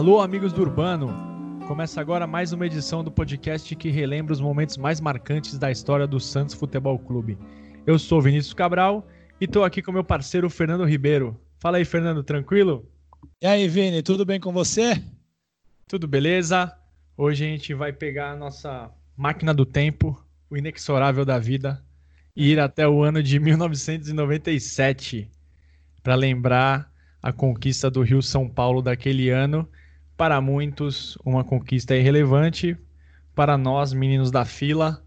Alô, 0.00 0.18
amigos 0.22 0.50
do 0.50 0.62
Urbano! 0.62 1.14
Começa 1.68 2.00
agora 2.00 2.26
mais 2.26 2.54
uma 2.54 2.64
edição 2.64 3.04
do 3.04 3.10
podcast 3.10 3.76
que 3.76 3.90
relembra 3.90 4.32
os 4.32 4.40
momentos 4.40 4.78
mais 4.78 4.98
marcantes 4.98 5.58
da 5.58 5.70
história 5.70 6.06
do 6.06 6.18
Santos 6.18 6.54
Futebol 6.54 6.98
Clube. 6.98 7.36
Eu 7.86 7.98
sou 7.98 8.18
Vinícius 8.18 8.54
Cabral 8.54 9.06
e 9.38 9.44
estou 9.44 9.62
aqui 9.62 9.82
com 9.82 9.92
meu 9.92 10.02
parceiro 10.02 10.48
Fernando 10.48 10.86
Ribeiro. 10.86 11.38
Fala 11.58 11.76
aí, 11.76 11.84
Fernando, 11.84 12.22
tranquilo? 12.22 12.90
E 13.42 13.46
aí, 13.46 13.68
Vini, 13.68 14.02
tudo 14.02 14.24
bem 14.24 14.40
com 14.40 14.54
você? 14.54 15.04
Tudo 15.86 16.08
beleza? 16.08 16.74
Hoje 17.14 17.44
a 17.44 17.48
gente 17.48 17.74
vai 17.74 17.92
pegar 17.92 18.30
a 18.30 18.36
nossa 18.36 18.90
máquina 19.14 19.52
do 19.52 19.66
tempo, 19.66 20.18
o 20.48 20.56
inexorável 20.56 21.26
da 21.26 21.38
vida, 21.38 21.84
e 22.34 22.52
ir 22.52 22.58
até 22.58 22.88
o 22.88 23.02
ano 23.02 23.22
de 23.22 23.38
1997 23.38 25.30
para 26.02 26.14
lembrar 26.14 26.90
a 27.22 27.34
conquista 27.34 27.90
do 27.90 28.00
Rio 28.00 28.22
São 28.22 28.48
Paulo 28.48 28.80
daquele 28.80 29.28
ano 29.28 29.68
para 30.20 30.38
muitos, 30.38 31.16
uma 31.24 31.42
conquista 31.42 31.96
irrelevante. 31.96 32.76
Para 33.34 33.56
nós, 33.56 33.94
meninos 33.94 34.30
da 34.30 34.44
fila, 34.44 35.02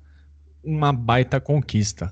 uma 0.63 0.91
baita 0.91 1.39
conquista. 1.39 2.11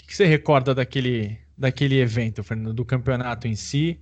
O 0.00 0.06
que 0.06 0.14
você 0.14 0.26
recorda 0.26 0.72
daquele, 0.72 1.40
daquele 1.58 1.98
evento, 1.98 2.44
Fernando? 2.44 2.72
Do 2.72 2.84
campeonato 2.84 3.48
em 3.48 3.56
si 3.56 3.98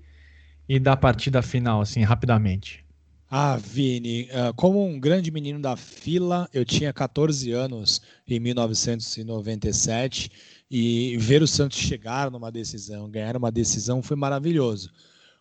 e 0.69 0.78
da 0.78 0.95
partida 0.95 1.41
final, 1.41 1.80
assim, 1.80 2.02
rapidamente? 2.02 2.84
Ah, 3.30 3.56
Vini, 3.56 4.28
ah, 4.30 4.52
como 4.55 4.86
um 4.86 5.00
grande 5.00 5.30
menino 5.30 5.58
da 5.58 5.74
fila, 5.74 6.50
eu 6.52 6.67
tinha 6.67 6.92
14 6.92 7.50
anos 7.52 8.02
em 8.28 8.39
1997 8.39 10.30
e 10.70 11.17
ver 11.17 11.41
o 11.41 11.47
Santos 11.47 11.78
chegar 11.78 12.30
numa 12.30 12.52
decisão, 12.52 13.08
ganhar 13.08 13.39
uma 13.39 13.50
decisão 13.50 14.02
foi 14.02 14.19
maravilhoso. 14.19 14.92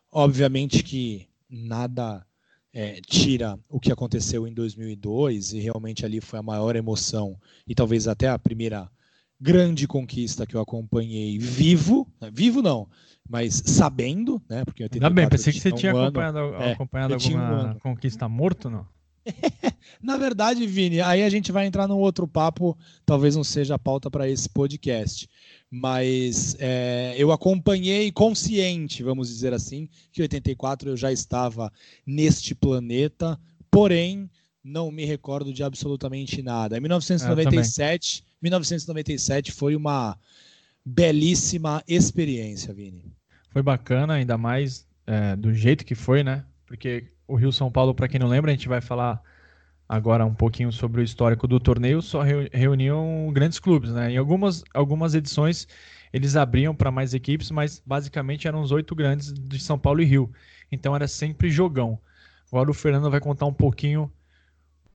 Obviamente 0.09 0.81
que 0.83 1.27
nada 1.49 2.25
é, 2.77 3.01
tira 3.01 3.57
o 3.67 3.79
que 3.79 3.91
aconteceu 3.91 4.47
em 4.47 4.53
2002 4.53 5.53
e 5.53 5.59
realmente 5.59 6.05
ali 6.05 6.21
foi 6.21 6.37
a 6.37 6.43
maior 6.43 6.75
emoção 6.75 7.35
e 7.67 7.73
talvez 7.73 8.07
até 8.07 8.29
a 8.29 8.37
primeira 8.37 8.87
grande 9.41 9.87
conquista 9.87 10.45
que 10.45 10.55
eu 10.55 10.61
acompanhei 10.61 11.39
vivo, 11.39 12.07
né, 12.21 12.29
vivo 12.31 12.61
não, 12.61 12.87
mas 13.27 13.63
sabendo, 13.65 14.39
né? 14.47 14.63
Porque 14.63 14.87
Ainda 14.91 15.09
bem, 15.09 15.27
pensei 15.27 15.51
que 15.51 15.59
você 15.59 15.71
tinha 15.71 15.95
um 15.95 16.03
acompanhado, 16.03 16.37
ano, 16.37 16.55
é, 16.55 16.73
acompanhado 16.73 17.13
alguma 17.15 17.71
um 17.71 17.79
conquista 17.79 18.29
morto, 18.29 18.69
não? 18.69 18.85
Na 20.01 20.15
verdade, 20.15 20.65
Vini, 20.67 21.01
aí 21.01 21.23
a 21.23 21.29
gente 21.29 21.51
vai 21.51 21.65
entrar 21.65 21.87
num 21.87 21.97
outro 21.97 22.27
papo, 22.27 22.77
talvez 23.05 23.35
não 23.35 23.43
seja 23.43 23.73
a 23.73 23.79
pauta 23.79 24.11
para 24.11 24.29
esse 24.29 24.47
podcast. 24.47 25.27
Mas 25.69 26.55
é, 26.59 27.13
eu 27.17 27.31
acompanhei 27.31 28.11
consciente, 28.11 29.03
vamos 29.03 29.27
dizer 29.27 29.53
assim, 29.53 29.89
que 30.11 30.21
em 30.21 30.23
84 30.23 30.89
eu 30.89 30.97
já 30.97 31.11
estava 31.11 31.71
neste 32.05 32.55
planeta, 32.55 33.37
porém 33.69 34.29
não 34.63 34.91
me 34.91 35.05
recordo 35.05 35.53
de 35.53 35.63
absolutamente 35.63 36.41
nada. 36.41 36.77
Em 36.77 36.81
1997, 36.81 38.23
1997 38.41 39.51
foi 39.51 39.75
uma 39.75 40.17
belíssima 40.85 41.83
experiência, 41.87 42.73
Vini. 42.73 43.13
Foi 43.49 43.61
bacana, 43.61 44.13
ainda 44.13 44.37
mais 44.37 44.87
é, 45.05 45.35
do 45.35 45.53
jeito 45.53 45.85
que 45.85 45.95
foi, 45.95 46.23
né? 46.23 46.45
Porque 46.65 47.05
o 47.27 47.35
Rio 47.35 47.51
São 47.51 47.71
Paulo, 47.71 47.93
para 47.93 48.07
quem 48.07 48.19
não 48.19 48.27
lembra, 48.27 48.51
a 48.51 48.53
gente 48.55 48.69
vai 48.69 48.79
falar 48.79 49.21
agora 49.87 50.25
um 50.25 50.33
pouquinho 50.33 50.71
sobre 50.71 51.01
o 51.01 51.03
histórico 51.03 51.47
do 51.47 51.59
torneio, 51.59 52.01
só 52.01 52.21
reuniam 52.51 53.31
grandes 53.33 53.59
clubes, 53.59 53.91
né? 53.91 54.11
Em 54.11 54.17
algumas, 54.17 54.63
algumas 54.73 55.15
edições 55.15 55.67
eles 56.11 56.35
abriam 56.35 56.75
para 56.75 56.91
mais 56.91 57.13
equipes, 57.13 57.51
mas 57.51 57.81
basicamente 57.85 58.47
eram 58.47 58.61
os 58.61 58.71
oito 58.71 58.95
grandes 58.95 59.33
de 59.33 59.59
São 59.59 59.77
Paulo 59.77 60.01
e 60.01 60.05
Rio. 60.05 60.31
Então 60.71 60.95
era 60.95 61.07
sempre 61.07 61.49
jogão. 61.49 61.99
Agora 62.51 62.71
o 62.71 62.73
Fernando 62.73 63.09
vai 63.09 63.19
contar 63.19 63.45
um 63.45 63.53
pouquinho 63.53 64.11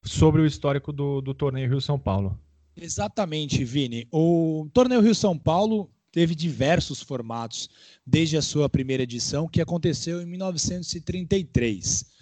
sobre 0.02 0.42
o 0.42 0.46
histórico 0.46 0.92
do, 0.92 1.20
do 1.20 1.34
torneio 1.34 1.68
Rio 1.68 1.80
São 1.80 1.98
Paulo. 1.98 2.38
Exatamente, 2.76 3.64
Vini. 3.64 4.08
O 4.10 4.68
torneio 4.72 5.02
Rio 5.02 5.14
São 5.14 5.38
Paulo 5.38 5.90
teve 6.10 6.34
diversos 6.34 7.02
formatos 7.02 7.68
desde 8.06 8.36
a 8.36 8.42
sua 8.42 8.68
primeira 8.68 9.02
edição, 9.02 9.48
que 9.48 9.60
aconteceu 9.60 10.20
em 10.20 10.26
1933 10.26 12.12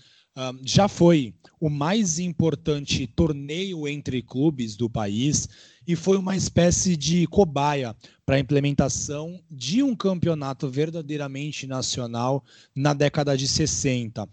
já 0.64 0.88
foi 0.88 1.34
o 1.60 1.68
mais 1.68 2.18
importante 2.18 3.06
torneio 3.06 3.86
entre 3.86 4.22
clubes 4.22 4.76
do 4.76 4.88
país 4.88 5.48
e 5.86 5.96
foi 5.96 6.16
uma 6.16 6.36
espécie 6.36 6.96
de 6.96 7.26
cobaia 7.26 7.94
para 8.24 8.36
a 8.36 8.40
implementação 8.40 9.40
de 9.50 9.82
um 9.82 9.94
campeonato 9.94 10.68
verdadeiramente 10.68 11.66
nacional 11.66 12.44
na 12.74 12.94
década 12.94 13.36
de 13.36 13.46
60. 13.46 14.28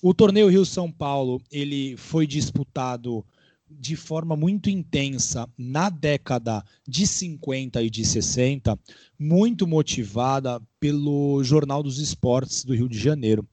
O 0.00 0.14
torneio 0.14 0.48
Rio 0.48 0.64
São 0.64 0.90
Paulo 0.90 1.42
ele 1.50 1.96
foi 1.96 2.26
disputado 2.26 3.24
de 3.70 3.94
forma 3.94 4.34
muito 4.34 4.68
intensa 4.68 5.48
na 5.56 5.90
década 5.90 6.64
de 6.88 7.06
50 7.06 7.82
e 7.82 7.90
de 7.90 8.04
60, 8.04 8.78
muito 9.18 9.66
motivada 9.66 10.60
pelo 10.80 11.42
Jornal 11.44 11.82
dos 11.82 11.98
Esportes 11.98 12.64
do 12.64 12.74
Rio 12.74 12.88
de 12.88 12.98
Janeiro, 12.98 13.46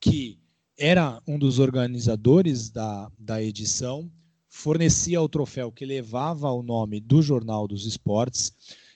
que 0.00 0.38
era 0.76 1.20
um 1.26 1.38
dos 1.38 1.58
organizadores 1.58 2.70
da, 2.70 3.10
da 3.18 3.42
edição, 3.42 4.10
fornecia 4.48 5.20
o 5.20 5.28
troféu 5.28 5.72
que 5.72 5.84
levava 5.84 6.48
o 6.50 6.62
nome 6.62 7.00
do 7.00 7.20
Jornal 7.22 7.66
dos 7.66 7.86
Esportes 7.86 8.52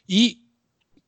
e, 0.09 0.39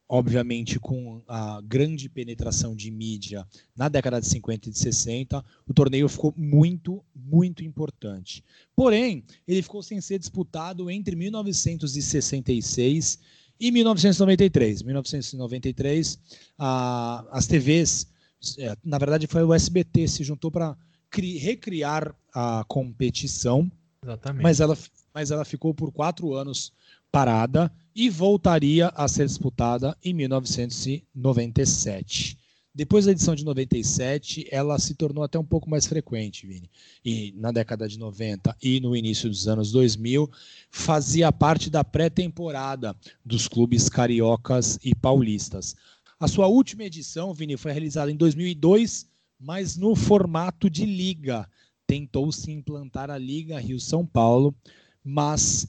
obviamente, 0.09 0.79
com 0.79 1.23
a 1.27 1.61
grande 1.63 2.09
penetração 2.09 2.75
de 2.75 2.91
mídia 2.91 3.47
na 3.77 3.89
década 3.89 4.21
de 4.21 4.27
50 4.27 4.69
e 4.69 4.73
de 4.73 4.79
60, 4.79 5.45
o 5.67 5.75
torneio 5.75 6.09
ficou 6.09 6.35
muito, 6.37 7.05
muito 7.15 7.65
importante. 7.65 8.45
Porém, 8.75 9.25
ele 9.47 9.63
ficou 9.63 9.83
sem 9.83 10.01
ser 10.01 10.19
disputado 10.19 10.91
entre 10.91 11.15
1966 11.17 13.19
e 13.59 13.71
1993. 13.71 14.83
1993, 14.83 16.19
a, 16.59 17.27
as 17.31 17.47
TVs 17.47 18.11
é, 18.59 18.77
na 18.85 18.99
verdade 18.99 19.27
foi 19.27 19.43
o 19.43 19.55
SBT 19.55 20.07
se 20.09 20.23
juntou 20.25 20.51
para 20.51 20.77
recriar 21.13 22.15
a 22.33 22.65
competição. 22.69 23.71
Exatamente. 24.03 24.43
Mas 24.43 24.61
ela, 24.61 24.79
mas 25.13 25.31
ela 25.31 25.45
ficou 25.45 25.75
por 25.75 25.93
quatro 25.93 26.33
anos 26.35 26.73
parada 27.13 27.71
e 27.95 28.09
voltaria 28.09 28.89
a 28.89 29.07
ser 29.09 29.27
disputada 29.27 29.95
em 30.03 30.15
1997. 30.15 32.41
Depois 32.73 33.05
da 33.05 33.11
edição 33.11 33.35
de 33.35 33.45
97, 33.45 34.47
ela 34.49 34.79
se 34.79 34.95
tornou 34.95 35.25
até 35.25 35.37
um 35.37 35.45
pouco 35.45 35.69
mais 35.69 35.87
frequente, 35.87 36.47
Vini. 36.47 36.71
E 37.05 37.35
na 37.37 37.51
década 37.51 37.89
de 37.89 37.99
90 37.99 38.57
e 38.63 38.79
no 38.81 38.97
início 38.97 39.29
dos 39.29 39.49
anos 39.49 39.73
2000, 39.73 40.31
fazia 40.71 41.33
parte 41.33 41.69
da 41.69 41.83
pré-temporada 41.83 42.95
dos 43.25 43.49
clubes 43.49 43.89
cariocas 43.89 44.79
e 44.85 44.95
paulistas. 44.95 45.75
A 46.21 46.29
sua 46.29 46.47
última 46.49 46.85
edição, 46.85 47.33
Vini, 47.33 47.57
foi 47.57 47.73
realizada 47.73 48.11
em 48.11 48.17
2002, 48.17 49.09
mas 49.39 49.79
no 49.79 49.97
formato 49.97 50.69
de 50.69 50.85
liga. 50.85 51.49
Tentou-se 51.87 52.51
implantar 52.51 53.11
a 53.11 53.17
Liga 53.17 53.59
Rio-São 53.59 54.05
Paulo, 54.05 54.55
mas 55.03 55.67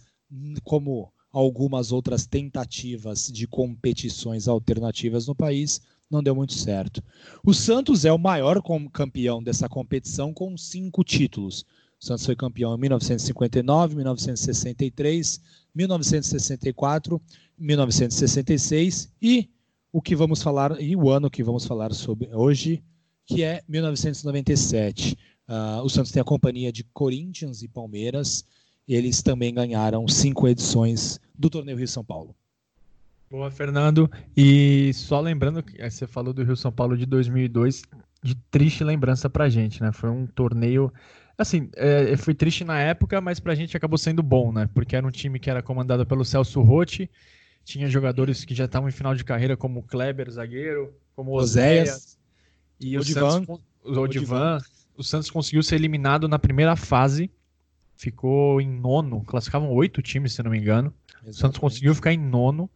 como 0.61 1.09
algumas 1.31 1.93
outras 1.93 2.25
tentativas 2.25 3.31
de 3.31 3.47
competições 3.47 4.49
alternativas 4.49 5.25
no 5.25 5.33
país, 5.33 5.79
não 6.09 6.21
deu 6.21 6.35
muito 6.35 6.53
certo. 6.53 7.01
O 7.45 7.53
Santos 7.53 8.03
é 8.03 8.11
o 8.11 8.17
maior 8.17 8.61
campeão 8.91 9.41
dessa 9.41 9.69
competição 9.69 10.33
com 10.33 10.57
cinco 10.57 11.01
títulos. 11.01 11.65
O 11.97 12.05
Santos 12.05 12.25
foi 12.25 12.35
campeão 12.35 12.75
em 12.75 12.77
1959, 12.77 13.95
1963, 13.95 15.41
1964, 15.73 17.21
1966 17.57 19.13
e 19.21 19.49
o 19.91 20.01
que 20.01 20.15
vamos 20.15 20.41
falar 20.41 20.79
e 20.81 20.95
o 20.95 21.09
ano 21.09 21.29
que 21.29 21.43
vamos 21.43 21.65
falar 21.65 21.93
sobre 21.93 22.29
hoje, 22.33 22.83
que 23.25 23.43
é 23.43 23.61
1997. 23.67 25.13
Uh, 25.13 25.17
ah, 25.47 25.81
o 25.83 25.89
Santos 25.89 26.11
tem 26.11 26.21
a 26.21 26.25
companhia 26.25 26.71
de 26.71 26.83
Corinthians 26.93 27.61
e 27.61 27.67
Palmeiras. 27.67 28.45
Eles 28.87 29.21
também 29.21 29.53
ganharam 29.53 30.07
cinco 30.07 30.47
edições 30.47 31.19
do 31.37 31.49
torneio 31.49 31.77
Rio 31.77 31.87
São 31.87 32.03
Paulo. 32.03 32.35
Boa, 33.29 33.49
Fernando. 33.49 34.09
E 34.35 34.91
só 34.93 35.19
lembrando 35.19 35.63
que 35.63 35.77
você 35.89 36.07
falou 36.07 36.33
do 36.33 36.43
Rio 36.43 36.55
São 36.55 36.71
Paulo 36.71 36.97
de 36.97 37.05
2002, 37.05 37.83
de 38.23 38.35
triste 38.49 38.83
lembrança 38.83 39.29
pra 39.29 39.49
gente, 39.49 39.81
né? 39.81 39.91
Foi 39.91 40.09
um 40.09 40.25
torneio 40.25 40.91
assim, 41.37 41.69
é, 41.75 42.15
foi 42.17 42.33
triste 42.33 42.63
na 42.63 42.79
época, 42.79 43.19
mas 43.19 43.39
pra 43.39 43.55
gente 43.55 43.75
acabou 43.75 43.97
sendo 43.97 44.21
bom, 44.21 44.51
né? 44.51 44.69
Porque 44.73 44.95
era 44.95 45.05
um 45.05 45.11
time 45.11 45.39
que 45.39 45.49
era 45.49 45.61
comandado 45.61 46.05
pelo 46.05 46.23
Celso 46.23 46.61
Rotti, 46.61 47.09
tinha 47.63 47.89
jogadores 47.89 48.43
que 48.43 48.53
já 48.53 48.65
estavam 48.65 48.89
em 48.89 48.91
final 48.91 49.15
de 49.15 49.23
carreira, 49.23 49.55
como 49.55 49.79
o 49.79 49.83
Kleber, 49.83 50.29
zagueiro, 50.29 50.93
como 51.15 51.31
o 51.31 51.35
Oséias. 51.35 52.17
E 52.79 52.97
o, 52.97 53.03
Santos, 53.03 53.59
o 53.83 53.99
Odivan. 53.99 54.57
O 54.97 55.03
Santos 55.03 55.29
conseguiu 55.29 55.63
ser 55.63 55.75
eliminado 55.75 56.27
na 56.27 56.39
primeira 56.39 56.75
fase. 56.75 57.29
Ficou 57.95 58.59
em 58.59 58.67
nono. 58.67 59.23
Classificavam 59.23 59.71
oito 59.71 60.01
times, 60.01 60.33
se 60.33 60.43
não 60.43 60.51
me 60.51 60.57
engano. 60.57 60.93
Exatamente. 61.07 61.35
O 61.35 61.39
Santos 61.39 61.59
conseguiu 61.59 61.95
ficar 61.95 62.11
em 62.11 62.17
nono. 62.17 62.69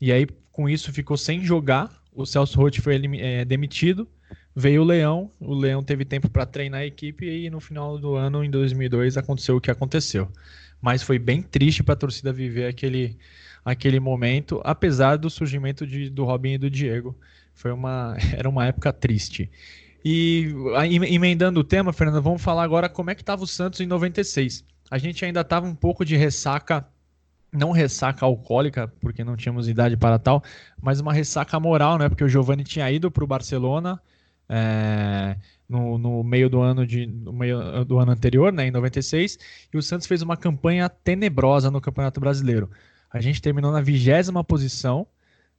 E 0.00 0.12
aí, 0.12 0.26
com 0.52 0.68
isso, 0.68 0.92
ficou 0.92 1.16
sem 1.16 1.42
jogar. 1.42 1.98
O 2.12 2.26
Celso 2.26 2.58
Roth 2.58 2.80
foi 2.80 3.00
é, 3.18 3.44
demitido. 3.44 4.08
veio 4.54 4.82
o 4.82 4.84
Leão, 4.84 5.30
o 5.38 5.54
Leão 5.54 5.84
teve 5.84 6.04
tempo 6.04 6.28
para 6.28 6.44
treinar 6.44 6.80
a 6.80 6.86
equipe 6.86 7.24
e 7.24 7.48
no 7.48 7.60
final 7.60 7.96
do 7.96 8.16
ano, 8.16 8.42
em 8.42 8.50
2002, 8.50 9.16
aconteceu 9.16 9.56
o 9.56 9.60
que 9.60 9.70
aconteceu. 9.70 10.28
Mas 10.80 11.02
foi 11.02 11.18
bem 11.18 11.42
triste 11.42 11.82
para 11.82 11.94
a 11.94 11.96
torcida 11.96 12.32
viver 12.32 12.66
aquele, 12.66 13.16
aquele 13.70 14.00
momento, 14.00 14.60
apesar 14.64 15.16
do 15.16 15.28
surgimento 15.28 15.86
de, 15.86 16.08
do 16.08 16.24
Robin 16.24 16.52
e 16.52 16.58
do 16.58 16.70
Diego. 16.70 17.16
Foi 17.54 17.70
uma, 17.70 18.16
era 18.32 18.48
uma 18.48 18.66
época 18.66 18.92
triste. 18.92 19.50
E 20.04 20.54
emendando 21.10 21.60
o 21.60 21.64
tema, 21.64 21.92
Fernando, 21.92 22.22
vamos 22.22 22.40
falar 22.40 22.62
agora 22.62 22.88
como 22.88 23.10
é 23.10 23.14
que 23.14 23.22
estava 23.22 23.42
o 23.42 23.46
Santos 23.46 23.80
em 23.80 23.86
96. 23.86 24.64
A 24.90 24.96
gente 24.96 25.24
ainda 25.24 25.42
estava 25.42 25.66
um 25.66 25.74
pouco 25.74 26.04
de 26.04 26.16
ressaca, 26.16 26.86
não 27.52 27.72
ressaca 27.72 28.24
alcoólica, 28.24 28.88
porque 29.00 29.22
não 29.22 29.36
tínhamos 29.36 29.68
idade 29.68 29.96
para 29.96 30.18
tal, 30.18 30.42
mas 30.80 31.00
uma 31.00 31.12
ressaca 31.12 31.60
moral, 31.60 31.98
né? 31.98 32.08
Porque 32.08 32.24
o 32.24 32.28
Giovani 32.28 32.64
tinha 32.64 32.90
ido 32.90 33.10
para 33.10 33.24
o 33.24 33.26
Barcelona 33.26 34.00
é, 34.48 35.36
no, 35.68 35.98
no, 35.98 36.24
meio 36.24 36.48
do 36.48 36.60
ano 36.60 36.86
de, 36.86 37.06
no 37.06 37.32
meio 37.32 37.84
do 37.84 37.98
ano 37.98 38.12
anterior, 38.12 38.52
né, 38.52 38.68
em 38.68 38.70
96, 38.70 39.38
e 39.72 39.76
o 39.76 39.82
Santos 39.82 40.06
fez 40.06 40.22
uma 40.22 40.36
campanha 40.36 40.88
tenebrosa 40.88 41.70
no 41.70 41.80
Campeonato 41.80 42.18
Brasileiro. 42.18 42.70
A 43.10 43.20
gente 43.20 43.40
terminou 43.40 43.72
na 43.72 43.80
vigésima 43.80 44.44
posição. 44.44 45.06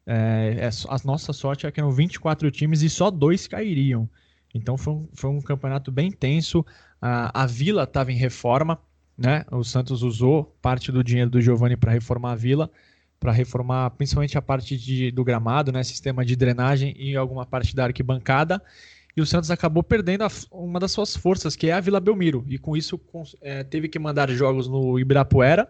É, 0.05 0.55
é 0.59 0.69
a 0.87 0.97
nossa 1.05 1.33
sorte 1.33 1.65
é 1.65 1.71
que 1.71 1.79
eram 1.79 1.91
24 1.91 2.49
times 2.51 2.81
e 2.81 2.89
só 2.89 3.09
dois 3.09 3.47
cairiam. 3.47 4.09
Então 4.53 4.77
foi 4.77 4.93
um, 4.93 5.07
foi 5.13 5.29
um 5.29 5.41
campeonato 5.41 5.91
bem 5.91 6.11
tenso. 6.11 6.65
A, 7.01 7.43
a 7.43 7.45
Vila 7.45 7.83
estava 7.83 8.11
em 8.11 8.15
reforma, 8.15 8.79
né? 9.17 9.45
O 9.51 9.63
Santos 9.63 10.01
usou 10.01 10.55
parte 10.61 10.91
do 10.91 11.03
dinheiro 11.03 11.29
do 11.29 11.41
Giovani 11.41 11.75
para 11.75 11.91
reformar 11.91 12.31
a 12.31 12.35
Vila, 12.35 12.69
para 13.19 13.31
reformar 13.31 13.91
principalmente 13.91 14.37
a 14.37 14.41
parte 14.41 14.77
de, 14.77 15.11
do 15.11 15.23
gramado, 15.23 15.71
né? 15.71 15.83
Sistema 15.83 16.25
de 16.25 16.35
drenagem 16.35 16.95
e 16.97 17.15
alguma 17.15 17.45
parte 17.45 17.75
da 17.75 17.85
arquibancada. 17.85 18.61
E 19.15 19.21
o 19.21 19.25
Santos 19.25 19.51
acabou 19.51 19.83
perdendo 19.83 20.23
a, 20.23 20.29
uma 20.51 20.79
das 20.79 20.91
suas 20.91 21.15
forças, 21.15 21.55
que 21.55 21.67
é 21.69 21.73
a 21.73 21.79
Vila 21.79 21.99
Belmiro. 21.99 22.45
E 22.47 22.57
com 22.57 22.75
isso 22.77 22.99
é, 23.41 23.63
teve 23.63 23.87
que 23.87 23.99
mandar 23.99 24.29
jogos 24.29 24.67
no 24.67 24.97
Ibirapuera, 24.97 25.69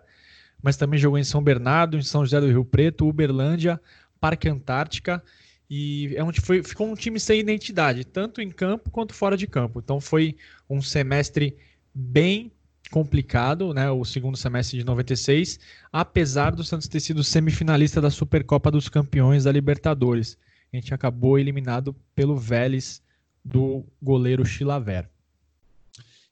mas 0.62 0.78
também 0.78 1.00
jogou 1.00 1.18
em 1.18 1.24
São 1.24 1.44
Bernardo, 1.44 1.98
em 1.98 2.02
São 2.02 2.24
José 2.24 2.40
do 2.40 2.48
Rio 2.48 2.66
Preto, 2.66 3.08
Uberlândia, 3.08 3.80
Parque 4.20 4.50
Antártica. 4.50 5.24
E 5.70 6.14
é 6.16 6.24
onde 6.24 6.42
foi, 6.42 6.64
ficou 6.64 6.88
um 6.88 6.96
time 6.96 7.20
sem 7.20 7.40
identidade, 7.40 8.04
tanto 8.04 8.42
em 8.42 8.50
campo 8.50 8.90
quanto 8.90 9.14
fora 9.14 9.38
de 9.38 9.46
campo. 9.46 9.80
Então 9.80 10.02
foi 10.02 10.36
um 10.70 10.82
semestre 10.82 11.56
bem 11.94 12.52
complicado, 12.90 13.74
né? 13.74 13.90
O 13.92 14.04
segundo 14.04 14.36
semestre 14.36 14.80
de 14.80 14.86
96, 14.86 15.60
apesar 15.92 16.56
do 16.56 16.64
Santos 16.64 16.88
ter 16.88 17.00
sido 17.00 17.24
semifinalista 17.24 18.02
da 18.02 18.10
Supercopa 18.10 18.72
dos 18.72 18.90
Campeões 18.90 19.44
da 19.44 19.52
Libertadores. 19.52 20.38
A 20.74 20.76
gente 20.76 20.94
acabou 20.94 21.38
eliminado 21.38 21.96
pelo 22.16 22.36
Vélez 22.36 23.02
do 23.44 23.86
goleiro 24.02 24.46
Chilaver. 24.46 25.10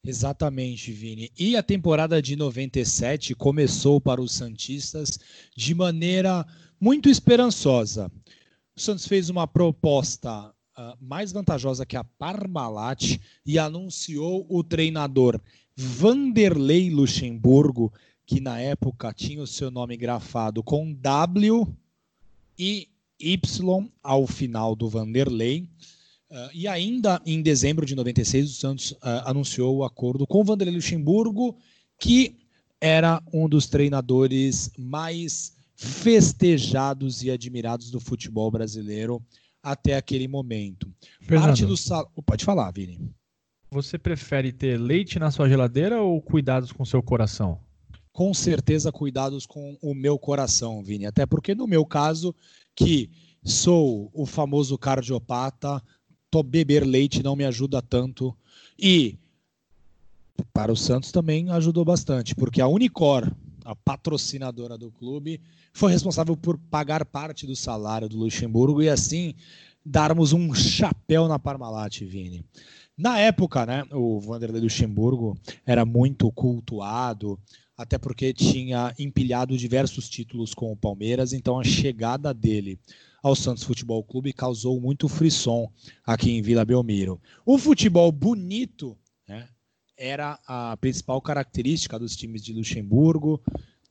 Exatamente, 0.07 0.89
Vini. 0.94 1.30
E 1.38 1.57
a 1.57 1.62
temporada 1.62 2.21
de 2.21 2.38
97 2.38 3.36
começou 3.36 4.00
para 4.00 4.21
os 4.21 4.31
Santistas 4.31 5.19
de 5.54 5.75
maneira 5.75 6.48
muito 6.80 7.09
esperançosa. 7.09 8.09
O 8.74 8.80
Santos 8.80 9.06
fez 9.06 9.30
uma 9.30 9.45
proposta 9.45 10.50
uh, 10.77 10.98
mais 11.01 11.33
vantajosa 11.33 11.86
que 11.86 11.98
a 11.98 12.06
Parmalat 12.06 13.19
e 13.45 13.59
anunciou 13.59 14.48
o 14.50 14.63
treinador 14.63 15.42
Vanderlei 15.75 16.89
Luxemburgo, 16.89 17.92
que 18.25 18.39
na 18.39 18.62
época 18.62 19.12
tinha 19.12 19.42
o 19.42 19.48
seu 19.48 19.69
nome 19.69 19.98
grafado 19.98 20.63
com 20.63 20.94
W 20.94 21.68
e 22.57 22.88
Y 23.19 23.89
ao 24.01 24.25
final 24.25 24.74
do 24.74 24.88
Vanderlei. 24.88 25.68
Uh, 26.30 26.50
e 26.54 26.68
ainda 26.68 27.22
em 27.26 27.42
dezembro 27.42 27.86
de 27.86 27.96
96, 27.96 28.50
o 28.50 28.54
Santos 28.54 28.92
uh, 28.92 28.98
anunciou 29.26 29.78
o 29.78 29.84
acordo 29.86 30.28
com 30.28 30.42
o 30.42 30.44
Vanderlei 30.44 30.76
Luxemburgo, 30.76 31.58
que 31.98 32.36
era 32.82 33.22
um 33.34 33.48
dos 33.48 33.68
treinadores 33.68 34.70
mais 34.78 35.56
festejados 35.76 37.24
e 37.24 37.32
admirados 37.32 37.90
do 37.90 38.00
futebol 38.00 38.52
brasileiro 38.52 39.24
até 39.64 39.96
aquele 39.96 40.28
momento. 40.28 40.92
Fernando, 41.22 41.48
Parte 41.48 41.66
do 41.66 41.78
sal... 41.78 42.12
Pode 42.26 42.44
falar, 42.44 42.72
Vini. 42.72 43.00
Você 43.72 43.98
prefere 43.98 44.52
ter 44.52 44.80
leite 44.80 45.20
na 45.20 45.30
sua 45.30 45.48
geladeira 45.48 46.02
ou 46.02 46.22
cuidados 46.22 46.72
com 46.72 46.86
seu 46.86 47.02
coração? 47.04 47.60
Com 48.12 48.34
certeza, 48.34 48.92
cuidados 48.92 49.46
com 49.46 49.78
o 49.82 49.94
meu 49.94 50.18
coração, 50.18 50.84
Vini. 50.84 51.06
Até 51.06 51.26
porque, 51.26 51.54
no 51.54 51.68
meu 51.68 51.86
caso, 51.86 52.34
que 52.76 53.12
sou 53.44 54.10
o 54.14 54.26
famoso 54.26 54.78
cardiopata, 54.78 55.82
to 56.32 56.44
beber 56.44 56.86
leite 56.86 57.24
não 57.24 57.36
me 57.36 57.46
ajuda 57.46 57.82
tanto. 57.82 58.36
E 58.78 59.18
para 60.54 60.72
o 60.72 60.76
Santos 60.76 61.12
também 61.12 61.50
ajudou 61.50 61.84
bastante, 61.84 62.36
porque 62.36 62.62
a 62.62 62.68
Unicor, 62.68 63.32
a 63.66 63.76
patrocinadora 63.76 64.78
do 64.78 64.92
clube, 64.92 65.42
foi 65.74 65.92
responsável 65.92 66.36
por 66.36 66.58
pagar 66.58 67.06
parte 67.06 67.46
do 67.46 67.56
salário 67.56 68.10
do 68.10 68.18
Luxemburgo 68.18 68.82
e 68.82 68.90
assim 68.90 69.34
darmos 69.86 70.34
um 70.34 70.54
chapéu 70.54 71.28
na 71.28 71.40
Parmalat, 71.40 72.02
Vini. 72.02 72.44
Na 72.98 73.20
época, 73.20 73.66
né, 73.66 73.84
o 73.92 74.20
Vanderlei 74.20 74.62
Luxemburgo 74.62 75.38
era 75.66 75.86
muito 75.86 76.32
cultuado, 76.32 77.40
até 77.78 77.98
porque 77.98 78.34
tinha 78.34 78.94
empilhado 78.98 79.56
diversos 79.56 80.10
títulos 80.10 80.54
com 80.54 80.72
o 80.72 80.76
Palmeiras, 80.76 81.32
então 81.32 81.60
a 81.60 81.64
chegada 81.64 82.34
dele 82.34 82.80
ao 83.28 83.36
Santos 83.36 83.64
Futebol 83.64 84.04
Clube 84.04 84.34
causou 84.34 84.80
muito 84.80 85.08
frisson 85.08 85.72
aqui 86.06 86.32
em 86.32 86.42
Vila 86.42 86.66
Belmiro. 86.66 87.20
O 87.46 87.58
futebol 87.58 88.12
bonito 88.12 88.98
né, 89.28 89.48
era 89.98 90.40
a 90.48 90.78
principal 90.78 91.22
característica 91.22 92.00
dos 92.00 92.16
times 92.16 92.44
de 92.44 92.54
Luxemburgo. 92.54 93.42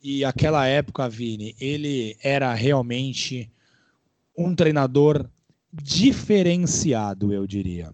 E 0.03 0.25
aquela 0.25 0.67
época, 0.67 1.09
Vini, 1.09 1.55
ele 1.61 2.17
era 2.23 2.55
realmente 2.55 3.51
um 4.37 4.55
treinador 4.55 5.29
diferenciado, 5.73 7.33
eu 7.33 7.47
diria. 7.47 7.93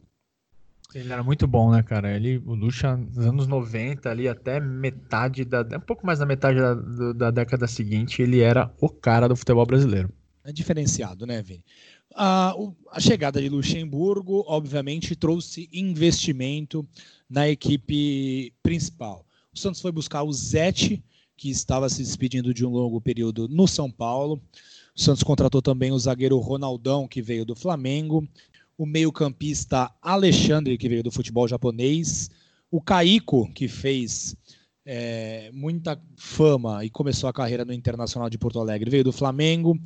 Ele 0.95 1.11
era 1.11 1.23
muito 1.23 1.47
bom, 1.47 1.71
né, 1.71 1.83
cara? 1.83 2.15
Ele, 2.15 2.37
o 2.45 2.55
Lucha, 2.55 2.97
nos 2.97 3.27
anos 3.27 3.47
90, 3.47 4.11
ali 4.11 4.29
até 4.29 4.61
metade 4.61 5.45
da. 5.45 5.63
Um 5.63 5.81
pouco 5.81 6.05
mais 6.05 6.19
da 6.19 6.27
metade 6.27 6.59
da, 6.59 7.13
da 7.15 7.31
década 7.31 7.67
seguinte, 7.67 8.21
ele 8.21 8.41
era 8.41 8.71
o 8.79 8.91
cara 8.91 9.27
do 9.27 9.35
futebol 9.35 9.65
brasileiro. 9.65 10.13
É 10.45 10.53
diferenciado, 10.53 11.27
né, 11.27 11.41
Vini? 11.41 11.65
A, 12.15 12.55
a 12.91 13.01
chegada 13.01 13.41
de 13.41 13.49
Luxemburgo, 13.49 14.45
obviamente, 14.47 15.17
trouxe 15.17 15.69
investimento 15.73 16.87
na 17.29 17.49
equipe 17.49 18.53
principal. 18.63 19.25
O 19.55 19.59
Santos 19.59 19.81
foi 19.81 19.93
buscar 19.93 20.23
o 20.23 20.33
Zete, 20.33 21.03
que 21.37 21.51
estava 21.51 21.89
se 21.89 22.03
despedindo 22.03 22.53
de 22.53 22.67
um 22.67 22.71
longo 22.71 23.01
período 23.01 23.49
no 23.49 23.67
São 23.67 23.91
Paulo. 23.91 24.41
O 24.95 25.01
Santos 25.01 25.23
contratou 25.23 25.63
também 25.63 25.93
o 25.93 25.99
zagueiro 25.99 26.39
Ronaldão, 26.39 27.09
que 27.09 27.23
veio 27.23 27.45
do 27.45 27.55
Flamengo, 27.55 28.27
o 28.77 28.85
meio-campista 28.85 29.91
Alexandre, 30.03 30.77
que 30.77 30.89
veio 30.89 31.03
do 31.03 31.11
futebol 31.11 31.47
japonês, 31.49 32.31
o 32.71 32.81
Caíco, 32.81 33.51
que 33.53 33.69
fez 33.69 34.37
é, 34.85 35.51
muita 35.53 36.01
fama 36.17 36.85
e 36.85 36.91
começou 36.91 37.29
a 37.29 37.33
carreira 37.33 37.65
no 37.65 37.73
Internacional 37.73 38.29
de 38.29 38.39
Porto 38.39 38.59
Alegre, 38.59 38.91
veio 38.91 39.05
do 39.05 39.13
Flamengo, 39.13 39.79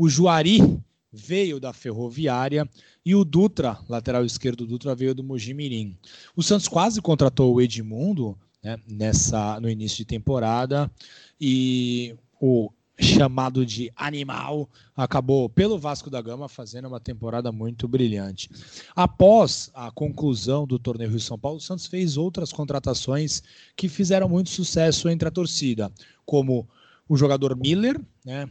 o 0.00 0.08
Juari 0.08 0.80
veio 1.12 1.60
da 1.60 1.74
Ferroviária 1.74 2.66
e 3.04 3.14
o 3.14 3.22
Dutra, 3.22 3.78
lateral 3.86 4.24
esquerdo 4.24 4.66
Dutra, 4.66 4.94
veio 4.94 5.14
do 5.14 5.22
Mojimirim. 5.22 5.94
O 6.34 6.42
Santos 6.42 6.66
quase 6.66 7.02
contratou 7.02 7.54
o 7.54 7.60
Edmundo 7.60 8.34
né, 8.64 8.78
nessa 8.88 9.60
no 9.60 9.68
início 9.68 9.98
de 9.98 10.06
temporada 10.06 10.90
e 11.38 12.16
o 12.40 12.70
chamado 12.98 13.66
de 13.66 13.92
animal 13.94 14.70
acabou 14.96 15.50
pelo 15.50 15.78
Vasco 15.78 16.08
da 16.08 16.22
Gama 16.22 16.48
fazendo 16.48 16.88
uma 16.88 16.98
temporada 16.98 17.52
muito 17.52 17.86
brilhante. 17.86 18.48
Após 18.96 19.70
a 19.74 19.90
conclusão 19.90 20.66
do 20.66 20.78
torneio 20.78 21.10
Rio 21.10 21.20
São 21.20 21.38
Paulo, 21.38 21.58
o 21.58 21.60
Santos 21.60 21.84
fez 21.84 22.16
outras 22.16 22.54
contratações 22.54 23.42
que 23.76 23.86
fizeram 23.86 24.30
muito 24.30 24.48
sucesso 24.48 25.10
entre 25.10 25.28
a 25.28 25.30
torcida, 25.30 25.92
como 26.24 26.66
o 27.06 27.18
jogador 27.18 27.54
Miller, 27.54 28.00
né, 28.24 28.48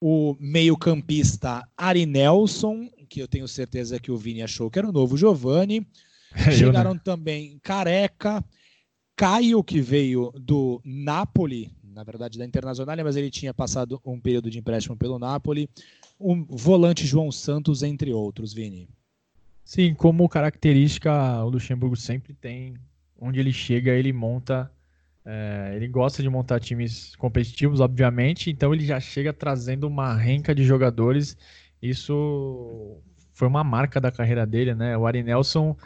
o 0.00 0.34
meio-campista 0.40 1.68
Ari 1.76 2.06
Nelson, 2.06 2.88
que 3.08 3.20
eu 3.20 3.28
tenho 3.28 3.46
certeza 3.46 4.00
que 4.00 4.10
o 4.10 4.16
Vini 4.16 4.42
achou 4.42 4.70
que 4.70 4.78
era 4.78 4.88
o 4.88 4.92
novo 4.92 5.16
Giovani. 5.16 5.86
Chegaram 6.56 6.96
também 6.96 7.58
Careca, 7.62 8.42
Caio, 9.16 9.62
que 9.62 9.80
veio 9.80 10.32
do 10.40 10.80
Napoli, 10.84 11.70
na 11.82 12.02
verdade 12.02 12.38
da 12.38 12.44
Internacional, 12.44 12.96
mas 13.04 13.16
ele 13.16 13.30
tinha 13.30 13.52
passado 13.52 14.00
um 14.04 14.18
período 14.18 14.50
de 14.50 14.58
empréstimo 14.58 14.96
pelo 14.96 15.18
Napoli, 15.18 15.68
um 16.18 16.44
volante 16.44 17.06
João 17.06 17.30
Santos, 17.30 17.82
entre 17.82 18.12
outros, 18.12 18.54
Vini. 18.54 18.88
Sim, 19.64 19.94
como 19.94 20.28
característica, 20.28 21.44
o 21.44 21.50
Luxemburgo 21.50 21.96
sempre 21.96 22.32
tem, 22.32 22.74
onde 23.20 23.38
ele 23.38 23.52
chega, 23.52 23.92
ele 23.92 24.12
monta 24.12 24.70
é, 25.24 25.72
ele 25.76 25.86
gosta 25.86 26.22
de 26.22 26.28
montar 26.28 26.60
times 26.60 27.14
competitivos, 27.16 27.80
obviamente, 27.80 28.50
então 28.50 28.72
ele 28.72 28.84
já 28.84 28.98
chega 28.98 29.32
trazendo 29.32 29.86
uma 29.86 30.14
renca 30.14 30.54
de 30.54 30.64
jogadores. 30.64 31.36
Isso 31.80 33.00
foi 33.32 33.48
uma 33.48 33.62
marca 33.62 34.00
da 34.00 34.10
carreira 34.10 34.46
dele, 34.46 34.74
né? 34.74 34.96
O 34.96 35.06
Ari 35.06 35.22
Nelson 35.22 35.76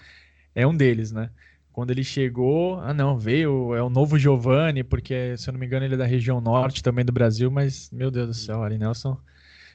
é 0.55 0.67
um 0.67 0.77
deles, 0.77 1.11
né? 1.13 1.31
Quando 1.73 1.91
ele 1.91 2.05
chegou, 2.05 2.79
ah 2.81 2.95
não, 2.95 3.19
veio, 3.19 3.75
é 3.75 3.83
o 3.83 3.91
novo 3.91 4.17
Giovanni, 4.17 4.85
porque 4.85 5.37
se 5.37 5.49
eu 5.49 5.53
não 5.53 5.59
me 5.59 5.67
engano 5.67 5.85
ele 5.85 5.95
é 5.95 5.99
da 5.99 6.07
região 6.07 6.41
norte 6.41 6.83
também 6.83 7.05
do 7.05 7.13
Brasil, 7.13 7.51
mas 7.51 7.91
meu 7.91 8.13
Deus 8.13 8.29
do 8.29 8.35
céu, 8.35 8.63
Ari 8.63 8.79
Nelson 8.79 9.19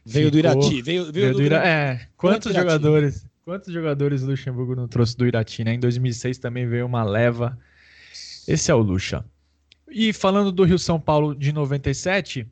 veio 0.06 0.28
ficou, 0.28 0.32
do 0.32 0.38
Irati, 0.38 0.82
veio, 0.82 1.04
veio, 1.04 1.12
veio 1.12 1.32
do, 1.34 1.38
do 1.40 1.44
Irati. 1.44 1.68
É, 1.68 2.08
quantos 2.16 2.54
jogadores, 2.54 3.28
quantos 3.44 3.74
jogadores 3.74 4.24
o 4.24 4.28
Luxemburgo 4.28 4.76
não 4.76 4.88
trouxe 4.88 5.18
do 5.18 5.28
Irati, 5.28 5.66
né? 5.66 5.74
Em 5.74 5.80
2006 5.80 6.38
também 6.38 6.66
veio 6.66 6.86
uma 6.86 7.04
leva. 7.04 7.58
Esse 8.48 8.72
é 8.72 8.74
o 8.74 8.80
Luxa. 8.80 9.26
E 9.92 10.14
falando 10.14 10.52
do 10.52 10.64
Rio 10.64 10.78
São 10.78 11.00
Paulo 11.00 11.36
de 11.36 11.52
97, 11.52 12.48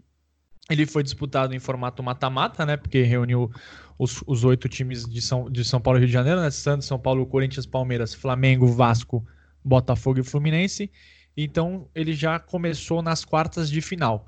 ele 0.69 0.85
foi 0.85 1.03
disputado 1.03 1.53
em 1.53 1.59
formato 1.59 2.03
mata-mata, 2.03 2.65
né? 2.65 2.77
Porque 2.77 3.01
reuniu 3.01 3.51
os, 3.97 4.23
os 4.25 4.43
oito 4.43 4.67
times 4.67 5.05
de 5.05 5.21
São, 5.21 5.49
de 5.49 5.63
São 5.63 5.79
Paulo 5.79 5.97
e 5.97 6.01
Rio 6.01 6.07
de 6.07 6.13
Janeiro, 6.13 6.41
né? 6.41 6.51
Santos, 6.51 6.87
São 6.87 6.99
Paulo, 6.99 7.25
Corinthians, 7.25 7.65
Palmeiras, 7.65 8.13
Flamengo, 8.13 8.67
Vasco, 8.67 9.25
Botafogo 9.63 10.19
e 10.19 10.23
Fluminense. 10.23 10.91
Então 11.35 11.87
ele 11.93 12.13
já 12.13 12.39
começou 12.39 13.01
nas 13.01 13.23
quartas 13.23 13.69
de 13.69 13.81
final. 13.81 14.27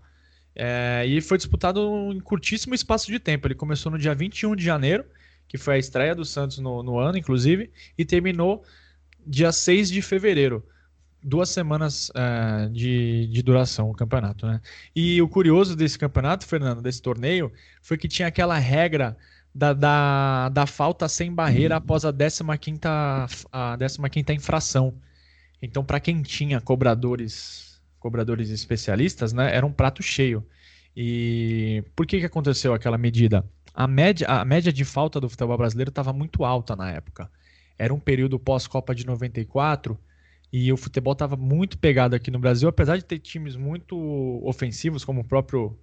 É, 0.55 1.05
e 1.07 1.21
foi 1.21 1.37
disputado 1.37 2.11
em 2.13 2.19
curtíssimo 2.19 2.75
espaço 2.75 3.07
de 3.07 3.19
tempo. 3.19 3.47
Ele 3.47 3.55
começou 3.55 3.91
no 3.91 3.97
dia 3.97 4.13
21 4.13 4.55
de 4.55 4.63
janeiro, 4.63 5.05
que 5.47 5.57
foi 5.57 5.75
a 5.75 5.77
estreia 5.77 6.13
do 6.13 6.23
Santos 6.23 6.59
no, 6.59 6.83
no 6.83 6.99
ano, 6.99 7.17
inclusive, 7.17 7.71
e 7.97 8.05
terminou 8.05 8.63
dia 9.25 9.51
6 9.51 9.89
de 9.89 10.01
fevereiro 10.01 10.63
duas 11.21 11.49
semanas 11.49 12.09
uh, 12.09 12.69
de, 12.69 13.27
de, 13.27 13.41
duração 13.41 13.89
o 13.89 13.93
campeonato, 13.93 14.45
né? 14.47 14.61
E 14.95 15.21
o 15.21 15.27
curioso 15.27 15.75
desse 15.75 15.97
campeonato, 15.97 16.45
Fernando, 16.45 16.81
desse 16.81 17.01
torneio, 17.01 17.51
foi 17.81 17.97
que 17.97 18.07
tinha 18.07 18.27
aquela 18.27 18.57
regra 18.57 19.17
da, 19.53 19.73
da, 19.73 20.49
da 20.49 20.65
falta 20.65 21.07
sem 21.07 21.33
barreira 21.33 21.75
após 21.75 22.05
a 22.05 22.11
15 22.11 22.43
a 23.51 23.77
15 24.09 24.33
infração. 24.33 24.93
Então, 25.61 25.83
para 25.83 25.99
quem 25.99 26.21
tinha 26.21 26.61
cobradores, 26.61 27.81
cobradores 27.99 28.49
especialistas, 28.49 29.33
né, 29.33 29.53
era 29.53 29.65
um 29.65 29.73
prato 29.73 30.01
cheio. 30.01 30.45
E 30.95 31.83
por 31.95 32.05
que, 32.05 32.19
que 32.19 32.25
aconteceu 32.25 32.73
aquela 32.73 32.97
medida? 32.97 33.43
A 33.73 33.87
média, 33.87 34.27
a 34.27 34.45
média 34.45 34.71
de 34.71 34.85
falta 34.85 35.19
do 35.19 35.29
futebol 35.29 35.57
brasileiro 35.57 35.89
estava 35.89 36.13
muito 36.13 36.45
alta 36.45 36.75
na 36.75 36.91
época. 36.91 37.29
Era 37.77 37.93
um 37.93 37.99
período 37.99 38.39
pós-Copa 38.39 38.95
de 38.95 39.05
94 39.05 39.97
e 40.51 40.71
o 40.73 40.77
futebol 40.77 41.13
estava 41.13 41.35
muito 41.35 41.77
pegado 41.77 42.15
aqui 42.15 42.31
no 42.31 42.39
Brasil, 42.39 42.67
apesar 42.67 42.97
de 42.97 43.05
ter 43.05 43.19
times 43.19 43.55
muito 43.55 43.95
ofensivos, 44.43 45.05
como 45.05 45.21
o 45.21 45.23
próprio 45.23 45.77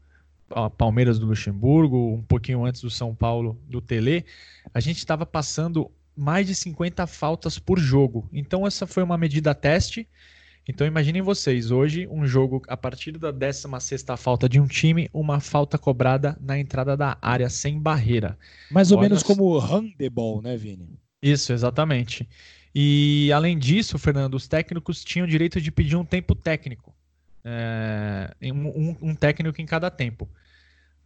Palmeiras 0.76 1.18
do 1.18 1.26
Luxemburgo, 1.26 2.14
um 2.14 2.22
pouquinho 2.22 2.64
antes 2.64 2.80
do 2.80 2.90
São 2.90 3.14
Paulo 3.14 3.60
do 3.68 3.80
Tele, 3.80 4.24
a 4.72 4.80
gente 4.80 4.98
estava 4.98 5.26
passando 5.26 5.90
mais 6.16 6.46
de 6.46 6.54
50 6.54 7.06
faltas 7.06 7.58
por 7.58 7.78
jogo. 7.78 8.28
Então 8.32 8.66
essa 8.66 8.86
foi 8.86 9.02
uma 9.02 9.18
medida 9.18 9.54
teste. 9.54 10.08
Então 10.68 10.84
imaginem 10.84 11.22
vocês, 11.22 11.70
hoje 11.70 12.08
um 12.08 12.26
jogo 12.26 12.60
a 12.66 12.76
partir 12.76 13.12
da 13.12 13.32
16ª 13.32 14.16
falta 14.16 14.48
de 14.48 14.58
um 14.58 14.66
time, 14.66 15.08
uma 15.12 15.38
falta 15.38 15.78
cobrada 15.78 16.36
na 16.40 16.58
entrada 16.58 16.96
da 16.96 17.16
área 17.22 17.48
sem 17.48 17.78
barreira. 17.78 18.36
Mais 18.70 18.90
ou 18.90 18.98
Olha 18.98 19.08
menos 19.08 19.22
como 19.22 19.56
handebol, 19.58 20.42
né, 20.42 20.56
Vini? 20.56 20.98
Isso, 21.22 21.52
exatamente. 21.52 22.28
E 22.78 23.32
além 23.32 23.58
disso, 23.58 23.98
Fernando, 23.98 24.34
os 24.34 24.46
técnicos 24.46 25.02
tinham 25.02 25.26
direito 25.26 25.58
de 25.62 25.72
pedir 25.72 25.96
um 25.96 26.04
tempo 26.04 26.34
técnico. 26.34 26.94
É, 27.42 28.34
um, 28.52 28.94
um, 29.00 29.14
técnico 29.14 29.58
em 29.62 29.64
cada 29.64 29.90
tempo. 29.90 30.28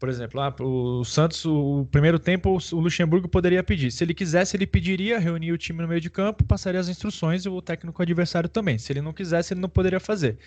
Por 0.00 0.08
exemplo, 0.08 0.40
ah, 0.40 0.54
o 0.60 1.04
Santos, 1.04 1.44
o 1.44 1.86
primeiro 1.90 2.18
tempo, 2.18 2.58
o 2.72 2.80
Luxemburgo 2.80 3.28
poderia 3.28 3.62
pedir. 3.62 3.92
Se 3.92 4.02
ele 4.02 4.14
quisesse, 4.14 4.56
ele 4.56 4.66
pediria, 4.66 5.18
reunir 5.18 5.52
o 5.52 5.58
time 5.58 5.82
no 5.82 5.86
meio 5.88 6.00
de 6.00 6.08
campo, 6.08 6.42
passaria 6.42 6.80
as 6.80 6.88
instruções 6.88 7.44
e 7.44 7.50
o 7.50 7.60
técnico 7.60 8.00
adversário 8.00 8.48
também. 8.48 8.78
Se 8.78 8.90
ele 8.90 9.02
não 9.02 9.12
quisesse, 9.12 9.52
ele 9.52 9.60
não 9.60 9.68
poderia 9.68 10.00
fazer. 10.00 10.38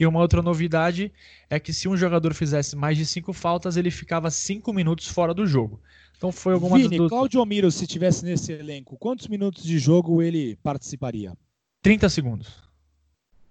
E 0.00 0.06
uma 0.06 0.18
outra 0.18 0.40
novidade 0.40 1.12
é 1.50 1.60
que 1.60 1.74
se 1.74 1.88
um 1.88 1.96
jogador 1.96 2.32
fizesse 2.32 2.74
mais 2.74 2.96
de 2.96 3.04
cinco 3.04 3.34
faltas, 3.34 3.76
ele 3.76 3.90
ficava 3.90 4.30
cinco 4.30 4.72
minutos 4.72 5.08
fora 5.08 5.34
do 5.34 5.46
jogo. 5.46 5.78
Então 6.16 6.32
foi 6.32 6.54
alguma 6.54 6.78
Vini, 6.78 6.96
do... 6.96 7.06
Claudio 7.06 7.44
Miro, 7.44 7.70
se 7.70 7.86
tivesse 7.86 8.24
nesse 8.24 8.50
elenco, 8.50 8.96
quantos 8.96 9.28
minutos 9.28 9.62
de 9.62 9.78
jogo 9.78 10.22
ele 10.22 10.56
participaria? 10.62 11.36
30 11.82 12.08
segundos. 12.08 12.62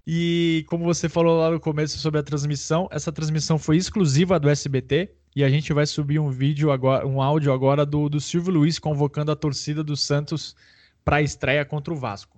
E 0.08 0.66
como 0.68 0.86
você 0.86 1.08
falou 1.08 1.38
lá 1.38 1.52
no 1.52 1.60
começo 1.60 2.00
sobre 2.00 2.20
a 2.20 2.24
transmissão, 2.24 2.90
essa 2.92 3.12
transmissão 3.12 3.60
foi 3.60 3.78
exclusiva 3.78 4.40
do 4.40 4.50
SBT 4.50 5.21
e 5.36 5.44
a 5.44 5.50
gente 5.50 5.74
vai 5.74 5.86
subir 5.86 6.20
um 6.20 6.30
vídeo 6.30 6.72
agora, 6.72 7.08
um 7.08 7.22
áudio 7.22 7.54
agora 7.54 7.86
do, 7.86 8.10
do 8.10 8.20
Silvio 8.20 8.54
Luiz 8.54 8.78
convocando 8.78 9.32
a 9.32 9.36
torcida 9.36 9.84
do 9.84 9.96
Santos 9.96 10.56
para 11.04 11.18
a 11.18 11.22
estreia 11.22 11.66
contra 11.66 11.94
o 11.94 11.98
Vasco. 11.98 12.38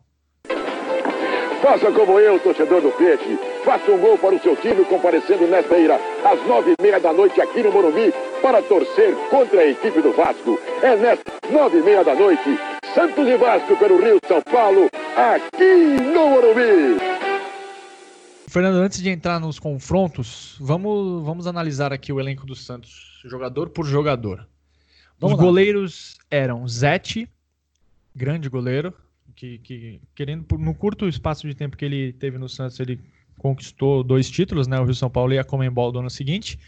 Faça 1.61 1.89
como 1.93 2.19
eu, 2.19 2.37
torcedor 2.39 2.81
do 2.81 2.91
Peixe. 2.91 3.39
Faça 3.63 3.89
um 3.89 3.97
gol 3.97 4.17
para 4.17 4.35
o 4.35 4.39
seu 4.41 4.53
time 4.57 4.83
comparecendo 4.83 5.47
nesta 5.47 5.77
ira, 5.77 5.97
às 6.25 6.45
nove 6.45 6.75
e 6.77 6.81
meia 6.81 6.99
da 6.99 7.13
noite 7.13 7.39
aqui 7.39 7.63
no 7.63 7.71
Morumbi, 7.71 8.13
para 8.41 8.61
torcer 8.61 9.15
contra 9.29 9.61
a 9.61 9.67
equipe 9.67 10.01
do 10.01 10.11
Vasco. 10.11 10.59
É 10.81 10.95
nesta 10.97 11.31
nove 11.49 11.77
e 11.79 11.81
meia 11.81 12.03
da 12.03 12.13
noite, 12.13 12.59
Santos 12.93 13.25
e 13.27 13.37
Vasco 13.37 13.77
pelo 13.77 13.97
Rio 13.97 14.19
São 14.27 14.41
Paulo, 14.41 14.89
aqui 15.15 16.03
no 16.03 16.29
Morumbi. 16.31 17.12
Fernando, 18.53 18.75
antes 18.75 19.01
de 19.01 19.09
entrar 19.09 19.39
nos 19.39 19.57
confrontos, 19.57 20.55
vamos, 20.59 21.25
vamos 21.25 21.47
analisar 21.47 21.91
aqui 21.91 22.13
o 22.13 22.19
elenco 22.19 22.45
do 22.45 22.55
Santos, 22.55 23.19
jogador 23.25 23.71
por 23.71 23.83
jogador. 23.83 24.47
Vamos 25.19 25.33
Os 25.33 25.39
lá. 25.39 25.43
goleiros 25.43 26.19
eram 26.29 26.67
Zete, 26.67 27.27
grande 28.15 28.47
goleiro, 28.49 28.93
que, 29.35 29.57
que 29.57 29.99
querendo 30.13 30.45
no 30.55 30.75
curto 30.75 31.07
espaço 31.07 31.47
de 31.47 31.55
tempo 31.55 31.75
que 31.75 31.83
ele 31.83 32.13
teve 32.13 32.37
no 32.37 32.47
Santos, 32.47 32.79
ele 32.79 32.99
conquistou 33.39 34.03
dois 34.03 34.29
títulos, 34.29 34.67
né? 34.67 34.79
O 34.79 34.83
Rio 34.83 34.93
São 34.93 35.09
Paulo 35.09 35.33
e 35.33 35.39
a 35.39 35.43
Comembol 35.43 35.91
do 35.91 35.97
ano 35.97 36.09
seguinte. 36.11 36.59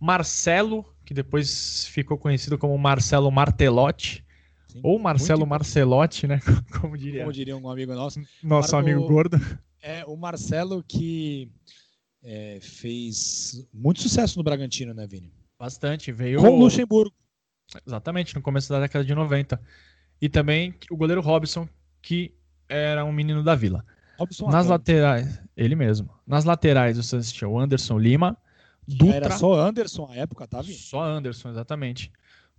Marcelo, 0.00 0.82
que 1.04 1.12
depois 1.12 1.88
ficou 1.88 2.16
conhecido 2.16 2.56
como 2.56 2.78
Marcelo 2.78 3.30
Martelotti, 3.30 4.24
Sim, 4.68 4.80
ou 4.82 4.98
Marcelo 4.98 5.46
Marcelotti, 5.46 6.26
né? 6.26 6.40
Como 6.80 6.96
diria, 6.96 7.20
como 7.20 7.32
diria 7.34 7.54
um 7.54 7.68
amigo 7.68 7.94
nosso. 7.94 8.18
Nosso 8.42 8.72
Mar 8.72 8.80
amigo 8.80 9.06
gordo. 9.06 9.38
É, 9.80 10.04
o 10.06 10.16
Marcelo 10.16 10.82
que 10.82 11.50
é, 12.22 12.58
fez 12.60 13.66
muito 13.72 14.00
sucesso 14.00 14.38
no 14.38 14.44
Bragantino, 14.44 14.92
né, 14.92 15.06
Vini? 15.06 15.32
Bastante, 15.58 16.12
veio... 16.12 16.40
Com 16.40 16.50
o 16.50 16.58
Luxemburgo. 16.58 17.14
Exatamente, 17.86 18.34
no 18.34 18.42
começo 18.42 18.68
da 18.68 18.80
década 18.80 19.04
de 19.04 19.14
90. 19.14 19.60
E 20.20 20.28
também 20.28 20.74
o 20.90 20.96
goleiro 20.96 21.20
Robson, 21.20 21.68
que 22.02 22.34
era 22.68 23.04
um 23.04 23.12
menino 23.12 23.42
da 23.42 23.54
vila. 23.54 23.84
Robson 24.18 24.50
Nas 24.50 24.66
laterais, 24.66 25.40
ele 25.56 25.74
mesmo. 25.74 26.10
Nas 26.26 26.44
laterais, 26.44 26.96
você 26.96 27.16
assistiu 27.16 27.52
o 27.52 27.58
Anderson 27.58 27.98
Lima, 27.98 28.36
Dutra. 28.88 29.16
Era 29.16 29.36
só 29.36 29.60
Anderson 29.60 30.08
à 30.10 30.16
época, 30.16 30.48
tá, 30.48 30.62
vendo? 30.62 30.74
Só 30.74 31.02
Anderson, 31.02 31.50
exatamente. 31.50 32.10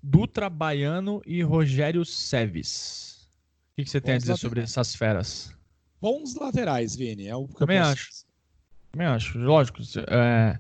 Dutra 0.02 0.48
Baiano 0.48 1.22
e 1.26 1.42
Rogério 1.42 2.06
Seves. 2.06 3.28
O 3.72 3.76
que, 3.78 3.84
que 3.86 3.90
você 3.90 4.00
Bons 4.00 4.06
tem 4.06 4.16
a 4.16 4.18
dizer 4.20 4.38
sobre 4.38 4.62
essas 4.62 4.94
feras? 4.94 5.56
Bons 6.02 6.36
laterais, 6.36 6.96
Vini. 6.96 7.28
É 7.28 7.36
o 7.36 7.48
que 7.48 7.56
Também 7.56 7.78
acho. 7.78 8.10
Também 8.92 9.08
acho. 9.08 9.38
Lógico. 9.38 9.80
É... 10.08 10.58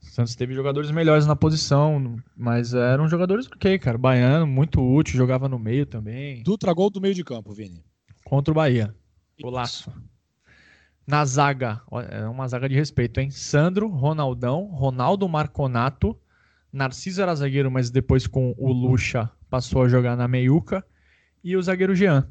Santos 0.00 0.34
teve 0.34 0.52
jogadores 0.52 0.90
melhores 0.90 1.26
na 1.26 1.34
posição, 1.34 2.18
mas 2.36 2.74
eram 2.74 3.08
jogadores 3.08 3.46
ok, 3.46 3.78
cara. 3.78 3.96
Baiano, 3.96 4.46
muito 4.46 4.82
útil, 4.82 5.16
jogava 5.16 5.48
no 5.48 5.58
meio 5.58 5.86
também. 5.86 6.42
Dutra 6.42 6.74
gol 6.74 6.90
do 6.90 7.00
meio 7.00 7.14
de 7.14 7.24
campo, 7.24 7.52
Vini 7.52 7.82
contra 8.24 8.50
o 8.50 8.54
Bahia. 8.54 8.94
Golaço. 9.40 9.92
Na 11.06 11.24
zaga, 11.24 11.82
é 12.10 12.26
uma 12.26 12.48
zaga 12.48 12.68
de 12.68 12.74
respeito, 12.74 13.20
hein? 13.20 13.30
Sandro, 13.30 13.88
Ronaldão, 13.88 14.64
Ronaldo 14.64 15.28
Marconato, 15.28 16.18
Narciso 16.72 17.20
era 17.20 17.34
zagueiro, 17.34 17.70
mas 17.70 17.90
depois 17.90 18.26
com 18.26 18.54
o 18.56 18.72
Lucha 18.72 19.30
passou 19.50 19.82
a 19.82 19.88
jogar 19.88 20.16
na 20.16 20.26
meiuca, 20.26 20.84
e 21.42 21.56
o 21.56 21.62
zagueiro 21.62 21.94
Jean. 21.94 22.26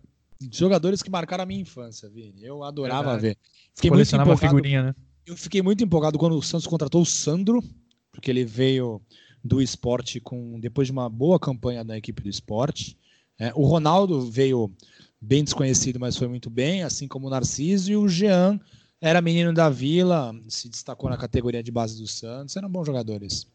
Jogadores 0.52 1.02
que 1.02 1.10
marcaram 1.10 1.44
a 1.44 1.48
minha 1.48 1.62
infância, 1.62 2.10
Vini. 2.10 2.44
Eu 2.44 2.64
adorava 2.64 3.12
Verdade. 3.12 3.22
ver. 3.22 3.38
Fiquei 3.74 3.90
Colecionava 3.90 4.30
muito 4.30 4.40
empolgado, 4.40 4.56
figurinha, 4.58 4.84
né? 4.84 4.96
Eu 5.26 5.38
fiquei 5.38 5.62
muito 5.62 5.84
empolgado 5.84 6.18
quando 6.18 6.38
o 6.38 6.42
Santos 6.42 6.68
contratou 6.68 7.02
o 7.02 7.06
Sandro, 7.06 7.64
porque 8.12 8.30
ele 8.30 8.44
veio 8.44 9.02
do 9.44 9.62
esporte 9.62 10.20
com 10.20 10.60
depois 10.60 10.88
de 10.88 10.92
uma 10.92 11.10
boa 11.10 11.40
campanha 11.40 11.84
da 11.84 11.98
equipe 11.98 12.22
do 12.22 12.30
esporte. 12.30 12.98
É, 13.40 13.52
o 13.56 13.66
Ronaldo 13.66 14.30
veio 14.30 14.72
bem 15.20 15.44
desconhecido, 15.44 16.00
mas 16.00 16.18
foi 16.18 16.28
muito 16.28 16.50
bem, 16.50 16.84
assim 16.84 17.08
como 17.08 17.28
o 17.28 17.30
Narciso 17.30 17.92
e 17.92 17.96
o 17.96 18.08
Jean 18.08 18.60
era 19.02 19.22
menino 19.22 19.54
da 19.54 19.70
Vila, 19.70 20.34
se 20.48 20.70
destacou 20.70 21.10
na 21.10 21.18
categoria 21.18 21.62
de 21.62 21.72
base 21.72 22.00
do 22.00 22.08
Santos, 22.08 22.56
eram 22.56 22.70
bons 22.70 22.86
jogadores. 22.86 23.46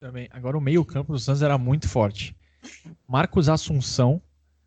Também. 0.00 0.26
Agora 0.30 0.56
o 0.56 0.60
meio-campo 0.60 1.12
do 1.12 1.18
Santos 1.18 1.42
era 1.42 1.58
muito 1.58 1.86
forte. 1.86 2.34
Marcos 3.06 3.48
Assunção, 3.48 4.22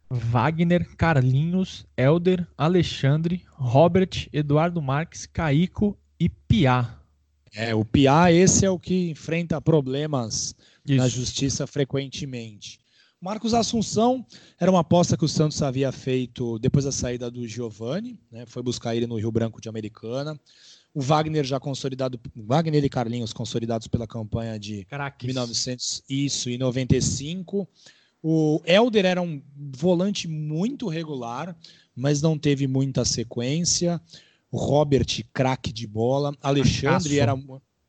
Wagner, 0.10 0.88
Carlinhos, 0.98 1.86
Elder, 1.96 2.48
Alexandre, 2.58 3.44
Robert, 3.54 4.28
Eduardo 4.34 4.82
Marques, 4.82 5.26
Caico 5.28 5.98
e 6.20 6.28
Piá. 6.28 7.00
É, 7.54 7.76
o 7.76 7.86
Piá, 7.86 8.32
esse 8.32 8.66
é 8.66 8.70
o 8.70 8.80
que 8.80 9.10
enfrenta 9.10 9.62
problemas 9.62 10.56
Isso. 10.86 10.98
na 10.98 11.08
justiça 11.08 11.68
frequentemente. 11.68 12.80
Marcos 13.22 13.54
Assunção 13.54 14.26
era 14.58 14.72
uma 14.72 14.80
aposta 14.80 15.18
que 15.18 15.26
o 15.26 15.28
Santos 15.28 15.62
havia 15.62 15.92
feito 15.92 16.58
depois 16.58 16.86
da 16.86 16.92
saída 16.92 17.30
do 17.30 17.46
Giovani, 17.48 18.18
né? 18.32 18.46
foi 18.48 18.64
buscar 18.64 18.96
ele 18.96 19.06
no 19.06 19.18
Rio 19.18 19.32
Branco 19.32 19.60
de 19.60 19.68
Americana. 19.68 20.40
O 20.94 21.02
Wagner 21.02 21.44
já 21.44 21.60
consolidado, 21.60 22.20
Wagner 22.36 22.84
e 22.84 22.90
Carlinhos 22.90 23.34
consolidados 23.34 23.88
pela 23.88 24.08
campanha 24.08 24.58
de 24.58 24.86
Craques. 24.86 25.28
1900 25.28 26.04
isso 26.10 26.50
e 26.50 26.58
95. 26.58 27.68
O 28.22 28.62
Elder 28.66 29.06
era 29.06 29.22
um 29.22 29.42
volante 29.58 30.28
muito 30.28 30.88
regular, 30.88 31.56
mas 31.96 32.22
não 32.22 32.38
teve 32.38 32.68
muita 32.68 33.06
sequência. 33.06 34.02
O 34.52 34.58
Robert, 34.58 35.08
craque 35.34 35.72
de 35.72 35.88
bola. 35.88 36.36
Alexandre 36.42 37.20
era, 37.20 37.34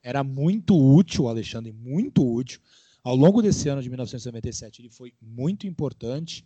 era 0.02 0.22
muito 0.22 0.76
útil, 0.76 1.28
Alexandre, 1.28 1.72
muito 1.72 2.24
útil. 2.24 2.60
Ao 3.02 3.16
longo 3.16 3.40
desse 3.42 3.68
ano 3.68 3.82
de 3.82 3.88
1997, 3.88 4.82
ele 4.82 4.90
foi 4.90 5.12
muito 5.20 5.66
importante. 5.66 6.44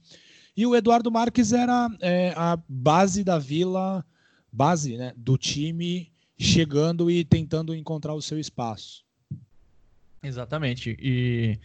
E 0.56 0.64
o 0.64 0.74
Eduardo 0.74 1.10
Marques 1.10 1.52
era 1.52 1.88
é, 2.00 2.32
a 2.36 2.58
base 2.68 3.24
da 3.24 3.38
vila, 3.38 4.04
base 4.52 4.96
né, 4.96 5.12
do 5.16 5.36
time, 5.36 6.12
chegando 6.38 7.10
e 7.10 7.24
tentando 7.24 7.74
encontrar 7.74 8.14
o 8.14 8.22
seu 8.22 8.38
espaço. 8.38 9.04
Exatamente. 10.22 10.96
E 11.00 11.58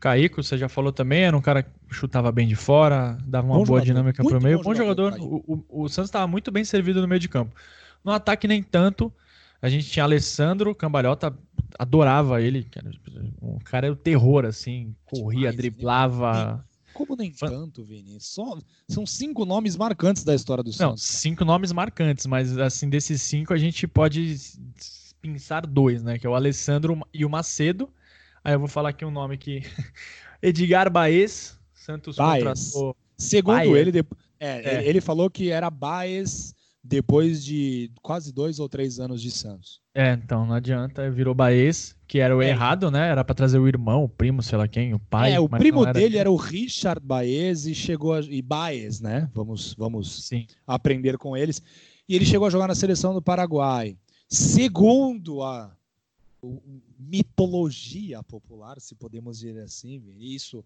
Caico, 0.00 0.42
você 0.42 0.56
já 0.56 0.68
falou 0.68 0.92
também, 0.92 1.24
era 1.24 1.36
um 1.36 1.42
cara 1.42 1.62
que 1.62 1.70
chutava 1.90 2.32
bem 2.32 2.48
de 2.48 2.56
fora, 2.56 3.18
dava 3.26 3.46
uma 3.46 3.58
bom 3.58 3.64
boa 3.64 3.80
jogador. 3.80 3.84
dinâmica 3.84 4.24
para 4.24 4.38
o 4.38 4.42
meio. 4.42 4.62
Bom, 4.62 4.74
jogador. 4.74 5.12
jogador. 5.12 5.42
O, 5.46 5.64
o, 5.68 5.84
o, 5.84 5.88
Santos 5.88 6.08
estava 6.08 6.26
muito 6.26 6.50
bem 6.50 6.64
servido 6.64 7.02
no 7.02 7.06
meio 7.06 7.20
de 7.20 7.28
campo. 7.28 7.54
No 8.02 8.10
ataque, 8.10 8.48
nem 8.48 8.62
tanto. 8.62 9.12
A 9.60 9.68
gente 9.68 9.90
tinha 9.90 10.04
Alessandro, 10.04 10.74
Cambalhota, 10.74 11.36
adorava 11.78 12.40
ele. 12.40 12.66
O 13.42 13.60
cara 13.62 13.88
era 13.88 13.92
o 13.92 13.96
terror, 13.96 14.46
assim. 14.46 14.94
Corria, 15.04 15.50
Demais, 15.50 15.56
driblava. 15.56 16.54
Né? 16.56 16.60
Como 16.94 17.14
nem 17.14 17.30
tanto, 17.30 17.84
Vini? 17.84 18.16
Só, 18.18 18.58
são 18.88 19.04
cinco 19.04 19.44
nomes 19.44 19.76
marcantes 19.76 20.24
da 20.24 20.34
história 20.34 20.64
do 20.64 20.72
Santos. 20.72 20.90
Não, 20.90 20.96
cinco 20.96 21.44
nomes 21.44 21.72
marcantes, 21.72 22.24
mas 22.24 22.56
assim, 22.56 22.88
desses 22.88 23.20
cinco 23.20 23.52
a 23.52 23.58
gente 23.58 23.86
pode 23.86 24.36
pensar 25.20 25.66
dois, 25.66 26.02
né? 26.02 26.18
Que 26.18 26.26
é 26.26 26.30
o 26.30 26.34
Alessandro 26.34 26.98
e 27.12 27.24
o 27.24 27.30
Macedo. 27.30 27.88
Aí 28.42 28.54
eu 28.54 28.58
vou 28.58 28.68
falar 28.68 28.90
aqui 28.90 29.04
um 29.04 29.10
nome 29.10 29.36
que. 29.36 29.62
Edgar 30.42 30.90
Baez, 30.90 31.58
Santos 31.74 32.16
Baez. 32.16 32.44
contratou. 32.44 32.96
Segundo 33.16 33.56
Baez. 33.56 33.86
ele, 33.88 34.04
é, 34.38 34.76
é. 34.76 34.88
ele 34.88 35.00
falou 35.00 35.28
que 35.28 35.50
era 35.50 35.68
Baez 35.68 36.54
depois 36.82 37.44
de 37.44 37.90
quase 38.00 38.32
dois 38.32 38.58
ou 38.58 38.68
três 38.68 38.98
anos 38.98 39.20
de 39.20 39.30
Santos. 39.30 39.80
É, 39.94 40.12
então 40.12 40.46
não 40.46 40.54
adianta, 40.54 41.10
virou 41.10 41.34
Baez, 41.34 41.94
que 42.06 42.18
era 42.18 42.34
o 42.34 42.40
é. 42.40 42.48
errado, 42.48 42.90
né? 42.90 43.08
Era 43.08 43.22
para 43.22 43.34
trazer 43.34 43.58
o 43.58 43.68
irmão, 43.68 44.04
o 44.04 44.08
primo, 44.08 44.42
sei 44.42 44.56
lá 44.56 44.66
quem, 44.66 44.94
o 44.94 44.98
pai. 44.98 45.34
É, 45.34 45.40
o 45.40 45.48
primo 45.48 45.82
era... 45.82 45.92
dele 45.92 46.16
era 46.16 46.30
o 46.30 46.36
Richard 46.36 47.04
Baez 47.04 47.66
e 47.66 47.74
chegou 47.74 48.14
a... 48.14 48.20
e 48.20 48.40
Baez, 48.40 49.00
né? 49.00 49.28
Vamos, 49.34 49.74
vamos 49.74 50.26
Sim. 50.26 50.46
aprender 50.66 51.18
com 51.18 51.36
eles. 51.36 51.62
E 52.08 52.16
ele 52.16 52.24
chegou 52.24 52.46
a 52.46 52.50
jogar 52.50 52.66
na 52.66 52.74
seleção 52.74 53.12
do 53.12 53.20
Paraguai. 53.20 53.96
Segundo 54.28 55.42
a 55.42 55.76
mitologia 56.98 58.22
popular, 58.22 58.80
se 58.80 58.94
podemos 58.94 59.40
dizer 59.40 59.60
assim, 59.60 60.02
isso 60.18 60.64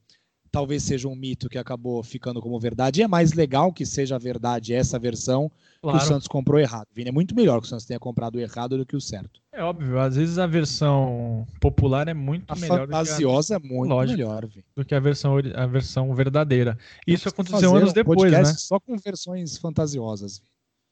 talvez 0.54 0.84
seja 0.84 1.08
um 1.08 1.16
mito 1.16 1.48
que 1.48 1.58
acabou 1.58 2.00
ficando 2.04 2.40
como 2.40 2.60
verdade. 2.60 3.00
E 3.00 3.02
é 3.02 3.08
mais 3.08 3.32
legal 3.32 3.72
que 3.72 3.84
seja 3.84 4.16
verdade 4.20 4.72
essa 4.72 5.00
versão 5.00 5.50
claro. 5.82 5.98
que 5.98 6.04
o 6.04 6.06
Santos 6.06 6.28
comprou 6.28 6.60
errado. 6.60 6.86
Vini, 6.94 7.08
é 7.08 7.12
muito 7.12 7.34
melhor 7.34 7.60
que 7.60 7.66
o 7.66 7.68
Santos 7.68 7.84
tenha 7.84 7.98
comprado 7.98 8.38
errado 8.38 8.78
do 8.78 8.86
que 8.86 8.94
o 8.94 9.00
certo. 9.00 9.40
É 9.52 9.64
óbvio, 9.64 9.98
às 9.98 10.14
vezes 10.14 10.38
a 10.38 10.46
versão 10.46 11.44
popular 11.60 12.06
é 12.06 12.14
muito 12.14 12.52
a 12.52 12.54
melhor. 12.54 12.86
Fantasiosa 12.86 13.58
do 13.58 13.60
que 13.60 13.66
a... 13.66 13.68
é 13.68 13.72
muito 13.76 13.90
Lógico, 13.90 14.18
melhor, 14.18 14.46
Vini. 14.46 14.64
do 14.76 14.84
que 14.84 14.94
a 14.94 15.00
versão, 15.00 15.34
a 15.56 15.66
versão 15.66 16.14
verdadeira. 16.14 16.78
Isso 17.04 17.28
aconteceu 17.28 17.74
anos 17.74 17.90
um 17.90 17.94
depois, 17.94 18.30
né? 18.30 18.44
Só 18.44 18.78
com 18.78 18.96
versões 18.96 19.58
fantasiosas. 19.58 20.40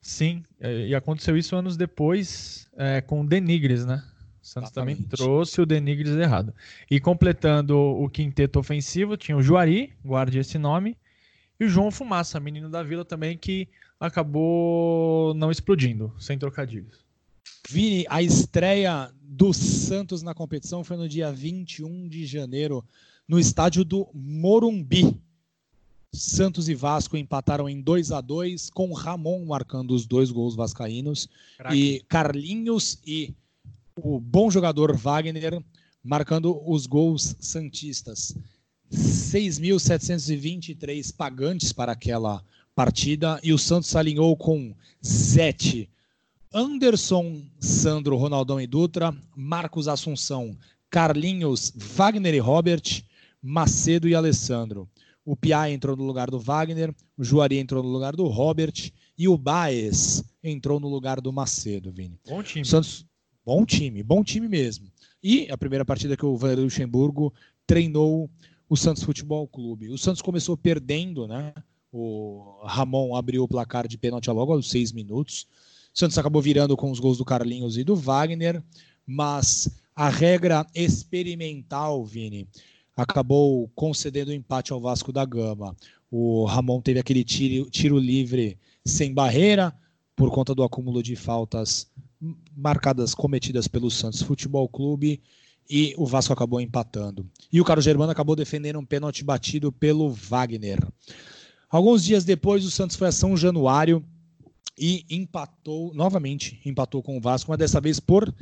Sim, 0.00 0.42
é, 0.58 0.88
e 0.88 0.94
aconteceu 0.96 1.36
isso 1.36 1.54
anos 1.54 1.76
depois 1.76 2.66
é, 2.76 3.00
com 3.00 3.24
Denigres, 3.24 3.86
né? 3.86 4.02
O 4.42 4.46
Santos 4.46 4.70
Exatamente. 4.70 4.96
também 4.96 5.08
trouxe 5.08 5.60
o 5.60 5.66
Denigres 5.66 6.16
errado. 6.16 6.52
E 6.90 6.98
completando 6.98 7.78
o 7.78 8.08
quinteto 8.08 8.58
ofensivo, 8.58 9.16
tinha 9.16 9.36
o 9.36 9.42
Juari, 9.42 9.92
guarde 10.04 10.38
esse 10.38 10.58
nome, 10.58 10.96
e 11.60 11.64
o 11.64 11.68
João 11.68 11.92
Fumaça, 11.92 12.40
menino 12.40 12.68
da 12.68 12.82
Vila 12.82 13.04
também, 13.04 13.38
que 13.38 13.68
acabou 14.00 15.32
não 15.34 15.50
explodindo, 15.50 16.12
sem 16.18 16.36
trocadilhos. 16.36 17.04
Vini, 17.68 18.04
a 18.08 18.20
estreia 18.20 19.12
do 19.22 19.52
Santos 19.52 20.22
na 20.22 20.34
competição 20.34 20.82
foi 20.82 20.96
no 20.96 21.08
dia 21.08 21.30
21 21.30 22.08
de 22.08 22.26
janeiro, 22.26 22.84
no 23.28 23.38
estádio 23.38 23.84
do 23.84 24.08
Morumbi. 24.12 25.16
Santos 26.12 26.68
e 26.68 26.74
Vasco 26.74 27.16
empataram 27.16 27.68
em 27.68 27.80
2 27.80 28.12
a 28.12 28.20
2 28.20 28.68
com 28.70 28.92
Ramon 28.92 29.46
marcando 29.46 29.92
os 29.92 30.04
dois 30.04 30.30
gols 30.30 30.54
vascaínos 30.54 31.26
Caraca. 31.56 31.74
e 31.74 32.00
Carlinhos 32.00 33.00
e 33.06 33.34
o 33.96 34.20
bom 34.20 34.50
jogador 34.50 34.94
Wagner 34.96 35.62
marcando 36.02 36.60
os 36.66 36.86
gols 36.86 37.36
santistas. 37.40 38.34
6.723 38.92 41.14
pagantes 41.16 41.72
para 41.72 41.92
aquela 41.92 42.44
partida 42.74 43.40
e 43.42 43.52
o 43.52 43.58
Santos 43.58 43.94
alinhou 43.96 44.36
com 44.36 44.74
Zete, 45.04 45.88
Anderson, 46.52 47.42
Sandro, 47.58 48.16
Ronaldão 48.16 48.60
e 48.60 48.66
Dutra, 48.66 49.16
Marcos 49.34 49.88
Assunção, 49.88 50.56
Carlinhos, 50.90 51.72
Wagner 51.74 52.34
e 52.34 52.38
Robert, 52.38 53.02
Macedo 53.40 54.06
e 54.08 54.14
Alessandro. 54.14 54.88
O 55.24 55.36
Piá 55.36 55.70
entrou 55.70 55.96
no 55.96 56.04
lugar 56.04 56.30
do 56.30 56.38
Wagner, 56.38 56.94
o 57.16 57.24
Juari 57.24 57.58
entrou 57.58 57.82
no 57.82 57.88
lugar 57.88 58.14
do 58.14 58.26
Robert 58.26 58.92
e 59.16 59.28
o 59.28 59.38
Baez 59.38 60.22
entrou 60.42 60.80
no 60.80 60.88
lugar 60.88 61.20
do 61.20 61.32
Macedo, 61.32 61.92
Vini. 61.92 62.18
Bom 62.28 62.42
time. 62.42 62.64
Santos, 62.64 63.06
Bom 63.44 63.66
time, 63.66 64.04
bom 64.04 64.22
time 64.22 64.48
mesmo. 64.48 64.86
E 65.20 65.50
a 65.50 65.58
primeira 65.58 65.84
partida 65.84 66.16
que 66.16 66.24
o 66.24 66.36
Vanderlei 66.36 66.64
Luxemburgo 66.64 67.34
treinou 67.66 68.30
o 68.68 68.76
Santos 68.76 69.02
Futebol 69.02 69.48
Clube. 69.48 69.88
O 69.88 69.98
Santos 69.98 70.22
começou 70.22 70.56
perdendo, 70.56 71.26
né? 71.26 71.52
O 71.92 72.62
Ramon 72.64 73.16
abriu 73.16 73.42
o 73.42 73.48
placar 73.48 73.88
de 73.88 73.98
pênalti 73.98 74.30
logo 74.30 74.52
aos 74.52 74.70
seis 74.70 74.92
minutos. 74.92 75.48
O 75.92 75.98
Santos 75.98 76.16
acabou 76.16 76.40
virando 76.40 76.76
com 76.76 76.88
os 76.88 77.00
gols 77.00 77.18
do 77.18 77.24
Carlinhos 77.24 77.76
e 77.76 77.82
do 77.82 77.96
Wagner, 77.96 78.62
mas 79.04 79.68
a 79.94 80.08
regra 80.08 80.64
experimental, 80.72 82.04
Vini, 82.04 82.46
acabou 82.96 83.68
concedendo 83.74 84.30
o 84.30 84.34
empate 84.34 84.72
ao 84.72 84.80
Vasco 84.80 85.12
da 85.12 85.24
Gama. 85.24 85.76
O 86.08 86.44
Ramon 86.44 86.80
teve 86.80 87.00
aquele 87.00 87.24
tiro, 87.24 87.68
tiro 87.68 87.98
livre 87.98 88.56
sem 88.84 89.12
barreira 89.12 89.74
por 90.14 90.30
conta 90.30 90.54
do 90.54 90.62
acúmulo 90.62 91.02
de 91.02 91.16
faltas 91.16 91.90
marcadas 92.56 93.14
cometidas 93.14 93.66
pelo 93.66 93.90
Santos 93.90 94.22
Futebol 94.22 94.68
Clube 94.68 95.20
e 95.68 95.94
o 95.96 96.06
Vasco 96.06 96.32
acabou 96.32 96.60
empatando. 96.60 97.26
E 97.52 97.60
o 97.60 97.64
Carlos 97.64 97.84
Germano 97.84 98.12
acabou 98.12 98.36
defendendo 98.36 98.78
um 98.78 98.84
pênalti 98.84 99.24
batido 99.24 99.72
pelo 99.72 100.10
Wagner. 100.10 100.78
Alguns 101.68 102.04
dias 102.04 102.24
depois, 102.24 102.64
o 102.64 102.70
Santos 102.70 102.96
foi 102.96 103.08
a 103.08 103.12
São 103.12 103.36
Januário 103.36 104.04
e 104.78 105.04
empatou, 105.08 105.92
novamente, 105.94 106.60
empatou 106.64 107.02
com 107.02 107.16
o 107.16 107.20
Vasco, 107.20 107.50
mas 107.50 107.58
dessa 107.58 107.80
vez 107.80 107.98
por 107.98 108.32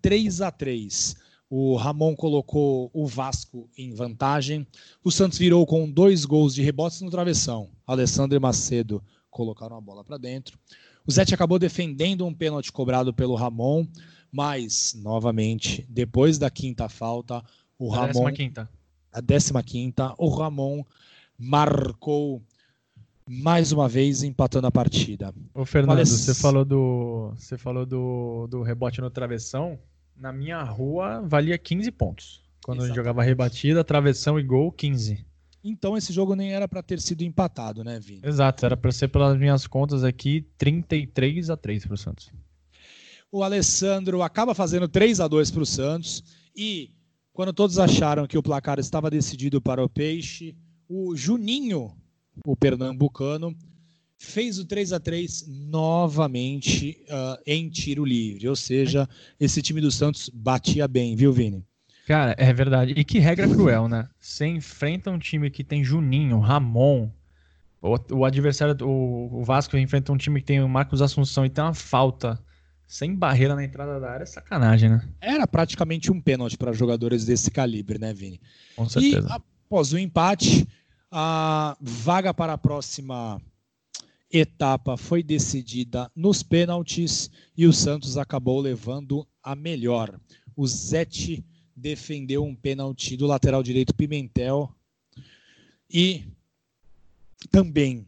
3 0.00 0.40
a 0.40 0.50
3 0.50 1.16
O 1.48 1.76
Ramon 1.76 2.14
colocou 2.16 2.90
o 2.92 3.06
Vasco 3.06 3.68
em 3.76 3.92
vantagem. 3.92 4.66
O 5.04 5.10
Santos 5.10 5.38
virou 5.38 5.66
com 5.66 5.90
dois 5.90 6.24
gols 6.24 6.54
de 6.54 6.62
rebotes 6.62 7.00
no 7.00 7.10
travessão. 7.10 7.68
Alessandro 7.86 8.36
e 8.36 8.40
Macedo 8.40 9.02
colocaram 9.30 9.76
a 9.76 9.80
bola 9.80 10.04
para 10.04 10.16
dentro. 10.16 10.58
O 11.06 11.12
Zete 11.12 11.34
acabou 11.34 11.58
defendendo 11.58 12.26
um 12.26 12.34
pênalti 12.34 12.70
cobrado 12.70 13.12
pelo 13.12 13.34
Ramon, 13.34 13.86
mas, 14.30 14.94
novamente, 15.02 15.86
depois 15.88 16.38
da 16.38 16.50
quinta 16.50 16.88
falta, 16.88 17.42
o 17.78 17.92
a 17.92 17.96
Ramon. 17.96 18.06
Décima 18.06 18.32
quinta. 18.32 18.70
A 19.12 19.20
décima 19.20 19.62
quinta, 19.62 20.14
o 20.18 20.28
Ramon 20.28 20.84
marcou 21.36 22.42
mais 23.28 23.72
uma 23.72 23.88
vez 23.88 24.22
empatando 24.22 24.66
a 24.66 24.72
partida. 24.72 25.32
Ô 25.54 25.64
Fernando, 25.64 26.04
você 26.04 26.34
falou 26.34 26.64
do 26.64 27.32
você 27.36 27.56
falou 27.56 27.86
do, 27.86 28.46
do 28.48 28.62
rebote 28.62 29.00
no 29.00 29.10
travessão. 29.10 29.78
Na 30.16 30.32
minha 30.32 30.62
rua 30.62 31.22
valia 31.22 31.56
15 31.56 31.90
pontos. 31.92 32.42
Quando 32.62 32.78
Exatamente. 32.78 32.82
a 32.82 32.86
gente 32.88 32.96
jogava 32.96 33.22
rebatida, 33.22 33.82
travessão 33.82 34.38
e 34.38 34.42
gol, 34.42 34.70
15. 34.70 35.24
Então 35.62 35.96
esse 35.96 36.12
jogo 36.12 36.34
nem 36.34 36.52
era 36.52 36.66
para 36.66 36.82
ter 36.82 37.00
sido 37.00 37.22
empatado, 37.22 37.84
né, 37.84 38.00
Vini? 38.00 38.22
Exato, 38.24 38.64
era 38.64 38.76
para 38.76 38.92
ser 38.92 39.08
pelas 39.08 39.38
minhas 39.38 39.66
contas 39.66 40.04
aqui 40.04 40.46
33 40.56 41.50
a 41.50 41.56
3 41.56 41.84
para 41.84 41.94
o 41.94 41.98
Santos. 41.98 42.30
O 43.30 43.42
Alessandro 43.42 44.22
acaba 44.22 44.54
fazendo 44.54 44.88
3 44.88 45.20
a 45.20 45.28
2 45.28 45.50
para 45.50 45.62
o 45.62 45.66
Santos 45.66 46.24
e 46.56 46.90
quando 47.32 47.52
todos 47.52 47.78
acharam 47.78 48.26
que 48.26 48.36
o 48.36 48.42
placar 48.42 48.78
estava 48.78 49.10
decidido 49.10 49.60
para 49.60 49.84
o 49.84 49.88
Peixe, 49.88 50.56
o 50.88 51.14
Juninho, 51.14 51.96
o 52.44 52.56
pernambucano, 52.56 53.56
fez 54.18 54.58
o 54.58 54.66
3 54.66 54.92
a 54.92 55.00
3 55.00 55.46
novamente 55.48 57.02
uh, 57.08 57.40
em 57.46 57.70
tiro 57.70 58.04
livre. 58.04 58.48
Ou 58.48 58.56
seja, 58.56 59.08
esse 59.38 59.62
time 59.62 59.80
do 59.80 59.90
Santos 59.90 60.28
batia 60.28 60.86
bem, 60.86 61.16
viu, 61.16 61.32
Vini? 61.32 61.64
Cara, 62.10 62.34
é 62.36 62.52
verdade. 62.52 62.92
E 62.96 63.04
que 63.04 63.20
regra 63.20 63.46
cruel, 63.46 63.86
né? 63.86 64.08
Você 64.18 64.44
enfrenta 64.44 65.12
um 65.12 65.18
time 65.18 65.48
que 65.48 65.62
tem 65.62 65.84
Juninho, 65.84 66.40
Ramon. 66.40 67.08
O, 67.80 67.96
o 68.16 68.24
adversário, 68.24 68.76
o, 68.84 69.38
o, 69.40 69.44
Vasco 69.44 69.76
enfrenta 69.76 70.12
um 70.12 70.16
time 70.16 70.40
que 70.40 70.46
tem 70.46 70.60
o 70.60 70.68
Marcos 70.68 71.00
Assunção 71.00 71.46
e 71.46 71.48
tem 71.48 71.62
uma 71.62 71.72
falta 71.72 72.36
sem 72.84 73.14
barreira 73.14 73.54
na 73.54 73.62
entrada 73.62 74.00
da 74.00 74.10
área, 74.10 74.24
é 74.24 74.26
sacanagem, 74.26 74.90
né? 74.90 75.08
Era 75.20 75.46
praticamente 75.46 76.10
um 76.10 76.20
pênalti 76.20 76.58
para 76.58 76.72
jogadores 76.72 77.24
desse 77.24 77.48
calibre, 77.48 77.96
né, 77.96 78.12
Vini? 78.12 78.40
Com 78.74 78.88
certeza. 78.88 79.28
E 79.28 79.32
após 79.32 79.92
o 79.92 79.98
empate, 79.98 80.66
a 81.12 81.76
vaga 81.80 82.34
para 82.34 82.54
a 82.54 82.58
próxima 82.58 83.40
etapa 84.32 84.96
foi 84.96 85.22
decidida 85.22 86.10
nos 86.16 86.42
pênaltis 86.42 87.30
e 87.56 87.68
o 87.68 87.72
Santos 87.72 88.18
acabou 88.18 88.60
levando 88.60 89.24
a 89.40 89.54
melhor. 89.54 90.18
O 90.56 90.66
Zete 90.66 91.44
defendeu 91.80 92.44
um 92.44 92.54
pênalti 92.54 93.16
do 93.16 93.26
lateral 93.26 93.62
direito 93.62 93.94
Pimentel 93.94 94.72
e 95.90 96.24
também 97.50 98.06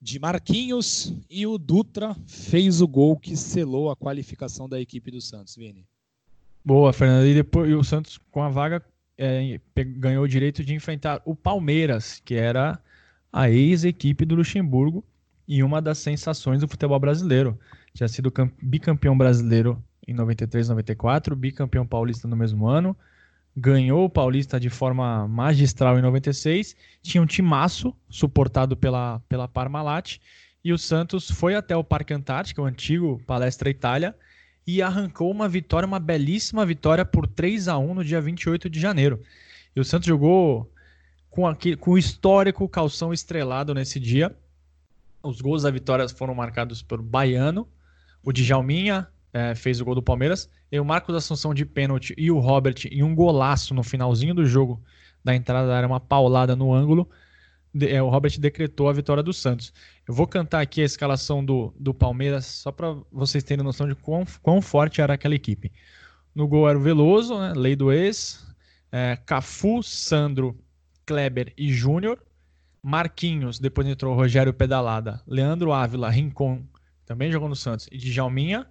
de 0.00 0.18
Marquinhos 0.18 1.14
e 1.30 1.46
o 1.46 1.58
Dutra 1.58 2.16
fez 2.26 2.80
o 2.80 2.88
gol 2.88 3.16
que 3.16 3.36
selou 3.36 3.90
a 3.90 3.96
qualificação 3.96 4.68
da 4.68 4.80
equipe 4.80 5.10
do 5.10 5.20
Santos, 5.20 5.54
Vini. 5.54 5.86
Boa, 6.64 6.92
Fernando. 6.92 7.26
E 7.26 7.34
depois 7.34 7.70
e 7.70 7.74
o 7.74 7.84
Santos 7.84 8.18
com 8.30 8.42
a 8.42 8.48
vaga 8.48 8.82
é, 9.16 9.60
ganhou 9.76 10.24
o 10.24 10.28
direito 10.28 10.64
de 10.64 10.74
enfrentar 10.74 11.20
o 11.24 11.36
Palmeiras, 11.36 12.20
que 12.24 12.34
era 12.34 12.82
a 13.32 13.48
ex-equipe 13.50 14.24
do 14.24 14.34
Luxemburgo 14.34 15.04
e 15.46 15.62
uma 15.62 15.80
das 15.80 15.98
sensações 15.98 16.60
do 16.60 16.68
futebol 16.68 16.98
brasileiro. 16.98 17.58
Tinha 17.94 18.08
sido 18.08 18.32
bicampeão 18.60 19.16
brasileiro 19.16 19.82
em 20.06 20.14
93, 20.14 20.68
94, 20.68 21.36
bicampeão 21.36 21.86
paulista 21.86 22.26
no 22.26 22.36
mesmo 22.36 22.66
ano, 22.66 22.96
ganhou 23.56 24.04
o 24.04 24.10
Paulista 24.10 24.58
de 24.58 24.70
forma 24.70 25.28
magistral 25.28 25.98
em 25.98 26.02
96, 26.02 26.74
tinha 27.02 27.22
um 27.22 27.26
timaço 27.26 27.94
suportado 28.08 28.76
pela, 28.76 29.20
pela 29.28 29.46
Parmalat, 29.46 30.18
e 30.64 30.72
o 30.72 30.78
Santos 30.78 31.30
foi 31.30 31.54
até 31.54 31.76
o 31.76 31.84
Parque 31.84 32.14
Antártico, 32.14 32.62
o 32.62 32.64
antigo 32.64 33.20
Palestra 33.26 33.68
Itália, 33.68 34.14
e 34.66 34.80
arrancou 34.80 35.30
uma 35.30 35.48
vitória, 35.48 35.86
uma 35.86 35.98
belíssima 35.98 36.64
vitória 36.64 37.04
por 37.04 37.26
3 37.26 37.68
a 37.68 37.76
1 37.78 37.94
no 37.94 38.04
dia 38.04 38.20
28 38.20 38.70
de 38.70 38.80
janeiro. 38.80 39.20
E 39.74 39.80
o 39.80 39.84
Santos 39.84 40.06
jogou 40.06 40.70
com, 41.28 41.46
aqui, 41.46 41.74
com 41.74 41.92
o 41.92 41.98
histórico 41.98 42.68
calção 42.68 43.12
estrelado 43.12 43.74
nesse 43.74 43.98
dia. 43.98 44.34
Os 45.22 45.40
gols 45.40 45.64
da 45.64 45.70
vitória 45.70 46.08
foram 46.08 46.34
marcados 46.34 46.80
por 46.80 47.02
Baiano, 47.02 47.66
o 48.22 48.32
Djalminha, 48.32 49.08
é, 49.32 49.54
fez 49.54 49.80
o 49.80 49.84
gol 49.84 49.94
do 49.94 50.02
Palmeiras, 50.02 50.48
e 50.70 50.78
o 50.78 50.84
Marcos 50.84 51.14
Assunção 51.14 51.54
de 51.54 51.64
pênalti 51.64 52.14
e 52.16 52.30
o 52.30 52.38
Robert 52.38 52.74
em 52.90 53.02
um 53.02 53.14
golaço 53.14 53.74
no 53.74 53.82
finalzinho 53.82 54.34
do 54.34 54.44
jogo 54.44 54.82
da 55.24 55.34
entrada 55.34 55.68
da 55.68 55.76
área, 55.76 55.86
uma 55.86 56.00
paulada 56.00 56.54
no 56.56 56.72
ângulo. 56.72 57.08
De, 57.74 57.88
é, 57.88 58.02
o 58.02 58.08
Robert 58.08 58.38
decretou 58.38 58.88
a 58.88 58.92
vitória 58.92 59.22
do 59.22 59.32
Santos. 59.32 59.72
Eu 60.06 60.14
vou 60.14 60.26
cantar 60.26 60.60
aqui 60.60 60.82
a 60.82 60.84
escalação 60.84 61.44
do, 61.44 61.72
do 61.78 61.94
Palmeiras, 61.94 62.44
só 62.46 62.70
para 62.70 62.94
vocês 63.10 63.42
terem 63.42 63.64
noção 63.64 63.88
de 63.88 63.94
quão, 63.94 64.24
quão 64.42 64.60
forte 64.60 65.00
era 65.00 65.14
aquela 65.14 65.34
equipe. 65.34 65.72
No 66.34 66.46
gol 66.46 66.68
era 66.68 66.78
o 66.78 66.82
Veloso, 66.82 67.38
né, 67.38 67.52
lei 67.54 67.76
do 67.76 67.92
ex, 67.92 68.46
é, 68.90 69.16
Cafu, 69.24 69.82
Sandro, 69.82 70.58
Kleber 71.06 71.52
e 71.56 71.72
Júnior. 71.72 72.18
Marquinhos, 72.82 73.60
depois 73.60 73.86
entrou 73.86 74.14
Rogério 74.14 74.52
Pedalada, 74.52 75.22
Leandro 75.24 75.72
Ávila, 75.72 76.10
Rincon, 76.10 76.64
também 77.06 77.30
jogou 77.30 77.48
no 77.48 77.54
Santos, 77.54 77.88
e 77.92 77.96
Djalminha. 77.96 78.66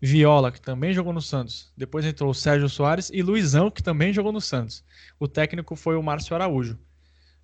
Viola, 0.00 0.52
que 0.52 0.60
também 0.60 0.92
jogou 0.92 1.12
no 1.12 1.20
Santos. 1.20 1.72
Depois 1.76 2.04
entrou 2.04 2.30
o 2.30 2.34
Sérgio 2.34 2.68
Soares 2.68 3.10
e 3.12 3.22
Luizão, 3.22 3.70
que 3.70 3.82
também 3.82 4.12
jogou 4.12 4.32
no 4.32 4.40
Santos. 4.40 4.84
O 5.18 5.26
técnico 5.26 5.74
foi 5.74 5.96
o 5.96 6.02
Márcio 6.02 6.34
Araújo. 6.34 6.78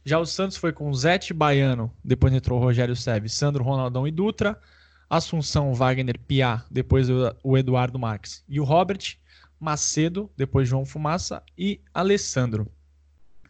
Já 0.04 0.18
o 0.18 0.26
Santos 0.26 0.56
foi 0.56 0.72
com 0.72 0.92
Zete 0.92 1.32
Baiano, 1.32 1.90
depois 2.04 2.32
entrou 2.32 2.60
o 2.60 2.62
Rogério 2.62 2.94
Seve, 2.94 3.28
Sandro 3.28 3.64
Ronaldão 3.64 4.06
e 4.06 4.10
Dutra, 4.10 4.60
Assunção 5.08 5.72
Wagner 5.72 6.18
Piá, 6.18 6.64
depois 6.70 7.08
o 7.42 7.56
Eduardo 7.56 7.98
Marques. 7.98 8.44
E 8.48 8.60
o 8.60 8.64
Robert 8.64 9.16
Macedo, 9.58 10.30
depois 10.36 10.68
João 10.68 10.84
Fumaça 10.84 11.42
e 11.56 11.80
Alessandro. 11.92 12.70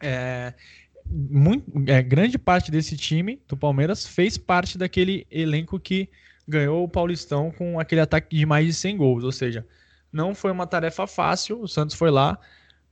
É, 0.00 0.54
muito, 1.10 1.70
é, 1.86 2.02
grande 2.02 2.38
parte 2.38 2.70
desse 2.70 2.96
time 2.96 3.40
do 3.48 3.56
Palmeiras 3.56 4.06
fez 4.06 4.38
parte 4.38 4.78
daquele 4.78 5.26
elenco 5.30 5.78
que 5.78 6.08
ganhou 6.46 6.84
o 6.84 6.88
Paulistão 6.88 7.50
com 7.50 7.78
aquele 7.80 8.00
ataque 8.00 8.36
de 8.36 8.46
mais 8.46 8.66
de 8.66 8.74
100 8.74 8.96
gols. 8.96 9.24
Ou 9.24 9.32
seja, 9.32 9.66
não 10.12 10.34
foi 10.34 10.50
uma 10.50 10.66
tarefa 10.66 11.06
fácil. 11.06 11.60
O 11.60 11.68
Santos 11.68 11.96
foi 11.96 12.10
lá, 12.10 12.38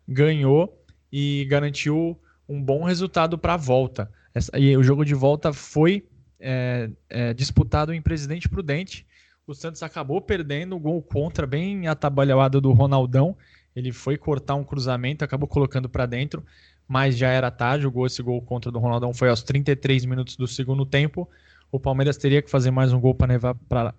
ganhou 0.08 0.82
e 1.12 1.44
garantiu 1.44 2.18
um 2.48 2.60
bom 2.62 2.84
resultado 2.84 3.38
para 3.38 3.54
a 3.54 3.58
volta. 3.58 4.10
Essa, 4.34 4.58
e 4.58 4.76
o 4.76 4.82
jogo 4.82 5.04
de 5.04 5.14
volta 5.14 5.52
foi 5.52 6.06
é, 6.40 6.90
é, 7.08 7.34
disputado 7.34 7.92
em 7.92 8.02
Presidente 8.02 8.48
Prudente. 8.48 9.06
O 9.46 9.54
Santos 9.54 9.82
acabou 9.82 10.20
perdendo 10.20 10.76
o 10.76 10.80
gol 10.80 11.02
contra, 11.02 11.46
bem 11.46 11.86
atabalhado 11.86 12.60
do 12.60 12.72
Ronaldão. 12.72 13.36
Ele 13.74 13.92
foi 13.92 14.16
cortar 14.16 14.54
um 14.54 14.64
cruzamento, 14.64 15.24
acabou 15.24 15.48
colocando 15.48 15.88
para 15.88 16.06
dentro, 16.06 16.44
mas 16.86 17.16
já 17.16 17.28
era 17.28 17.50
tarde. 17.50 17.86
O 17.86 17.90
gol, 17.90 18.06
esse 18.06 18.22
gol 18.22 18.40
contra 18.42 18.70
do 18.70 18.78
Ronaldão 18.78 19.12
foi 19.12 19.28
aos 19.28 19.42
33 19.42 20.04
minutos 20.04 20.36
do 20.36 20.46
segundo 20.46 20.84
tempo. 20.84 21.28
O 21.72 21.80
Palmeiras 21.80 22.18
teria 22.18 22.42
que 22.42 22.50
fazer 22.50 22.70
mais 22.70 22.92
um 22.92 23.00
gol 23.00 23.14
para 23.14 23.32
levar, 23.32 23.54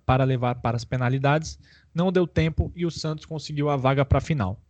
para 0.05 0.23
levar 0.23 0.61
para 0.61 0.77
as 0.77 0.85
penalidades. 0.85 1.57
Não 1.91 2.11
deu 2.11 2.27
tempo 2.27 2.71
e 2.75 2.85
o 2.85 2.91
Santos 2.91 3.25
conseguiu 3.25 3.67
a 3.67 3.75
vaga 3.75 4.05
para 4.05 4.19
a 4.19 4.21
final. 4.21 4.61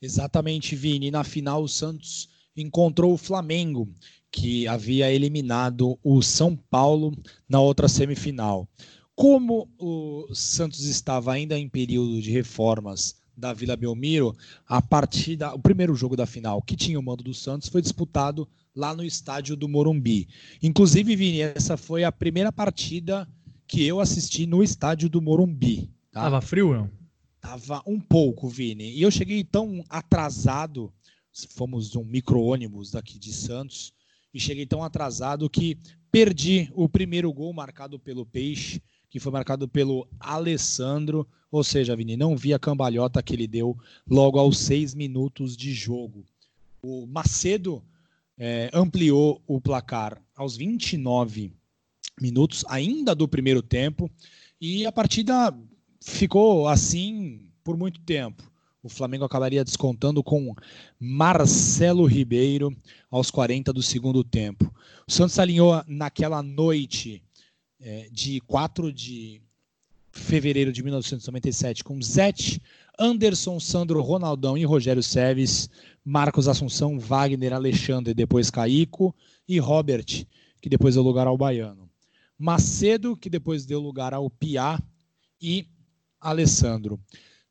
Exatamente, 0.00 0.74
Vini. 0.74 1.10
Na 1.10 1.22
final, 1.22 1.62
o 1.62 1.68
Santos 1.68 2.30
encontrou 2.56 3.12
o 3.12 3.18
Flamengo, 3.18 3.86
que 4.32 4.66
havia 4.66 5.12
eliminado 5.12 5.98
o 6.02 6.22
São 6.22 6.56
Paulo 6.56 7.12
na 7.46 7.60
outra 7.60 7.88
semifinal. 7.88 8.66
Como 9.14 9.68
o 9.78 10.34
Santos 10.34 10.86
estava 10.86 11.30
ainda 11.30 11.58
em 11.58 11.68
período 11.68 12.22
de 12.22 12.30
reformas 12.30 13.20
da 13.36 13.52
Vila 13.52 13.76
Belmiro, 13.76 14.34
a 14.66 14.80
partida, 14.80 15.54
o 15.54 15.58
primeiro 15.58 15.94
jogo 15.94 16.16
da 16.16 16.24
final, 16.24 16.62
que 16.62 16.74
tinha 16.74 16.98
o 16.98 17.02
mando 17.02 17.22
do 17.22 17.34
Santos, 17.34 17.68
foi 17.68 17.82
disputado 17.82 18.48
lá 18.74 18.94
no 18.94 19.04
estádio 19.04 19.56
do 19.56 19.68
Morumbi. 19.68 20.28
Inclusive, 20.62 21.16
Vini, 21.16 21.40
essa 21.40 21.76
foi 21.76 22.04
a 22.04 22.12
primeira 22.12 22.52
partida 22.52 23.28
que 23.66 23.84
eu 23.84 24.00
assisti 24.00 24.46
no 24.46 24.62
estádio 24.62 25.08
do 25.08 25.22
Morumbi. 25.22 25.90
Tá? 26.10 26.22
Tava 26.22 26.40
frio, 26.40 26.74
não? 26.74 26.90
Tava 27.40 27.82
um 27.86 28.00
pouco, 28.00 28.48
Vini. 28.48 28.92
E 28.92 29.02
eu 29.02 29.10
cheguei 29.10 29.42
tão 29.44 29.84
atrasado, 29.88 30.92
fomos 31.50 31.94
um 31.96 32.04
micro-ônibus 32.04 32.90
daqui 32.90 33.18
de 33.18 33.32
Santos, 33.32 33.92
e 34.32 34.38
cheguei 34.38 34.66
tão 34.66 34.82
atrasado 34.82 35.48
que 35.48 35.78
perdi 36.10 36.70
o 36.74 36.88
primeiro 36.88 37.32
gol 37.32 37.52
marcado 37.52 37.98
pelo 37.98 38.26
Peixe, 38.26 38.82
que 39.08 39.18
foi 39.18 39.32
marcado 39.32 39.68
pelo 39.68 40.06
Alessandro. 40.18 41.26
Ou 41.50 41.64
seja, 41.64 41.96
Vini, 41.96 42.16
não 42.16 42.36
vi 42.36 42.54
a 42.54 42.58
cambalhota 42.58 43.22
que 43.22 43.34
ele 43.34 43.46
deu 43.46 43.76
logo 44.08 44.38
aos 44.38 44.58
seis 44.58 44.94
minutos 44.94 45.56
de 45.56 45.72
jogo. 45.72 46.24
O 46.82 47.06
Macedo 47.06 47.82
é, 48.42 48.70
ampliou 48.72 49.42
o 49.46 49.60
placar 49.60 50.18
aos 50.34 50.56
29 50.56 51.52
minutos, 52.18 52.64
ainda 52.68 53.14
do 53.14 53.28
primeiro 53.28 53.60
tempo, 53.60 54.10
e 54.58 54.86
a 54.86 54.90
partida 54.90 55.54
ficou 56.02 56.66
assim 56.66 57.52
por 57.62 57.76
muito 57.76 58.00
tempo. 58.00 58.50
O 58.82 58.88
Flamengo 58.88 59.26
acabaria 59.26 59.62
descontando 59.62 60.22
com 60.22 60.54
Marcelo 60.98 62.06
Ribeiro 62.06 62.74
aos 63.10 63.30
40 63.30 63.74
do 63.74 63.82
segundo 63.82 64.24
tempo. 64.24 64.74
O 65.06 65.12
Santos 65.12 65.38
alinhou 65.38 65.84
naquela 65.86 66.42
noite 66.42 67.22
é, 67.78 68.08
de 68.10 68.40
4 68.40 68.90
de 68.90 69.42
fevereiro 70.12 70.72
de 70.72 70.82
1997 70.82 71.84
com 71.84 72.00
Zete, 72.02 72.60
Anderson, 72.98 73.58
Sandro, 73.60 74.02
Ronaldão 74.02 74.58
e 74.58 74.64
Rogério 74.64 75.02
Seves 75.02 75.70
Marcos 76.04 76.48
Assunção, 76.48 76.98
Wagner, 76.98 77.52
Alexandre, 77.52 78.14
depois 78.14 78.50
Caico 78.50 79.14
e 79.46 79.58
Robert, 79.58 80.26
que 80.60 80.68
depois 80.68 80.94
deu 80.94 81.02
lugar 81.02 81.26
ao 81.26 81.36
Baiano. 81.36 81.88
Macedo, 82.38 83.16
que 83.16 83.28
depois 83.28 83.66
deu 83.66 83.80
lugar 83.80 84.14
ao 84.14 84.30
Piá 84.30 84.80
e 85.40 85.66
Alessandro. 86.20 86.98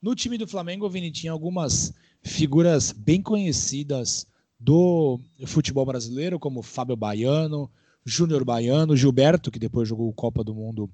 No 0.01 0.15
time 0.15 0.37
do 0.37 0.47
Flamengo, 0.47 0.85
o 0.85 0.89
Vini 0.89 1.11
tinha 1.11 1.31
algumas 1.31 1.93
figuras 2.21 2.91
bem 2.91 3.21
conhecidas 3.21 4.27
do 4.59 5.19
futebol 5.45 5.85
brasileiro, 5.85 6.39
como 6.39 6.63
Fábio 6.63 6.95
Baiano, 6.95 7.69
Júnior 8.05 8.43
Baiano, 8.43 8.95
Gilberto, 8.95 9.51
que 9.51 9.59
depois 9.59 9.87
jogou 9.87 10.11
Copa 10.13 10.43
do 10.43 10.55
Mundo 10.55 10.89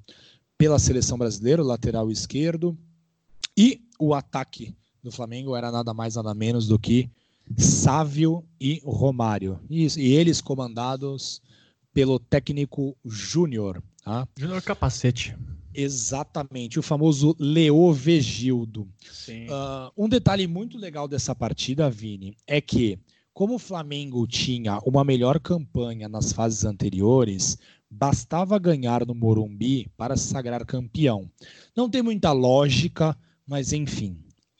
pela 0.57 0.79
seleção 0.79 1.17
brasileira, 1.17 1.63
lateral 1.63 2.11
esquerdo. 2.11 2.77
E 3.57 3.81
o 3.99 4.13
ataque 4.13 4.75
do 5.01 5.11
Flamengo 5.11 5.55
era 5.55 5.71
nada 5.71 5.93
mais 5.93 6.15
nada 6.15 6.33
menos 6.33 6.67
do 6.67 6.79
que 6.79 7.09
Sávio 7.57 8.43
e 8.59 8.81
Romário. 8.83 9.59
Isso, 9.69 9.99
e 9.99 10.13
eles 10.13 10.41
comandados 10.41 11.41
pelo 11.93 12.19
técnico 12.19 12.97
Júnior. 13.05 13.81
Tá? 14.03 14.27
Júnior 14.37 14.61
Capacete. 14.61 15.35
Exatamente, 15.73 16.79
o 16.79 16.83
famoso 16.83 17.35
Leovegildo. 17.37 18.81
Uh, 18.81 19.91
um 19.97 20.07
detalhe 20.07 20.47
muito 20.47 20.77
legal 20.77 21.07
dessa 21.07 21.35
partida, 21.35 21.89
Vini, 21.89 22.35
é 22.47 22.61
que, 22.61 22.97
como 23.33 23.55
o 23.55 23.59
Flamengo 23.59 24.25
tinha 24.25 24.79
uma 24.85 25.03
melhor 25.03 25.37
campanha 25.39 26.07
nas 26.07 26.31
fases 26.31 26.63
anteriores, 26.63 27.57
bastava 27.95 28.59
ganhar 28.59 29.05
no 29.05 29.15
Morumbi 29.15 29.89
para 29.95 30.17
se 30.17 30.27
sagrar 30.27 30.65
campeão. 30.65 31.29
Não 31.75 31.89
tem 31.89 32.01
muita 32.01 32.31
lógica, 32.31 33.17
mas 33.47 33.71
enfim, 33.71 34.17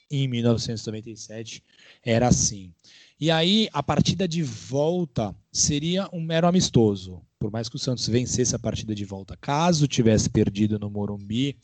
em 0.10 0.28
1997 0.28 1.62
era 2.04 2.28
assim. 2.28 2.72
E 3.20 3.32
aí 3.32 3.70
a 3.74 3.82
partida 3.82 4.28
de 4.28 4.44
volta 4.44 5.36
seria 5.52 6.10
um 6.12 6.22
mero 6.22 6.48
amistoso. 6.48 7.22
Por 7.40 7.52
mais 7.52 7.70
que 7.70 7.76
o 7.76 7.80
Santos 7.80 8.08
vencesse 8.08 8.56
a 8.56 8.60
partida 8.60 8.96
de 8.96 9.06
volta, 9.06 9.38
caso 9.38 9.88
tivesse 9.88 10.30
perdido 10.30 10.80
no 10.80 10.90
Morumbi, 10.90 11.58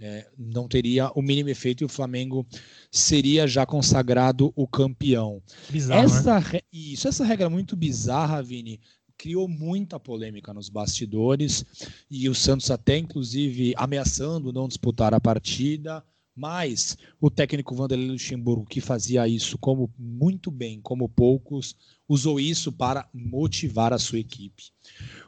é, 0.00 0.28
não 0.38 0.68
teria 0.68 1.10
o 1.14 1.20
mínimo 1.20 1.48
efeito 1.48 1.82
e 1.82 1.84
o 1.84 1.88
Flamengo 1.88 2.46
seria 2.90 3.46
já 3.48 3.66
consagrado 3.66 4.52
o 4.54 4.66
campeão. 4.66 5.42
Bizarro, 5.68 6.04
essa, 6.04 6.40
né? 6.40 6.60
Isso, 6.72 7.08
essa 7.08 7.24
regra 7.24 7.50
muito 7.50 7.76
bizarra, 7.76 8.42
Vini, 8.42 8.80
criou 9.18 9.48
muita 9.48 9.98
polêmica 9.98 10.54
nos 10.54 10.68
bastidores 10.68 11.64
e 12.08 12.28
o 12.28 12.34
Santos 12.34 12.70
até 12.70 12.96
inclusive 12.96 13.74
ameaçando 13.76 14.52
não 14.52 14.68
disputar 14.68 15.12
a 15.12 15.20
partida. 15.20 16.02
Mas 16.40 16.96
o 17.20 17.28
técnico 17.28 17.74
Vanderlei 17.74 18.12
Luxemburgo, 18.12 18.64
que 18.64 18.80
fazia 18.80 19.26
isso 19.26 19.58
como 19.58 19.92
muito 19.98 20.52
bem, 20.52 20.80
como 20.80 21.08
poucos, 21.08 21.74
usou 22.08 22.38
isso 22.38 22.70
para 22.70 23.08
motivar 23.12 23.92
a 23.92 23.98
sua 23.98 24.20
equipe. 24.20 24.70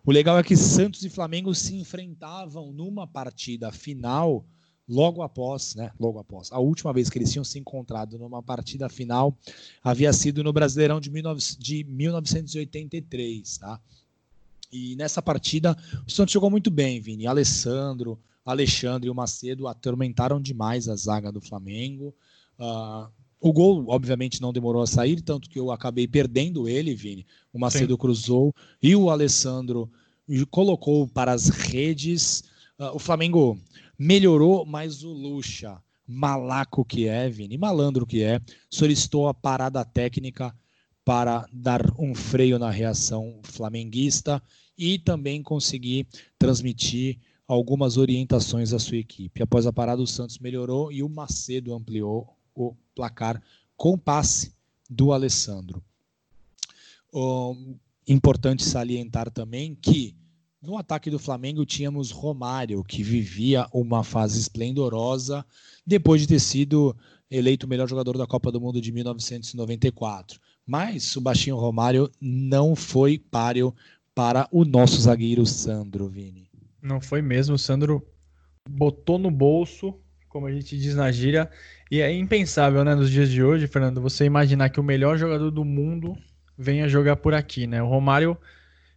O 0.07 0.13
legal 0.13 0.39
é 0.39 0.45
que 0.45 0.57
Santos 0.57 1.05
e 1.05 1.11
Flamengo 1.11 1.53
se 1.53 1.75
enfrentavam 1.75 2.73
numa 2.73 3.09
partida 3.09 3.73
final 3.73 4.47
logo 4.89 5.23
após, 5.23 5.75
né? 5.75 5.93
Logo 5.99 6.19
após. 6.19 6.51
A 6.53 6.59
última 6.59 6.93
vez 6.93 7.09
que 7.09 7.19
eles 7.19 7.31
tinham 7.31 7.45
se 7.45 7.59
encontrado 7.59 8.19
numa 8.19 8.43
partida 8.43 8.89
final 8.89 9.37
havia 9.83 10.13
sido 10.13 10.43
no 10.43 10.53
Brasileirão 10.53 11.01
de, 11.01 11.09
19, 11.09 11.41
de 11.59 11.85
1983, 11.85 13.59
tá? 13.59 13.81
E 14.73 14.95
nessa 14.97 15.21
partida 15.21 15.77
o 16.07 16.11
Santos 16.11 16.33
jogou 16.33 16.51
muito 16.51 16.71
bem, 16.71 17.01
Vini. 17.01 17.27
Alessandro, 17.27 18.19
Alexandre 18.45 19.09
e 19.09 19.11
o 19.11 19.15
Macedo 19.15 19.69
atormentaram 19.69 20.41
demais 20.41 20.89
a 20.89 20.97
zaga 20.97 21.31
do 21.31 21.41
Flamengo. 21.41 22.15
Uh, 22.59 23.09
o 23.41 23.53
gol, 23.53 23.87
obviamente, 23.89 24.43
não 24.43 24.53
demorou 24.53 24.83
a 24.83 24.87
sair, 24.87 25.21
tanto 25.23 25.49
que 25.49 25.59
eu 25.59 25.71
acabei 25.71 26.07
perdendo 26.07 26.69
ele, 26.69 26.95
Vini. 26.95 27.27
O 27.53 27.59
Macedo 27.59 27.95
Sim. 27.95 27.99
cruzou 27.99 28.55
e 28.83 28.95
o 28.95 29.09
Alessandro 29.09 29.91
colocou 30.51 31.09
para 31.09 31.33
as 31.33 31.49
redes. 31.49 32.45
Uh, 32.79 32.95
o 32.95 32.99
Flamengo 32.99 33.59
melhorou, 34.01 34.65
mas 34.65 35.05
o 35.05 35.13
Lucha, 35.13 35.79
malaco 36.07 36.87
que 36.87 37.07
é, 37.07 37.29
Vini, 37.29 37.59
malandro 37.59 38.07
que 38.07 38.23
é, 38.23 38.41
solicitou 38.71 39.29
a 39.29 39.35
parada 39.35 39.85
técnica 39.85 40.57
para 41.05 41.47
dar 41.53 41.83
um 41.99 42.15
freio 42.15 42.59
na 42.59 42.71
reação 42.71 43.41
flamenguista 43.43 44.43
e 44.77 44.99
também 44.99 45.43
conseguir 45.43 46.07
transmitir 46.39 47.19
algumas 47.47 47.99
orientações 47.99 48.73
à 48.73 48.79
sua 48.79 48.97
equipe. 48.97 49.43
Após 49.43 49.67
a 49.67 49.73
parada, 49.73 50.01
o 50.01 50.07
Santos 50.07 50.39
melhorou 50.39 50.91
e 50.91 51.03
o 51.03 51.09
Macedo 51.09 51.75
ampliou 51.75 52.35
o 52.55 52.75
placar 52.95 53.43
com 53.77 53.99
passe 53.99 54.55
do 54.89 55.13
Alessandro. 55.13 55.85
importante 58.09 58.65
salientar 58.65 59.31
também 59.31 59.75
que 59.75 60.17
no 60.63 60.77
ataque 60.77 61.11
do 61.11 61.19
Flamengo 61.19 61.65
tínhamos 61.65 62.11
Romário, 62.11 62.85
que 62.85 63.03
vivia 63.03 63.67
uma 63.73 64.05
fase 64.05 64.39
esplendorosa 64.39 65.45
depois 65.87 66.21
de 66.21 66.29
ter 66.29 66.39
sido 66.39 66.95
eleito 67.31 67.67
o 67.67 67.69
melhor 67.69 67.89
jogador 67.89 68.19
da 68.19 68.27
Copa 68.27 68.53
do 68.53 68.61
Mundo 68.61 68.81
de 68.81 68.93
1994. 68.93 70.39
Mas 70.67 71.17
o 71.17 71.21
baixinho 71.21 71.57
Romário 71.57 72.11
não 72.21 72.77
foi 72.77 73.19
páreo 73.19 73.75
para 74.15 74.47
o 74.53 74.65
nosso 74.65 75.01
zagueiro 75.01 75.47
Sandro 75.47 76.09
Vini. 76.09 76.51
Não 76.83 77.01
foi 77.01 77.23
mesmo. 77.23 77.55
O 77.55 77.59
Sandro 77.59 78.07
botou 78.69 79.19
no 79.19 79.31
bolso, 79.31 79.95
como 80.29 80.47
a 80.47 80.53
gente 80.53 80.79
diz 80.79 80.95
na 80.95 81.11
gíria. 81.11 81.51
E 81.91 82.01
é 82.01 82.13
impensável, 82.13 82.85
né, 82.85 82.95
nos 82.95 83.11
dias 83.11 83.31
de 83.31 83.43
hoje, 83.43 83.67
Fernando, 83.67 84.01
você 84.01 84.25
imaginar 84.25 84.69
que 84.69 84.79
o 84.79 84.85
melhor 84.85 85.17
jogador 85.17 85.51
do 85.51 85.65
mundo 85.65 86.15
venha 86.57 86.89
jogar 86.89 87.17
por 87.17 87.33
aqui, 87.33 87.67
né? 87.67 87.83
O 87.83 87.89
Romário 87.89 88.37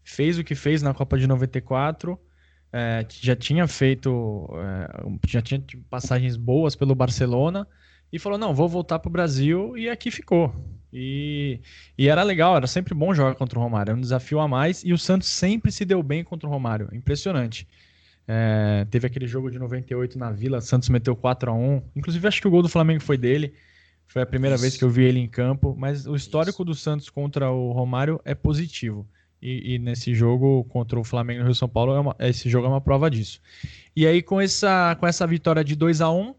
fez 0.03 0.37
o 0.37 0.43
que 0.43 0.55
fez 0.55 0.81
na 0.81 0.93
Copa 0.93 1.17
de 1.17 1.27
94, 1.27 2.19
é, 2.71 3.05
já 3.09 3.35
tinha 3.35 3.67
feito, 3.67 4.49
é, 4.55 5.27
já 5.27 5.41
tinha 5.41 5.63
passagens 5.89 6.35
boas 6.35 6.75
pelo 6.75 6.95
Barcelona 6.95 7.67
e 8.11 8.17
falou: 8.17 8.37
não, 8.37 8.53
vou 8.53 8.67
voltar 8.67 8.99
para 8.99 9.09
o 9.09 9.11
Brasil 9.11 9.77
e 9.77 9.89
aqui 9.89 10.09
ficou. 10.09 10.53
E, 10.91 11.59
e, 11.97 12.07
era 12.07 12.21
legal, 12.21 12.55
era 12.55 12.67
sempre 12.67 12.93
bom 12.93 13.13
jogar 13.13 13.33
contra 13.33 13.57
o 13.57 13.61
Romário, 13.61 13.91
era 13.91 13.97
um 13.97 14.01
desafio 14.01 14.39
a 14.39 14.47
mais. 14.47 14.83
E 14.83 14.93
o 14.93 14.97
Santos 14.97 15.27
sempre 15.27 15.71
se 15.71 15.85
deu 15.85 16.03
bem 16.03 16.23
contra 16.23 16.47
o 16.47 16.51
Romário, 16.51 16.89
impressionante. 16.93 17.67
É, 18.27 18.85
teve 18.89 19.07
aquele 19.07 19.27
jogo 19.27 19.51
de 19.51 19.59
98 19.59 20.17
na 20.17 20.31
Vila, 20.31 20.61
Santos 20.61 20.89
meteu 20.89 21.15
4 21.15 21.51
a 21.51 21.53
1 21.53 21.81
Inclusive, 21.95 22.27
acho 22.27 22.41
que 22.41 22.47
o 22.47 22.51
gol 22.51 22.61
do 22.61 22.69
Flamengo 22.69 23.01
foi 23.01 23.17
dele. 23.17 23.53
Foi 24.07 24.21
a 24.21 24.25
primeira 24.25 24.55
Isso. 24.55 24.61
vez 24.61 24.77
que 24.77 24.83
eu 24.83 24.89
vi 24.89 25.03
ele 25.03 25.19
em 25.19 25.27
campo. 25.27 25.75
Mas 25.77 26.05
o 26.05 26.15
histórico 26.15 26.61
Isso. 26.61 26.65
do 26.65 26.75
Santos 26.75 27.09
contra 27.09 27.49
o 27.49 27.71
Romário 27.71 28.21
é 28.23 28.35
positivo. 28.35 29.07
E, 29.45 29.73
e, 29.73 29.77
nesse 29.77 30.15
jogo 30.15 30.63
contra 30.69 30.97
o 30.97 31.03
Flamengo 31.03 31.41
no 31.41 31.47
Rio 31.47 31.53
São 31.53 31.67
Paulo, 31.67 31.93
é 31.93 31.99
uma, 31.99 32.15
esse 32.19 32.49
jogo 32.49 32.65
é 32.65 32.69
uma 32.69 32.79
prova 32.79 33.11
disso. 33.11 33.41
E 33.93 34.07
aí, 34.07 34.21
com 34.21 34.39
essa, 34.39 34.95
com 34.97 35.05
essa 35.05 35.27
vitória 35.27 35.65
de 35.65 35.75
2 35.75 35.99
a 35.99 36.09
1 36.09 36.33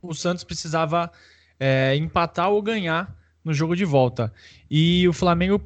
o 0.00 0.14
Santos 0.14 0.44
precisava 0.44 1.10
é, 1.58 1.96
empatar 1.96 2.48
ou 2.50 2.62
ganhar 2.62 3.12
no 3.44 3.52
jogo 3.52 3.74
de 3.74 3.84
volta. 3.84 4.32
E 4.70 5.08
o 5.08 5.12
Flamengo, 5.12 5.60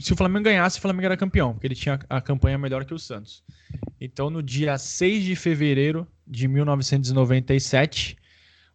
se 0.00 0.14
o 0.14 0.16
Flamengo 0.16 0.44
ganhasse, 0.44 0.78
o 0.78 0.80
Flamengo 0.80 1.04
era 1.04 1.18
campeão, 1.18 1.52
porque 1.52 1.66
ele 1.66 1.74
tinha 1.74 2.00
a 2.08 2.20
campanha 2.22 2.56
melhor 2.56 2.86
que 2.86 2.94
o 2.94 2.98
Santos. 2.98 3.44
Então, 4.00 4.30
no 4.30 4.42
dia 4.42 4.78
6 4.78 5.22
de 5.22 5.36
fevereiro 5.36 6.06
de 6.26 6.48
1997, 6.48 8.16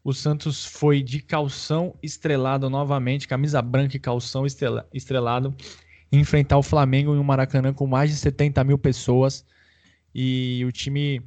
o 0.03 0.13
Santos 0.13 0.63
foi 0.63 1.01
de 1.01 1.23
calção 1.23 1.95
estrelado 2.03 2.69
novamente, 2.69 3.27
camisa 3.27 3.63
branca 3.63 3.97
e 3.97 3.99
calção 3.99 4.45
estrelado, 4.45 5.55
enfrentar 6.11 6.57
o 6.57 6.63
Flamengo 6.63 7.15
em 7.15 7.19
um 7.19 7.23
Maracanã 7.23 7.73
com 7.73 7.87
mais 7.87 8.09
de 8.09 8.17
70 8.17 8.63
mil 8.63 8.77
pessoas. 8.77 9.45
E 10.13 10.63
o 10.65 10.71
time, 10.71 11.21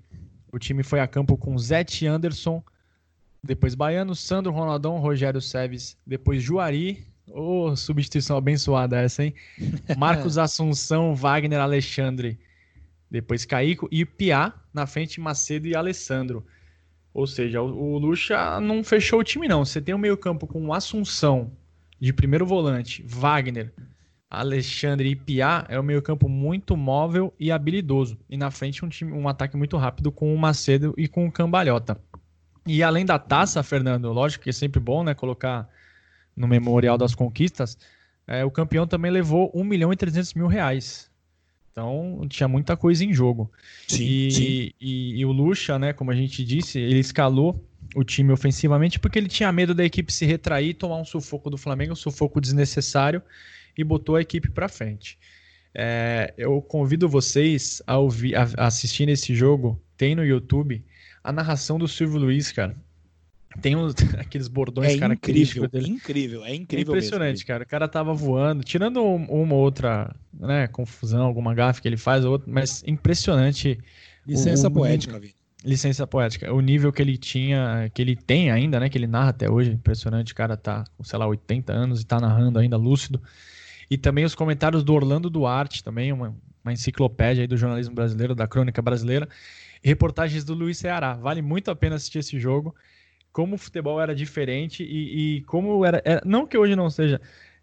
o 0.53 0.59
time 0.59 0.83
foi 0.83 1.01
a 1.01 1.07
campo 1.07 1.37
com 1.37 1.57
Zete 1.57 2.07
Anderson, 2.07 2.63
depois 3.43 3.75
Baiano, 3.75 4.15
Sandro 4.15 4.53
Ronaldão, 4.53 4.99
Rogério 4.99 5.41
Seves, 5.41 5.97
depois 6.07 6.43
Juari, 6.43 7.07
Ô, 7.27 7.69
oh, 7.69 7.77
substituição 7.77 8.37
abençoada 8.37 9.01
essa, 9.01 9.25
hein? 9.25 9.35
Marcos 9.97 10.37
Assunção, 10.37 11.15
Wagner, 11.15 11.59
Alexandre. 11.59 12.39
Depois 13.11 13.45
Caico 13.45 13.89
e 13.91 14.05
Piá 14.05 14.53
na 14.73 14.87
frente, 14.87 15.21
Macedo 15.21 15.67
e 15.67 15.75
Alessandro. 15.75 16.45
Ou 17.15 17.27
seja, 17.27 17.63
o, 17.63 17.95
o 17.95 17.99
Lucha 17.99 18.61
não 18.61 18.85
fechou 18.85 19.21
o 19.21 19.25
time, 19.25 19.49
não. 19.49 19.65
Você 19.65 19.81
tem 19.81 19.95
o 19.95 19.99
meio-campo 19.99 20.47
com 20.47 20.73
Assunção 20.73 21.51
de 21.99 22.13
primeiro 22.13 22.45
volante, 22.45 23.03
Wagner, 23.07 23.73
Alexandre 24.39 25.09
e 25.09 25.17
Piá. 25.17 25.65
É 25.69 25.79
um 25.79 25.83
meio-campo 25.83 26.29
muito 26.29 26.77
móvel 26.77 27.33
e 27.39 27.51
habilidoso. 27.51 28.19
E 28.29 28.37
na 28.37 28.51
frente, 28.51 28.85
um, 28.85 28.89
time, 28.89 29.13
um 29.13 29.29
ataque 29.29 29.57
muito 29.57 29.77
rápido 29.77 30.11
com 30.13 30.35
o 30.35 30.39
Macedo 30.39 30.95
e 30.97 31.09
com 31.09 31.27
o 31.27 31.33
Cambalhota. 31.33 32.01
E 32.67 32.83
além 32.83 33.05
da 33.05 33.19
taça, 33.19 33.63
Fernando, 33.63 34.11
lógico 34.13 34.45
que 34.45 34.51
é 34.51 34.53
sempre 34.53 34.81
bom, 34.81 35.05
né? 35.05 35.15
Colocar 35.15 35.69
no 36.35 36.49
Memorial 36.49 36.97
das 36.97 37.15
Conquistas, 37.15 37.79
é, 38.27 38.45
o 38.45 38.51
campeão 38.51 38.87
também 38.87 39.11
levou 39.11 39.51
1 39.55 39.63
milhão 39.63 39.93
e 39.93 39.97
300 39.97 40.35
mil 40.35 40.47
reais. 40.47 41.11
Então 41.71 42.25
tinha 42.29 42.49
muita 42.49 42.77
coisa 42.77 43.05
em 43.05 43.13
jogo. 43.13 43.51
Sim, 43.89 44.05
e, 44.05 44.31
sim. 44.31 44.71
E, 44.81 45.21
e, 45.21 45.27
o 45.27 45.33
Lucha, 45.33 45.79
né, 45.79 45.93
como 45.93 46.11
a 46.11 46.15
gente 46.15 46.45
disse, 46.45 46.79
ele 46.79 47.01
escalou 47.01 47.63
o 47.95 48.05
time 48.05 48.33
ofensivamente 48.33 48.99
porque 48.99 49.19
ele 49.19 49.29
tinha 49.29 49.51
medo 49.53 49.75
da 49.75 49.85
equipe 49.85 50.13
se 50.13 50.25
retrair, 50.25 50.75
tomar 50.75 50.97
um 50.97 51.05
sufoco 51.05 51.51
do 51.51 51.59
Flamengo, 51.59 51.93
um 51.93 51.97
sufoco 51.97 52.41
desnecessário, 52.41 53.21
e 53.77 53.85
botou 53.85 54.17
a 54.17 54.21
equipe 54.21 54.51
para 54.51 54.69
frente. 54.69 55.19
É, 55.75 56.33
eu 56.39 56.63
convido 56.63 57.09
vocês 57.09 57.83
a, 57.87 57.99
ouvir, 57.99 58.37
a, 58.37 58.49
a 58.57 58.67
assistir 58.67 59.09
esse 59.09 59.35
jogo. 59.35 59.81
Tem 59.97 60.15
no 60.15 60.25
YouTube 60.25 60.85
a 61.23 61.33
narração 61.33 61.79
do 61.79 61.89
Silvio 61.89 62.19
Luiz, 62.19 62.53
cara. 62.53 62.77
Tem 63.61 63.77
uns, 63.77 63.95
aqueles 64.19 64.49
bordões 64.49 64.95
é 64.95 64.99
característicos 64.99 65.65
incrível, 65.65 65.87
dele. 65.87 65.97
Incrível, 65.97 66.45
é 66.45 66.55
incrível. 66.55 66.95
É 66.95 66.97
impressionante, 66.97 67.37
mesmo. 67.37 67.47
cara. 67.47 67.65
O 67.65 67.67
cara 67.67 67.89
tava 67.89 68.13
voando, 68.13 68.63
tirando 68.63 69.03
uma 69.03 69.55
outra 69.55 70.15
né, 70.33 70.67
confusão, 70.69 71.23
alguma 71.23 71.55
gafe 71.55 71.81
que 71.81 71.89
ele 71.89 71.97
faz, 71.97 72.25
outra, 72.25 72.51
mas 72.53 72.83
impressionante. 72.87 73.79
Licença 74.27 74.69
o, 74.69 74.71
poética, 74.71 75.19
Vitor. 75.19 75.37
Licença 75.65 76.07
poética. 76.07 76.53
O 76.53 76.61
nível 76.61 76.93
que 76.93 77.01
ele 77.01 77.17
tinha, 77.17 77.91
que 77.95 78.03
ele 78.03 78.15
tem 78.15 78.51
ainda, 78.51 78.79
né? 78.79 78.89
Que 78.89 78.99
ele 78.99 79.07
narra 79.07 79.31
até 79.31 79.51
hoje. 79.51 79.71
Impressionante. 79.71 80.33
O 80.33 80.37
cara 80.37 80.57
tá 80.57 80.85
com, 80.97 81.05
sei 81.05 81.19
lá, 81.19 81.27
80 81.27 81.73
anos 81.73 82.03
e 82.03 82.07
tá 82.07 82.21
narrando 82.21 82.59
ainda 82.59 82.77
lúcido. 82.77 83.23
E 83.91 83.99
também 83.99 84.25
os 84.25 84.35
comentários 84.35 84.83
do 84.83 84.95
Orlando 84.95 85.29
Duarte, 85.31 85.83
também, 85.83 86.13
uma, 86.13 86.35
uma 86.63 86.73
enciclopédia 86.73 87.43
aí 87.43 87.47
do 87.47 87.57
jornalismo 87.57 87.95
brasileiro, 87.95 88.35
da 88.35 88.47
crônica 88.47 88.81
brasileira. 88.81 89.29
reportagens 89.83 90.45
do 90.45 90.55
Luiz 90.55 90.79
Ceará. 90.79 91.15
Vale 91.15 91.43
muito 91.43 91.71
a 91.71 91.77
pena 91.77 91.97
assistir 91.97 92.19
esse 92.19 92.39
jogo. 92.39 92.75
Como 93.33 93.57
o 93.57 93.59
futebol 93.59 94.01
era 94.01 94.15
diferente 94.15 94.83
e, 94.83 95.37
e 95.37 95.41
como 95.43 95.85
era, 95.85 96.01
era, 96.05 96.23
Não 96.25 96.47
que 96.47 96.57
hoje 96.57 96.75
não 96.77 96.89
seja. 96.89 97.21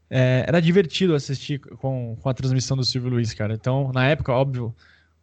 É, 0.10 0.44
era 0.46 0.62
divertido 0.62 1.16
assistir 1.16 1.60
com, 1.60 2.18
com 2.22 2.30
a 2.30 2.34
transmissão 2.34 2.76
do 2.76 2.84
Silvio 2.84 3.12
Luiz, 3.12 3.34
cara. 3.34 3.54
Então, 3.54 3.92
na 3.94 4.06
época, 4.08 4.34
óbvio, 4.34 4.76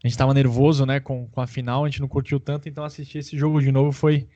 a 0.03 0.07
gente 0.07 0.13
estava 0.13 0.33
nervoso, 0.33 0.87
né, 0.87 1.01
com, 1.01 1.27
com 1.29 1.41
a 1.41 1.47
final, 1.47 1.85
a 1.85 1.89
gente 1.89 2.01
não 2.01 2.09
curtiu 2.09 2.39
tanto, 2.39 2.69
então 2.69 2.85
assistir 2.85 3.19
esse 3.19 3.37
jogo 3.37 3.61
de 3.61 3.73
novo 3.73 3.93
foi, 3.93 4.29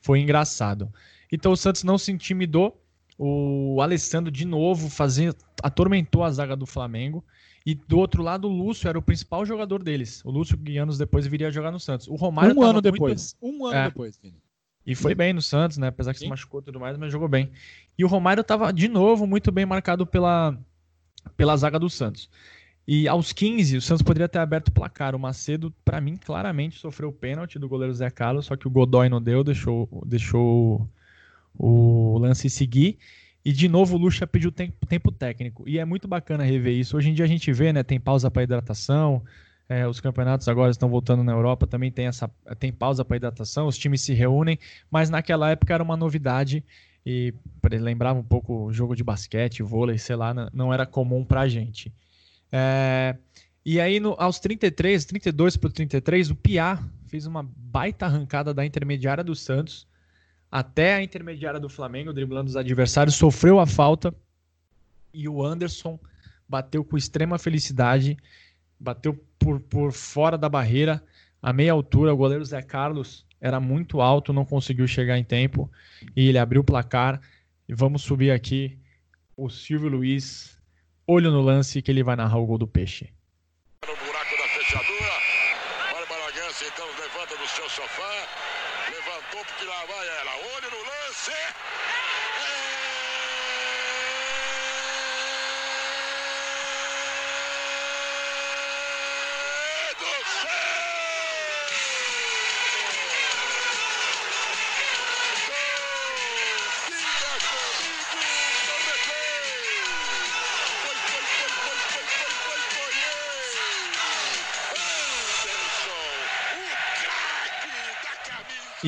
foi 0.00 0.18
engraçado. 0.20 0.92
Então 1.30 1.52
o 1.52 1.56
Santos 1.56 1.84
não 1.84 1.98
se 1.98 2.10
intimidou, 2.10 2.82
o 3.22 3.82
Alessandro 3.82 4.32
de 4.32 4.46
novo 4.46 4.88
fazendo, 4.88 5.36
atormentou 5.62 6.24
a 6.24 6.30
zaga 6.30 6.56
do 6.56 6.64
Flamengo. 6.64 7.22
E 7.66 7.74
do 7.74 7.98
outro 7.98 8.22
lado, 8.22 8.48
o 8.48 8.50
Lúcio 8.50 8.88
era 8.88 8.98
o 8.98 9.02
principal 9.02 9.44
jogador 9.44 9.82
deles. 9.82 10.24
O 10.24 10.30
Lúcio, 10.30 10.56
que 10.56 10.78
anos 10.78 10.96
depois, 10.96 11.26
viria 11.26 11.50
jogar 11.50 11.70
no 11.70 11.78
Santos. 11.78 12.08
O 12.08 12.14
Romário. 12.14 12.58
Um 12.58 12.62
ano 12.62 12.80
depois. 12.80 13.36
Um 13.42 13.66
ano 13.66 13.76
é. 13.76 13.84
depois, 13.84 14.16
Vini. 14.16 14.38
E 14.86 14.94
foi 14.94 15.14
bem 15.14 15.34
no 15.34 15.42
Santos, 15.42 15.76
né? 15.76 15.88
Apesar 15.88 16.14
que 16.14 16.18
Sim. 16.18 16.24
se 16.24 16.30
machucou 16.30 16.60
e 16.60 16.64
tudo 16.64 16.80
mais, 16.80 16.96
mas 16.96 17.12
jogou 17.12 17.28
bem. 17.28 17.50
E 17.98 18.02
o 18.06 18.08
Romário 18.08 18.40
estava, 18.40 18.72
de 18.72 18.88
novo, 18.88 19.26
muito 19.26 19.52
bem 19.52 19.66
marcado 19.66 20.06
pela, 20.06 20.58
pela 21.36 21.54
zaga 21.58 21.78
do 21.78 21.90
Santos. 21.90 22.30
E 22.88 23.06
aos 23.06 23.34
15, 23.34 23.76
o 23.76 23.82
Santos 23.82 24.02
poderia 24.02 24.30
ter 24.30 24.38
aberto 24.38 24.68
o 24.68 24.72
placar. 24.72 25.14
O 25.14 25.18
Macedo, 25.18 25.70
para 25.84 26.00
mim, 26.00 26.16
claramente 26.16 26.78
sofreu 26.78 27.10
o 27.10 27.12
pênalti 27.12 27.58
do 27.58 27.68
goleiro 27.68 27.92
Zé 27.92 28.08
Carlos, 28.08 28.46
só 28.46 28.56
que 28.56 28.66
o 28.66 28.70
Godoy 28.70 29.10
não 29.10 29.20
deu, 29.20 29.44
deixou, 29.44 29.86
deixou 30.06 30.88
o 31.58 32.18
lance 32.18 32.48
seguir. 32.48 32.98
E 33.44 33.52
de 33.52 33.68
novo 33.68 33.96
o 33.96 33.98
Lucha 33.98 34.26
pediu 34.26 34.52
tempo, 34.52 34.86
tempo, 34.86 35.10
técnico. 35.10 35.66
E 35.66 35.78
é 35.78 35.84
muito 35.84 36.06
bacana 36.06 36.44
rever 36.44 36.74
isso. 36.74 36.96
Hoje 36.96 37.10
em 37.10 37.14
dia 37.14 37.24
a 37.24 37.28
gente 37.28 37.52
vê, 37.52 37.72
né? 37.72 37.82
Tem 37.82 37.98
pausa 37.98 38.30
para 38.30 38.42
hidratação. 38.42 39.22
É, 39.68 39.86
os 39.86 40.00
campeonatos 40.00 40.48
agora 40.48 40.70
estão 40.70 40.88
voltando 40.88 41.22
na 41.22 41.30
Europa, 41.30 41.64
também 41.64 41.92
tem 41.92 42.06
essa 42.06 42.28
tem 42.58 42.72
pausa 42.72 43.04
para 43.04 43.16
hidratação, 43.16 43.68
os 43.68 43.78
times 43.78 44.00
se 44.00 44.12
reúnem, 44.12 44.58
mas 44.90 45.08
naquela 45.10 45.48
época 45.48 45.72
era 45.72 45.80
uma 45.80 45.96
novidade 45.96 46.64
e 47.06 47.32
lembrava 47.70 48.18
um 48.18 48.24
pouco 48.24 48.64
o 48.64 48.72
jogo 48.72 48.96
de 48.96 49.04
basquete, 49.04 49.62
vôlei, 49.62 49.96
sei 49.96 50.16
lá, 50.16 50.34
não 50.52 50.74
era 50.74 50.84
comum 50.84 51.24
para 51.24 51.42
a 51.42 51.48
gente. 51.48 51.92
É, 52.50 53.16
e 53.64 53.80
aí, 53.80 54.00
no, 54.00 54.16
aos 54.18 54.40
33, 54.40 55.04
32 55.04 55.56
para 55.56 55.70
33, 55.70 56.30
o 56.30 56.34
Piá 56.34 56.82
fez 57.06 57.26
uma 57.26 57.42
baita 57.42 58.06
arrancada 58.06 58.52
da 58.52 58.66
intermediária 58.66 59.22
do 59.22 59.36
Santos 59.36 59.86
até 60.50 60.94
a 60.94 61.02
intermediária 61.02 61.60
do 61.60 61.68
Flamengo, 61.68 62.12
driblando 62.12 62.48
os 62.48 62.56
adversários, 62.56 63.14
sofreu 63.14 63.60
a 63.60 63.66
falta 63.66 64.14
e 65.14 65.28
o 65.28 65.44
Anderson 65.44 65.98
bateu 66.48 66.84
com 66.84 66.96
extrema 66.96 67.38
felicidade, 67.38 68.16
bateu 68.78 69.14
por, 69.38 69.60
por 69.60 69.92
fora 69.92 70.36
da 70.36 70.48
barreira, 70.48 71.02
a 71.40 71.52
meia 71.52 71.72
altura. 71.72 72.12
O 72.12 72.16
goleiro 72.16 72.44
Zé 72.44 72.62
Carlos 72.62 73.24
era 73.40 73.60
muito 73.60 74.00
alto, 74.00 74.32
não 74.32 74.44
conseguiu 74.44 74.86
chegar 74.86 75.16
em 75.18 75.24
tempo 75.24 75.70
e 76.16 76.28
ele 76.28 76.38
abriu 76.38 76.62
o 76.62 76.64
placar. 76.64 77.20
E 77.68 77.74
vamos 77.74 78.02
subir 78.02 78.32
aqui 78.32 78.76
o 79.36 79.48
Silvio 79.48 79.88
Luiz, 79.88 80.60
olho 81.06 81.30
no 81.30 81.40
lance 81.40 81.80
que 81.80 81.90
ele 81.90 82.02
vai 82.02 82.16
narrar 82.16 82.38
o 82.38 82.46
gol 82.46 82.58
do 82.58 82.66
Peixe. 82.66 83.12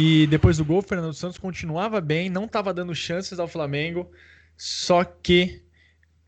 E 0.05 0.27
depois 0.27 0.57
do 0.59 0.65
gol, 0.65 0.79
o 0.79 0.83
Fernando 0.83 1.15
Santos 1.15 1.39
continuava 1.39 2.01
bem, 2.01 2.29
não 2.29 2.47
estava 2.47 2.75
dando 2.75 2.93
chances 2.93 3.39
ao 3.39 3.47
Flamengo, 3.47 4.11
só 4.57 5.05
que 5.05 5.63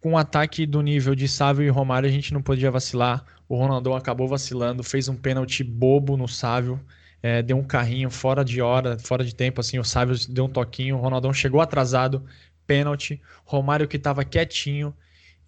com 0.00 0.12
um 0.12 0.16
ataque 0.16 0.64
do 0.64 0.80
nível 0.80 1.12
de 1.12 1.26
Sávio 1.26 1.64
e 1.64 1.68
Romário 1.68 2.08
a 2.08 2.12
gente 2.12 2.32
não 2.32 2.40
podia 2.40 2.70
vacilar. 2.70 3.24
O 3.48 3.56
Ronaldão 3.56 3.96
acabou 3.96 4.28
vacilando, 4.28 4.84
fez 4.84 5.08
um 5.08 5.16
pênalti 5.16 5.64
bobo 5.64 6.16
no 6.16 6.28
Sávio, 6.28 6.80
é, 7.20 7.42
deu 7.42 7.56
um 7.56 7.64
carrinho 7.64 8.10
fora 8.10 8.44
de 8.44 8.62
hora, 8.62 8.96
fora 8.96 9.24
de 9.24 9.34
tempo, 9.34 9.60
assim, 9.60 9.76
o 9.76 9.84
Sávio 9.84 10.14
deu 10.28 10.44
um 10.44 10.48
toquinho, 10.48 10.96
o 10.96 11.00
Ronaldão 11.00 11.34
chegou 11.34 11.60
atrasado, 11.60 12.24
pênalti, 12.68 13.20
Romário 13.44 13.88
que 13.88 13.96
estava 13.96 14.24
quietinho, 14.24 14.94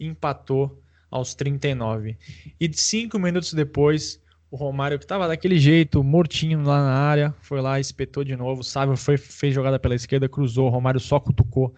empatou 0.01 0.83
aos 1.09 1.33
39. 1.33 2.19
E 2.59 2.73
cinco 2.73 3.21
minutos 3.21 3.53
depois, 3.53 4.21
o 4.51 4.57
Romário, 4.57 4.99
que 4.99 5.05
estava 5.05 5.27
daquele 5.27 5.59
jeito, 5.59 6.03
mortinho 6.05 6.63
lá 6.63 6.79
na 6.79 6.95
área, 6.95 7.35
foi 7.41 7.61
lá, 7.61 7.81
espetou 7.81 8.23
de 8.23 8.37
novo. 8.37 8.61
O 8.61 8.65
Sávio 8.65 8.97
foi, 8.97 9.17
fez 9.17 9.55
jogada 9.55 9.79
pela 9.79 9.95
esquerda, 9.95 10.29
cruzou. 10.29 10.67
O 10.67 10.71
Romário 10.71 11.01
só 11.01 11.19
cutucou. 11.19 11.75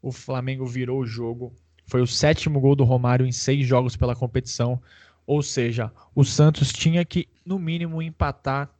O 0.00 0.12
Flamengo 0.12 0.64
virou 0.66 1.00
o 1.00 1.06
jogo. 1.06 1.52
Foi 1.86 2.00
o 2.00 2.06
sétimo 2.06 2.60
gol 2.60 2.76
do 2.76 2.84
Romário 2.84 3.26
em 3.26 3.32
seis 3.32 3.66
jogos 3.66 3.96
pela 3.96 4.14
competição. 4.14 4.80
Ou 5.26 5.42
seja, 5.42 5.90
o 6.14 6.24
Santos 6.24 6.72
tinha 6.72 7.04
que, 7.04 7.28
no 7.44 7.58
mínimo, 7.58 8.00
empatar 8.00 8.70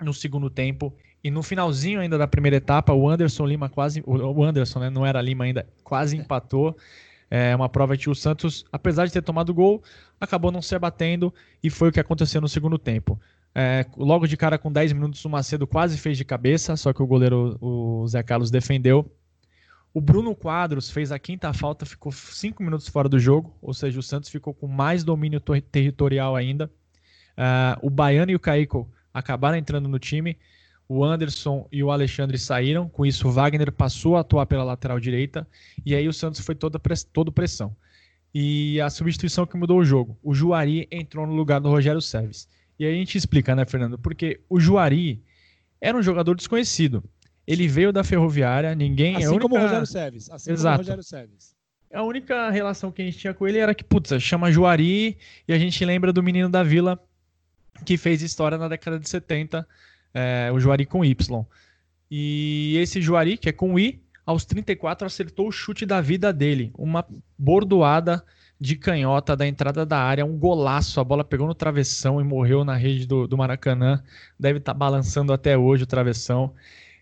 no 0.00 0.14
segundo 0.14 0.48
tempo. 0.48 0.94
E 1.22 1.30
no 1.30 1.42
finalzinho 1.42 2.00
ainda 2.00 2.16
da 2.16 2.26
primeira 2.26 2.56
etapa, 2.56 2.92
o 2.92 3.08
Anderson 3.08 3.46
Lima 3.46 3.68
quase. 3.68 4.02
O 4.06 4.42
Anderson, 4.42 4.80
né? 4.80 4.90
Não 4.90 5.04
era 5.04 5.20
Lima 5.20 5.44
ainda, 5.44 5.66
quase 5.82 6.16
empatou. 6.16 6.76
É 7.30 7.54
uma 7.54 7.68
prova 7.68 7.96
que 7.96 8.08
o 8.08 8.14
Santos, 8.14 8.64
apesar 8.70 9.06
de 9.06 9.12
ter 9.12 9.22
tomado 9.22 9.52
gol, 9.52 9.82
acabou 10.20 10.52
não 10.52 10.62
se 10.62 10.74
abatendo 10.74 11.32
e 11.62 11.70
foi 11.70 11.88
o 11.88 11.92
que 11.92 12.00
aconteceu 12.00 12.40
no 12.40 12.48
segundo 12.48 12.78
tempo. 12.78 13.18
É, 13.54 13.86
logo 13.96 14.26
de 14.26 14.36
cara, 14.36 14.58
com 14.58 14.70
10 14.70 14.92
minutos, 14.92 15.24
o 15.24 15.30
Macedo 15.30 15.66
quase 15.66 15.96
fez 15.96 16.18
de 16.18 16.24
cabeça, 16.24 16.76
só 16.76 16.92
que 16.92 17.02
o 17.02 17.06
goleiro, 17.06 17.56
o 17.60 18.06
Zé 18.08 18.22
Carlos, 18.22 18.50
defendeu. 18.50 19.10
O 19.92 20.00
Bruno 20.00 20.34
Quadros 20.34 20.90
fez 20.90 21.12
a 21.12 21.18
quinta 21.20 21.52
falta, 21.52 21.86
ficou 21.86 22.10
5 22.10 22.60
minutos 22.62 22.88
fora 22.88 23.08
do 23.08 23.18
jogo, 23.18 23.56
ou 23.62 23.72
seja, 23.72 24.00
o 24.00 24.02
Santos 24.02 24.28
ficou 24.28 24.52
com 24.52 24.66
mais 24.66 25.04
domínio 25.04 25.40
territorial 25.40 26.34
ainda. 26.34 26.68
Uh, 27.38 27.78
o 27.86 27.90
Baiano 27.90 28.32
e 28.32 28.34
o 28.34 28.40
Caico 28.40 28.90
acabaram 29.12 29.56
entrando 29.56 29.88
no 29.88 29.98
time. 30.00 30.36
O 30.88 31.04
Anderson 31.04 31.66
e 31.72 31.82
o 31.82 31.90
Alexandre 31.90 32.36
saíram, 32.38 32.88
com 32.88 33.06
isso 33.06 33.26
o 33.26 33.30
Wagner 33.32 33.72
passou 33.72 34.16
a 34.16 34.20
atuar 34.20 34.46
pela 34.46 34.64
lateral 34.64 35.00
direita, 35.00 35.46
e 35.84 35.94
aí 35.94 36.06
o 36.06 36.12
Santos 36.12 36.40
foi 36.40 36.54
toda 36.54 36.78
todo 37.12 37.32
pressão 37.32 37.74
e 38.34 38.80
a 38.80 38.90
substituição 38.90 39.46
que 39.46 39.56
mudou 39.56 39.78
o 39.78 39.84
jogo. 39.84 40.18
O 40.22 40.34
Juari 40.34 40.88
entrou 40.90 41.24
no 41.26 41.34
lugar 41.34 41.60
do 41.60 41.68
Rogério 41.68 42.02
Seves. 42.02 42.48
E 42.76 42.84
aí 42.84 42.92
a 42.92 42.96
gente 42.96 43.16
explica, 43.16 43.54
né, 43.54 43.64
Fernando? 43.64 43.96
Porque 43.96 44.40
o 44.48 44.58
Juari 44.58 45.22
era 45.80 45.96
um 45.96 46.02
jogador 46.02 46.34
desconhecido. 46.34 47.04
Ele 47.46 47.68
veio 47.68 47.92
da 47.92 48.02
Ferroviária, 48.02 48.74
ninguém... 48.74 49.16
Assim 49.16 49.28
única... 49.28 49.42
como 49.42 49.56
o 49.56 49.60
Rogério 49.60 49.86
Seves. 49.86 50.28
Assim 50.30 50.50
Exato. 50.50 50.78
como 50.78 50.78
o 50.78 50.82
Rogério 50.82 51.02
Seves. 51.04 51.54
A 51.92 52.02
única 52.02 52.50
relação 52.50 52.90
que 52.90 53.02
a 53.02 53.04
gente 53.04 53.18
tinha 53.18 53.32
com 53.32 53.46
ele 53.46 53.58
era 53.58 53.72
que, 53.72 53.84
putz, 53.84 54.20
chama 54.20 54.50
Juari 54.50 55.16
e 55.46 55.52
a 55.52 55.58
gente 55.58 55.84
lembra 55.84 56.12
do 56.12 56.22
menino 56.22 56.48
da 56.48 56.64
Vila 56.64 56.98
que 57.84 57.96
fez 57.96 58.20
história 58.20 58.58
na 58.58 58.66
década 58.66 58.98
de 58.98 59.08
70, 59.08 59.66
é, 60.14 60.50
o 60.52 60.60
Juari 60.60 60.86
com 60.86 61.04
Y. 61.04 61.44
E 62.10 62.78
esse 62.78 63.02
Juari, 63.02 63.36
que 63.36 63.48
é 63.48 63.52
com 63.52 63.78
I, 63.78 64.00
aos 64.24 64.44
34 64.44 65.06
acertou 65.06 65.48
o 65.48 65.52
chute 65.52 65.84
da 65.84 66.00
vida 66.00 66.32
dele, 66.32 66.72
uma 66.78 67.04
bordoada 67.36 68.24
de 68.58 68.76
canhota 68.76 69.36
da 69.36 69.46
entrada 69.46 69.84
da 69.84 69.98
área, 69.98 70.24
um 70.24 70.38
golaço, 70.38 71.00
a 71.00 71.04
bola 71.04 71.24
pegou 71.24 71.46
no 71.46 71.54
travessão 71.54 72.20
e 72.20 72.24
morreu 72.24 72.64
na 72.64 72.76
rede 72.76 73.06
do, 73.06 73.26
do 73.26 73.36
Maracanã, 73.36 74.02
deve 74.38 74.58
estar 74.58 74.72
tá 74.72 74.78
balançando 74.78 75.32
até 75.32 75.58
hoje 75.58 75.82
o 75.82 75.86
travessão. 75.86 76.54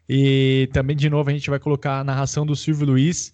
E 0.08 0.68
também, 0.72 0.96
de 0.96 1.08
novo, 1.08 1.30
a 1.30 1.32
gente 1.32 1.48
vai 1.48 1.60
colocar 1.60 2.00
a 2.00 2.04
narração 2.04 2.44
do 2.44 2.56
Silvio 2.56 2.86
Luiz, 2.86 3.32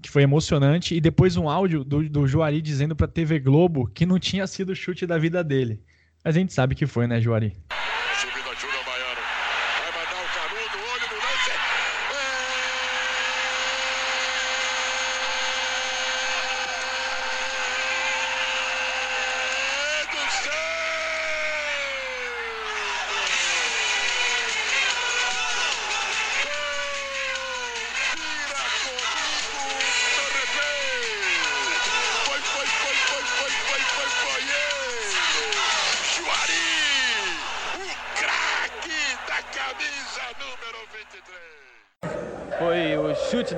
que 0.00 0.10
foi 0.10 0.22
emocionante, 0.22 0.96
e 0.96 1.00
depois 1.00 1.36
um 1.36 1.48
áudio 1.48 1.84
do, 1.84 2.08
do 2.08 2.26
Juari 2.26 2.60
dizendo 2.60 2.96
para 2.96 3.06
a 3.06 3.08
TV 3.08 3.38
Globo 3.38 3.86
que 3.86 4.04
não 4.04 4.18
tinha 4.18 4.46
sido 4.46 4.70
o 4.70 4.74
chute 4.74 5.06
da 5.06 5.16
vida 5.16 5.44
dele. 5.44 5.80
Mas 6.24 6.34
a 6.34 6.38
gente 6.38 6.52
sabe 6.52 6.74
que 6.74 6.86
foi, 6.86 7.06
né, 7.06 7.20
Juari? 7.20 7.52
Júnior 8.62 8.84
Baiano. 8.84 9.20
Vai 9.80 9.90
mandar 9.90 10.22
o 10.22 10.28
canudo, 10.28 10.78
olho 10.92 11.06
no 11.10 11.16
lance. 11.16 11.50
É... 11.50 12.81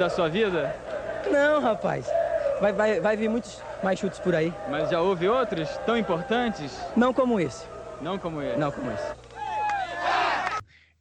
da 0.04 0.10
sua 0.10 0.28
vida? 0.28 0.76
Não, 1.32 1.62
rapaz. 1.62 2.06
Vai, 2.60 2.72
vai, 2.74 3.00
vai 3.00 3.16
vir 3.16 3.30
muitos 3.30 3.62
mais 3.82 3.98
chutes 3.98 4.18
por 4.18 4.34
aí. 4.34 4.52
Mas 4.70 4.90
já 4.90 5.00
houve 5.00 5.26
outros 5.26 5.68
tão 5.86 5.96
importantes? 5.96 6.78
Não 6.94 7.14
como 7.14 7.40
esse. 7.40 7.66
Não 8.02 8.18
como 8.18 8.42
esse? 8.42 8.58
Não 8.58 8.70
como 8.70 8.90
esse. 8.90 9.14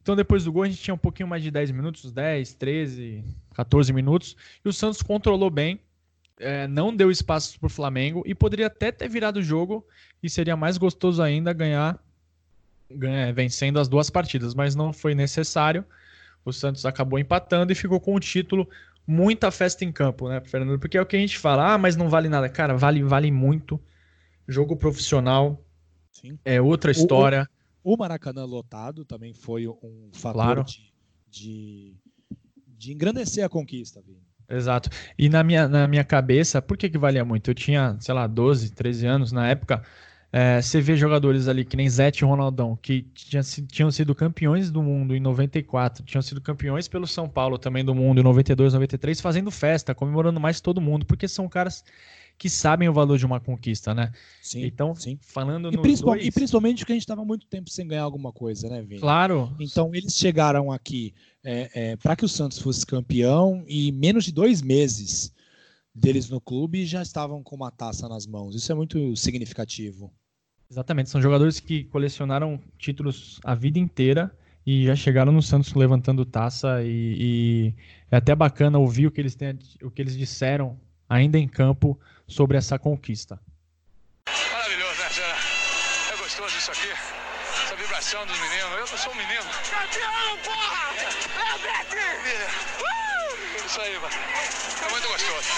Então, 0.00 0.16
depois 0.16 0.44
do 0.44 0.52
gol, 0.52 0.62
a 0.62 0.68
gente 0.68 0.80
tinha 0.80 0.94
um 0.94 0.98
pouquinho 0.98 1.28
mais 1.28 1.42
de 1.42 1.50
10 1.50 1.70
minutos 1.70 2.10
10, 2.12 2.54
13, 2.54 3.24
14 3.54 3.92
minutos. 3.92 4.36
E 4.64 4.68
o 4.70 4.72
Santos 4.72 5.02
controlou 5.02 5.50
bem, 5.50 5.78
é, 6.38 6.66
não 6.66 6.94
deu 6.94 7.10
espaço 7.10 7.60
para 7.60 7.66
o 7.66 7.70
Flamengo 7.70 8.22
e 8.24 8.34
poderia 8.34 8.68
até 8.68 8.90
ter 8.90 9.08
virado 9.08 9.36
o 9.38 9.42
jogo 9.42 9.86
e 10.22 10.30
seria 10.30 10.56
mais 10.56 10.78
gostoso 10.78 11.22
ainda 11.22 11.52
ganhar, 11.52 11.98
ganhar 12.90 13.32
vencendo 13.34 13.78
as 13.78 13.86
duas 13.86 14.08
partidas, 14.08 14.54
mas 14.54 14.74
não 14.74 14.94
foi 14.94 15.14
necessário. 15.14 15.84
O 16.44 16.52
Santos 16.52 16.84
acabou 16.84 17.18
empatando 17.18 17.72
e 17.72 17.74
ficou 17.74 17.98
com 17.98 18.14
o 18.14 18.20
título. 18.20 18.68
Muita 19.06 19.50
festa 19.50 19.84
em 19.84 19.92
campo, 19.92 20.28
né, 20.28 20.40
Fernando? 20.40 20.78
Porque 20.78 20.96
é 20.96 21.00
o 21.00 21.06
que 21.06 21.16
a 21.16 21.18
gente 21.18 21.38
fala, 21.38 21.74
ah, 21.74 21.78
mas 21.78 21.94
não 21.96 22.08
vale 22.08 22.28
nada. 22.28 22.48
Cara, 22.48 22.74
vale, 22.76 23.02
vale 23.02 23.30
muito. 23.30 23.80
Jogo 24.48 24.76
profissional. 24.76 25.62
Sim. 26.12 26.38
É 26.44 26.60
outra 26.60 26.90
história. 26.90 27.48
O, 27.82 27.94
o 27.94 27.96
Maracanã 27.98 28.44
lotado 28.44 29.04
também 29.04 29.34
foi 29.34 29.66
um 29.68 30.10
fator 30.12 30.32
Claro. 30.42 30.64
de, 30.64 30.92
de, 31.28 31.96
de 32.66 32.92
engrandecer 32.92 33.44
a 33.44 33.48
conquista, 33.48 34.00
Vini. 34.00 34.22
Exato. 34.48 34.90
E 35.18 35.28
na 35.28 35.42
minha, 35.42 35.66
na 35.68 35.88
minha 35.88 36.04
cabeça, 36.04 36.60
por 36.60 36.76
que 36.76 36.88
que 36.88 36.98
valia 36.98 37.24
muito? 37.24 37.50
Eu 37.50 37.54
tinha, 37.54 37.96
sei 38.00 38.14
lá, 38.14 38.26
12, 38.26 38.70
13 38.72 39.06
anos 39.06 39.32
na 39.32 39.48
época. 39.48 39.82
É, 40.36 40.60
você 40.60 40.80
vê 40.80 40.96
jogadores 40.96 41.46
ali 41.46 41.64
que 41.64 41.76
nem 41.76 41.88
Zete 41.88 42.24
e 42.24 42.26
Ronaldão, 42.26 42.76
que 42.82 43.02
tinha, 43.14 43.40
tinham 43.68 43.88
sido 43.92 44.16
campeões 44.16 44.68
do 44.68 44.82
mundo 44.82 45.14
em 45.14 45.20
94, 45.20 46.04
tinham 46.04 46.20
sido 46.22 46.40
campeões 46.40 46.88
pelo 46.88 47.06
São 47.06 47.28
Paulo 47.28 47.56
também 47.56 47.84
do 47.84 47.94
mundo 47.94 48.18
em 48.20 48.24
92, 48.24 48.74
93, 48.74 49.20
fazendo 49.20 49.48
festa, 49.52 49.94
comemorando 49.94 50.40
mais 50.40 50.60
todo 50.60 50.80
mundo, 50.80 51.06
porque 51.06 51.28
são 51.28 51.48
caras 51.48 51.84
que 52.36 52.50
sabem 52.50 52.88
o 52.88 52.92
valor 52.92 53.16
de 53.16 53.24
uma 53.24 53.38
conquista, 53.38 53.94
né? 53.94 54.10
Sim, 54.42 54.64
então, 54.64 54.92
sim. 54.96 55.16
falando 55.22 55.72
E, 55.72 55.78
principal- 55.78 56.14
dois, 56.14 56.26
e 56.26 56.32
principalmente 56.32 56.78
porque 56.80 56.94
a 56.94 56.96
gente 56.96 57.04
estava 57.04 57.24
muito 57.24 57.46
tempo 57.46 57.70
sem 57.70 57.86
ganhar 57.86 58.02
alguma 58.02 58.32
coisa, 58.32 58.68
né, 58.68 58.82
Vini? 58.82 59.00
claro, 59.00 59.54
Então 59.60 59.94
eles 59.94 60.16
chegaram 60.16 60.72
aqui 60.72 61.14
para 62.02 62.16
que 62.16 62.24
o 62.24 62.28
Santos 62.28 62.58
fosse 62.58 62.84
campeão 62.84 63.64
e 63.68 63.92
menos 63.92 64.24
de 64.24 64.32
dois 64.32 64.62
meses 64.62 65.32
deles 65.94 66.28
no 66.28 66.40
clube 66.40 66.84
já 66.84 67.02
estavam 67.02 67.40
com 67.40 67.54
uma 67.54 67.70
taça 67.70 68.08
nas 68.08 68.26
mãos. 68.26 68.56
Isso 68.56 68.72
é 68.72 68.74
muito 68.74 69.14
significativo. 69.14 70.12
Exatamente, 70.74 71.08
são 71.08 71.22
jogadores 71.22 71.60
que 71.60 71.84
colecionaram 71.84 72.60
títulos 72.76 73.38
a 73.44 73.54
vida 73.54 73.78
inteira 73.78 74.28
e 74.66 74.84
já 74.84 74.96
chegaram 74.96 75.30
no 75.30 75.40
Santos 75.40 75.72
levantando 75.72 76.26
taça 76.26 76.82
e, 76.82 77.14
e 77.16 77.74
é 78.10 78.16
até 78.16 78.34
bacana 78.34 78.76
ouvir 78.76 79.06
o 79.06 79.10
que 79.12 79.20
eles 79.20 79.36
têm, 79.36 79.56
o 79.80 79.88
que 79.88 80.02
eles 80.02 80.16
disseram 80.16 80.76
ainda 81.08 81.38
em 81.38 81.46
campo 81.46 81.96
sobre 82.26 82.56
essa 82.56 82.76
conquista. 82.76 83.38
Maravilhoso, 84.26 84.98
né? 84.98 85.06
É 86.12 86.16
gostoso 86.16 86.58
isso 86.58 86.72
aqui. 86.72 86.88
Essa 86.88 87.76
vibração 87.76 88.26
dos 88.26 88.40
meninos. 88.40 88.90
Eu 88.90 88.98
sou 88.98 89.12
um 89.12 89.16
menino. 89.16 89.44
Campeão, 89.70 90.38
porra! 90.42 90.90
É, 91.38 91.58
Beto! 91.62 91.96
Isso 93.64 93.80
aí, 93.80 93.94
mano. 94.00 94.73
É 94.86 94.90
muito 94.90 95.08
gostoso. 95.08 95.48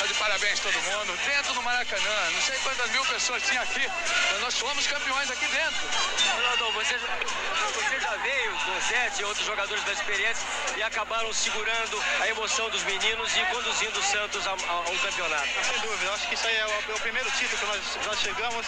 Tá 0.00 0.06
de 0.06 0.14
parabéns 0.14 0.60
todo 0.60 0.74
mundo. 0.74 1.18
Dentro 1.24 1.54
do 1.54 1.62
Maracanã. 1.62 2.30
Não 2.32 2.40
sei 2.42 2.58
quantas 2.58 2.90
mil 2.90 3.04
pessoas 3.06 3.42
tinha 3.42 3.60
aqui. 3.62 3.86
Mas 4.32 4.40
nós 4.40 4.58
fomos 4.58 4.86
campeões 4.86 5.30
aqui 5.30 5.46
dentro. 5.46 5.88
Ronaldo, 6.34 6.72
você, 6.72 6.98
já- 6.98 7.18
você 7.72 8.00
já 8.00 8.16
veio 8.16 8.52
com 8.64 8.80
sete 8.82 9.20
e 9.22 9.24
outros 9.24 9.46
jogadores 9.46 9.82
da 9.84 9.92
experiência 9.92 10.44
e 10.76 10.82
acabaram 10.82 11.32
segurando 11.32 12.02
a 12.20 12.28
emoção 12.28 12.68
dos 12.70 12.82
meninos 12.84 13.34
e 13.36 13.44
conduzindo 13.46 13.98
o 13.98 14.02
Santos 14.02 14.46
a, 14.46 14.50
a 14.50 14.90
um 14.90 14.98
campeonato. 14.98 15.48
Sem 15.64 15.80
dúvida, 15.80 16.04
eu 16.04 16.14
acho 16.14 16.28
que 16.28 16.34
isso 16.34 16.46
aí 16.46 16.56
é 16.56 16.66
o, 16.66 16.92
é 16.92 16.94
o 16.94 17.00
primeiro 17.00 17.30
título 17.32 17.58
que 17.58 17.66
nós, 17.66 18.06
nós 18.06 18.18
chegamos. 18.20 18.66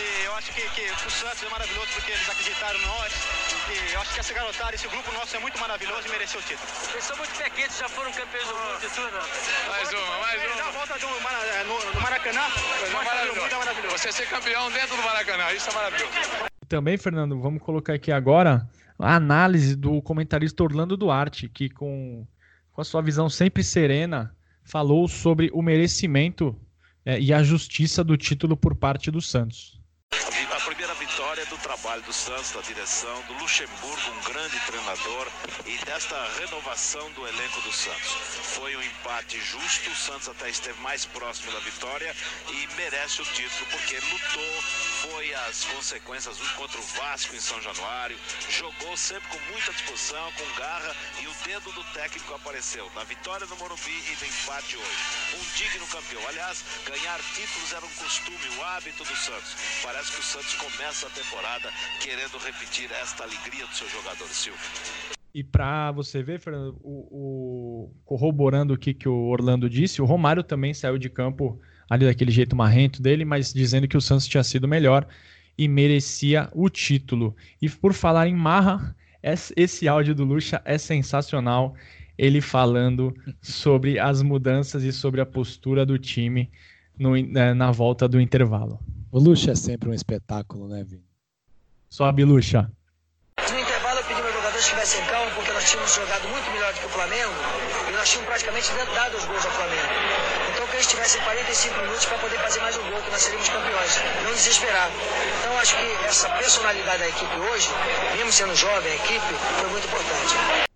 E 0.00 0.24
eu 0.24 0.34
acho 0.36 0.52
que, 0.52 0.62
que 0.70 0.92
o 1.06 1.10
Santos 1.10 1.42
é 1.42 1.48
maravilhoso 1.48 1.88
porque 1.94 2.12
eles 2.12 2.28
acreditaram 2.28 2.78
em 2.78 2.86
nós. 2.86 3.12
E 3.70 3.92
eu 3.92 4.00
acho 4.00 4.12
que 4.12 4.20
essa 4.20 4.34
garotada, 4.34 4.74
esse 4.74 4.86
grupo 4.88 5.10
nosso 5.12 5.36
é 5.36 5.38
muito 5.38 5.58
maravilhoso 5.58 6.06
e 6.06 6.10
mereceu 6.10 6.40
o 6.40 6.42
título. 6.42 6.68
Eles 6.92 7.04
são 7.04 7.16
muito 7.16 7.34
pequenos, 7.36 7.76
já 7.78 7.88
foram 7.88 8.12
campeões 8.12 8.46
do 8.48 8.54
mundo 8.54 8.84
e 8.84 8.90
tudo. 8.90 9.14
Mais 9.68 9.92
uma, 9.92 10.18
mais 10.18 10.42
Ele 10.42 10.54
dá 10.54 10.62
a 10.64 10.64
uma. 10.64 10.72
volta 10.72 10.98
do 10.98 11.06
Mara- 11.22 11.64
no, 11.64 11.94
no 11.94 12.00
Maracanã, 12.00 12.40
é 12.40 12.90
maravilhoso. 12.90 13.98
Você 13.98 14.12
ser 14.12 14.28
campeão 14.28 14.70
dentro 14.70 14.96
do 14.96 15.02
Maracanã. 15.02 15.52
Isso 15.52 15.70
é 15.70 15.74
maravilhoso. 15.74 16.12
E 16.62 16.66
também, 16.66 16.96
Fernando, 16.96 17.40
vamos 17.40 17.62
colocar 17.62 17.94
aqui 17.94 18.10
agora 18.12 18.66
a 18.98 19.14
análise 19.16 19.74
do 19.76 20.00
comentarista 20.02 20.62
Orlando 20.62 20.96
Duarte, 20.96 21.48
que 21.48 21.68
com, 21.68 22.26
com 22.72 22.80
a 22.80 22.84
sua 22.84 23.02
visão 23.02 23.28
sempre 23.28 23.62
serena 23.62 24.34
falou 24.64 25.06
sobre 25.08 25.50
o 25.52 25.60
merecimento 25.62 26.58
eh, 27.04 27.20
e 27.20 27.32
a 27.32 27.42
justiça 27.42 28.02
do 28.02 28.16
título 28.16 28.56
por 28.56 28.74
parte 28.74 29.10
do 29.10 29.20
Santos. 29.20 29.78
A 30.12 30.66
primeira 30.66 30.94
vitória 30.94 31.44
do 31.46 31.56
trabalho 31.94 32.02
do 32.02 32.12
Santos, 32.12 32.50
da 32.50 32.60
direção, 32.60 33.22
do 33.22 33.34
Luxemburgo, 33.34 34.10
um 34.10 34.32
grande 34.32 34.58
treinador, 34.66 35.28
e 35.64 35.78
desta 35.84 36.16
renovação 36.40 37.08
do 37.12 37.26
elenco 37.26 37.60
do 37.60 37.72
Santos. 37.72 38.10
Foi 38.54 38.74
um 38.76 38.82
empate 38.82 39.40
justo, 39.40 39.90
o 39.90 39.94
Santos 39.94 40.28
até 40.28 40.50
esteve 40.50 40.80
mais 40.80 41.04
próximo 41.04 41.52
da 41.52 41.60
vitória 41.60 42.14
e 42.50 42.66
merece 42.74 43.22
o 43.22 43.24
título 43.24 43.66
porque 43.70 43.94
lutou, 43.94 44.64
foi 45.04 45.34
às 45.48 45.64
consequências 45.64 46.40
um 46.40 46.48
contra 46.56 46.78
o 46.78 46.82
Vasco 46.96 47.34
em 47.36 47.40
São 47.40 47.60
Januário, 47.60 48.16
jogou 48.48 48.96
sempre 48.96 49.28
com 49.28 49.38
muita 49.52 49.72
disposição, 49.72 50.24
com 50.32 50.58
garra 50.60 50.94
e 51.22 51.26
o 51.26 51.34
dedo 51.44 51.70
do 51.72 51.84
técnico 51.92 52.32
apareceu 52.34 52.88
na 52.94 53.04
vitória 53.04 53.46
no 53.46 53.56
Morumbi 53.56 53.92
e 54.08 54.14
no 54.16 54.26
empate 54.26 54.76
hoje. 54.76 55.02
Um 55.36 55.44
digno 55.56 55.86
campeão. 55.88 56.26
Aliás, 56.28 56.64
ganhar 56.88 57.18
títulos 57.34 57.72
era 57.72 57.84
um 57.84 57.94
costume, 58.00 58.38
o 58.58 58.62
hábito 58.64 59.04
do 59.04 59.16
Santos. 59.16 59.54
Parece 59.82 60.12
que 60.12 60.20
o 60.20 60.24
Santos 60.24 60.54
começa 60.54 61.06
a 61.06 61.10
temporada 61.10 61.68
querendo 62.00 62.38
repetir 62.38 62.90
esta 62.92 63.24
alegria 63.24 63.66
dos 63.66 63.76
seus 63.76 63.90
jogadores, 63.92 64.36
Silvio. 64.36 64.60
E 65.34 65.42
para 65.42 65.90
você 65.90 66.22
ver, 66.22 66.38
Fernando, 66.40 66.78
o, 66.80 67.88
o- 67.90 67.94
corroborando 68.04 68.74
o 68.74 68.78
que, 68.78 68.94
que 68.94 69.08
o 69.08 69.26
Orlando 69.26 69.68
disse, 69.68 70.00
o 70.00 70.04
Romário 70.04 70.44
também 70.44 70.72
saiu 70.72 70.96
de 70.96 71.10
campo 71.10 71.60
ali 71.88 72.06
daquele 72.06 72.30
jeito 72.30 72.56
marrento 72.56 73.02
dele, 73.02 73.24
mas 73.24 73.52
dizendo 73.52 73.88
que 73.88 73.96
o 73.96 74.00
Santos 74.00 74.26
tinha 74.26 74.42
sido 74.42 74.68
melhor 74.68 75.06
e 75.56 75.68
merecia 75.68 76.48
o 76.52 76.68
título. 76.68 77.34
E 77.60 77.68
por 77.68 77.92
falar 77.92 78.26
em 78.26 78.34
marra, 78.34 78.94
esse, 79.22 79.54
esse 79.56 79.88
áudio 79.88 80.14
do 80.14 80.24
Lucha 80.24 80.60
é 80.64 80.76
sensacional. 80.76 81.74
Ele 82.16 82.40
falando 82.40 83.12
sobre 83.40 83.98
as 83.98 84.22
mudanças 84.22 84.82
e 84.84 84.92
sobre 84.92 85.20
a 85.20 85.26
postura 85.26 85.84
do 85.84 85.98
time 85.98 86.50
no 86.96 87.16
eh, 87.16 87.54
na 87.54 87.72
volta 87.72 88.06
do 88.06 88.20
intervalo. 88.20 88.78
O 89.10 89.18
Luxo 89.18 89.50
é 89.50 89.54
sempre 89.54 89.88
um 89.88 89.94
espetáculo, 89.94 90.68
né, 90.68 90.84
Vini? 90.84 91.04
Sobe, 91.88 92.24
Lucha. 92.24 92.70
No 93.38 93.58
intervalo 93.58 93.98
eu 93.98 94.04
pedi 94.04 94.22
meus 94.22 94.34
jogadores 94.34 94.56
que 94.56 94.62
estivessem 94.62 95.04
calmos 95.06 95.34
porque 95.34 95.52
nós 95.52 95.68
tínhamos 95.68 95.94
jogado 95.94 96.28
muito 96.28 96.50
melhor 96.52 96.72
do 96.72 96.78
que 96.80 96.86
o 96.86 96.88
Flamengo 96.88 97.32
e 97.88 97.92
nós 97.92 98.08
tínhamos 98.08 98.28
praticamente 98.28 98.68
dado 98.94 99.16
os 99.16 99.24
gols 99.24 99.44
ao 99.44 99.52
Flamengo. 99.52 100.43
Eles 100.84 100.92
tivessem 100.92 101.22
45 101.22 101.80
minutos 101.80 102.04
para 102.04 102.18
poder 102.18 102.36
fazer 102.40 102.60
mais 102.60 102.76
um 102.76 102.82
gol, 102.90 103.00
que 103.00 103.10
nós 103.10 103.22
seríamos 103.22 103.48
campeões. 103.48 103.90
Não 104.22 104.32
desesperar. 104.32 104.90
Então 105.40 105.58
acho 105.58 105.74
que 105.78 106.04
essa 106.04 106.28
personalidade 106.36 106.98
da 106.98 107.08
equipe 107.08 107.34
hoje, 107.36 107.68
mesmo 108.18 108.30
sendo 108.30 108.54
jovem, 108.54 108.92
a 108.92 108.94
equipe, 108.96 109.20
foi 109.60 109.70
muito 109.70 109.86
importante. 109.86 110.68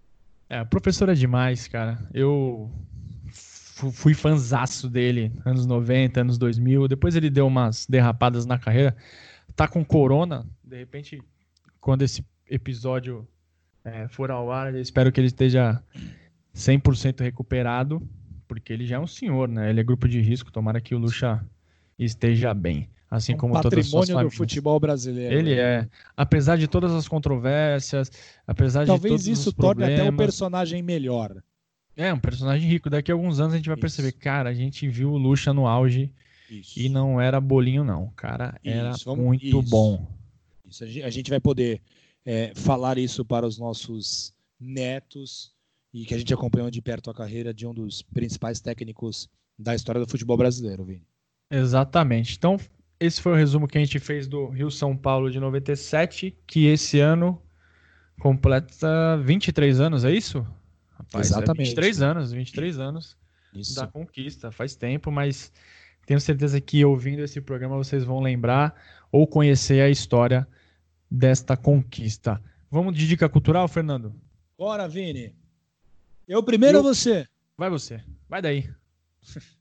É, 0.49 0.65
professor 0.65 1.11
é 1.11 1.15
demais, 1.15 1.69
cara. 1.69 1.99
Eu 2.15 2.71
fu- 3.31 3.93
fui 3.93 4.15
fanzaço 4.15 4.89
dele, 4.89 5.31
anos 5.45 5.67
90, 5.67 6.23
anos 6.23 6.39
2000. 6.39 6.89
Depois 6.89 7.15
ele 7.15 7.29
deu 7.29 7.47
umas 7.47 7.85
derrapadas 7.87 8.47
na 8.47 8.59
carreira. 8.59 8.97
Tá 9.55 9.69
com 9.69 9.85
corona. 9.85 10.47
De 10.65 10.79
repente, 10.79 11.23
quando 11.83 12.01
esse 12.01 12.25
episódio 12.49 13.29
é, 13.85 14.09
for 14.09 14.31
ao 14.31 14.51
ar, 14.51 14.75
eu 14.75 14.81
espero 14.81 15.13
que 15.13 15.21
ele 15.21 15.27
esteja 15.27 15.83
100% 16.57 17.21
recuperado, 17.21 18.01
porque 18.49 18.73
ele 18.73 18.87
já 18.87 18.97
é 18.97 18.99
um 18.99 19.07
senhor, 19.07 19.47
né? 19.49 19.71
Ele 19.71 19.81
é 19.81 19.85
grupo 19.85 20.09
de 20.09 20.21
risco. 20.21 20.51
Tomara 20.51 20.81
que 20.81 20.95
o 20.95 20.99
Lucha 20.99 21.45
esteja 21.99 22.55
bem. 22.55 22.89
Assim 23.11 23.35
um 23.35 23.37
como 23.39 23.55
todas 23.61 23.87
as 23.87 23.91
patrimônio 23.91 24.29
do 24.31 24.35
futebol 24.35 24.79
brasileiro. 24.81 25.35
Ele 25.35 25.55
né? 25.55 25.61
é. 25.61 25.89
Apesar 26.17 26.57
de 26.57 26.67
todas 26.69 26.93
as 26.93 27.07
controvérsias, 27.09 28.11
apesar 28.47 28.83
de 28.83 28.89
Talvez 28.89 29.27
isso 29.27 29.53
torne 29.53 29.85
até 29.85 30.11
um 30.11 30.17
personagem 30.17 30.83
melhor. 30.83 31.43
é, 31.97 32.13
um 32.13 32.19
personagem 32.19 32.69
rico. 32.69 32.91
Daqui 32.91 33.11
a 33.11 33.15
alguns 33.15 33.41
anos 33.41 33.55
a 33.55 33.57
gente 33.57 33.67
vai 33.67 33.77
Isso. 33.77 33.81
perceber, 33.81 34.13
cara, 34.13 34.51
a 34.51 34.55
gente 34.55 34.89
viu 34.89 35.11
o 35.13 35.17
Lucha 35.19 35.53
no 35.55 35.67
auge 35.67 36.13
Isso. 36.51 36.79
e 36.79 36.89
não 36.89 37.21
era 37.21 37.41
bolinho, 37.41 37.83
não. 37.83 38.05
O 38.05 38.11
cara 38.13 38.59
era 38.63 38.91
Isso, 38.91 39.05
vamos- 39.07 39.25
muito 39.25 39.63
bom. 39.63 40.07
Isso, 40.69 40.85
a 40.85 41.11
gente 41.11 41.31
vai 41.31 41.41
poder 41.41 41.81
é, 42.27 42.53
falar 42.55 42.99
isso 42.99 43.25
para 43.25 43.47
os 43.47 43.59
nossos 43.59 44.35
netos 44.61 45.55
e 45.93 46.05
que 46.05 46.15
a 46.15 46.19
gente 46.19 46.33
acompanhou 46.35 46.71
de 46.71 46.83
perto 46.83 47.11
a 47.11 47.15
carreira 47.15 47.53
de 47.53 47.67
um 47.67 47.75
dos 47.75 48.03
principais 48.03 48.61
técnicos 48.61 49.29
da 49.59 49.75
história 49.75 50.01
do 50.01 50.09
futebol 50.09 50.37
brasileiro, 50.37 50.85
Vini. 50.85 51.07
Exatamente. 51.51 52.37
Então, 52.37 52.59
esse 53.01 53.21
foi 53.21 53.33
o 53.33 53.37
resumo 53.37 53.67
que 53.67 53.79
a 53.79 53.81
gente 53.81 53.99
fez 53.99 54.29
do 54.29 54.49
Rio 54.49 54.71
São 54.71 54.97
Paulo 54.97 55.31
de 55.31 55.41
97, 55.41 56.37
que 56.47 56.67
esse 56.67 57.01
ano 57.01 57.41
Completa 58.19 59.17
23 59.23 59.81
anos, 59.81 60.05
é 60.05 60.13
isso? 60.13 60.45
Rapaz, 60.91 61.29
Exatamente. 61.29 61.61
É 61.61 61.65
23 61.67 62.03
anos, 62.03 62.33
23 62.33 62.79
anos 62.81 63.17
isso. 63.55 63.77
da 63.77 63.87
conquista. 63.87 64.51
Faz 64.51 64.75
tempo, 64.75 65.11
mas 65.11 65.53
tenho 66.05 66.21
certeza 66.21 66.61
que 66.61 66.85
ouvindo 66.85 67.21
esse 67.21 67.41
programa 67.41 67.77
vocês 67.77 68.03
vão 68.03 68.21
lembrar 68.21 68.75
ou 69.13 69.27
conhecer 69.27 69.81
a 69.81 69.89
história 69.89 70.47
desta 71.09 71.57
conquista. 71.57 72.43
Vamos 72.71 72.95
de 72.95 73.07
dica 73.07 73.29
cultural, 73.29 73.69
Fernando? 73.69 74.13
Bora, 74.59 74.89
Vini. 74.89 75.33
Eu 76.29 76.43
primeiro 76.43 76.79
Eu... 76.79 76.85
ou 76.85 76.95
você? 76.95 77.27
Vai 77.57 77.71
você. 77.71 78.05
Vai 78.29 78.43
daí. 78.43 78.69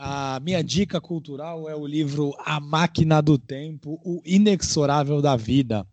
A 0.00 0.38
minha 0.38 0.62
dica 0.62 1.00
cultural 1.00 1.68
é 1.68 1.74
o 1.74 1.84
livro 1.84 2.32
A 2.38 2.60
Máquina 2.60 3.20
do 3.20 3.36
Tempo, 3.36 4.00
O 4.04 4.22
Inexorável 4.24 5.20
da 5.20 5.34
Vida, 5.34 5.84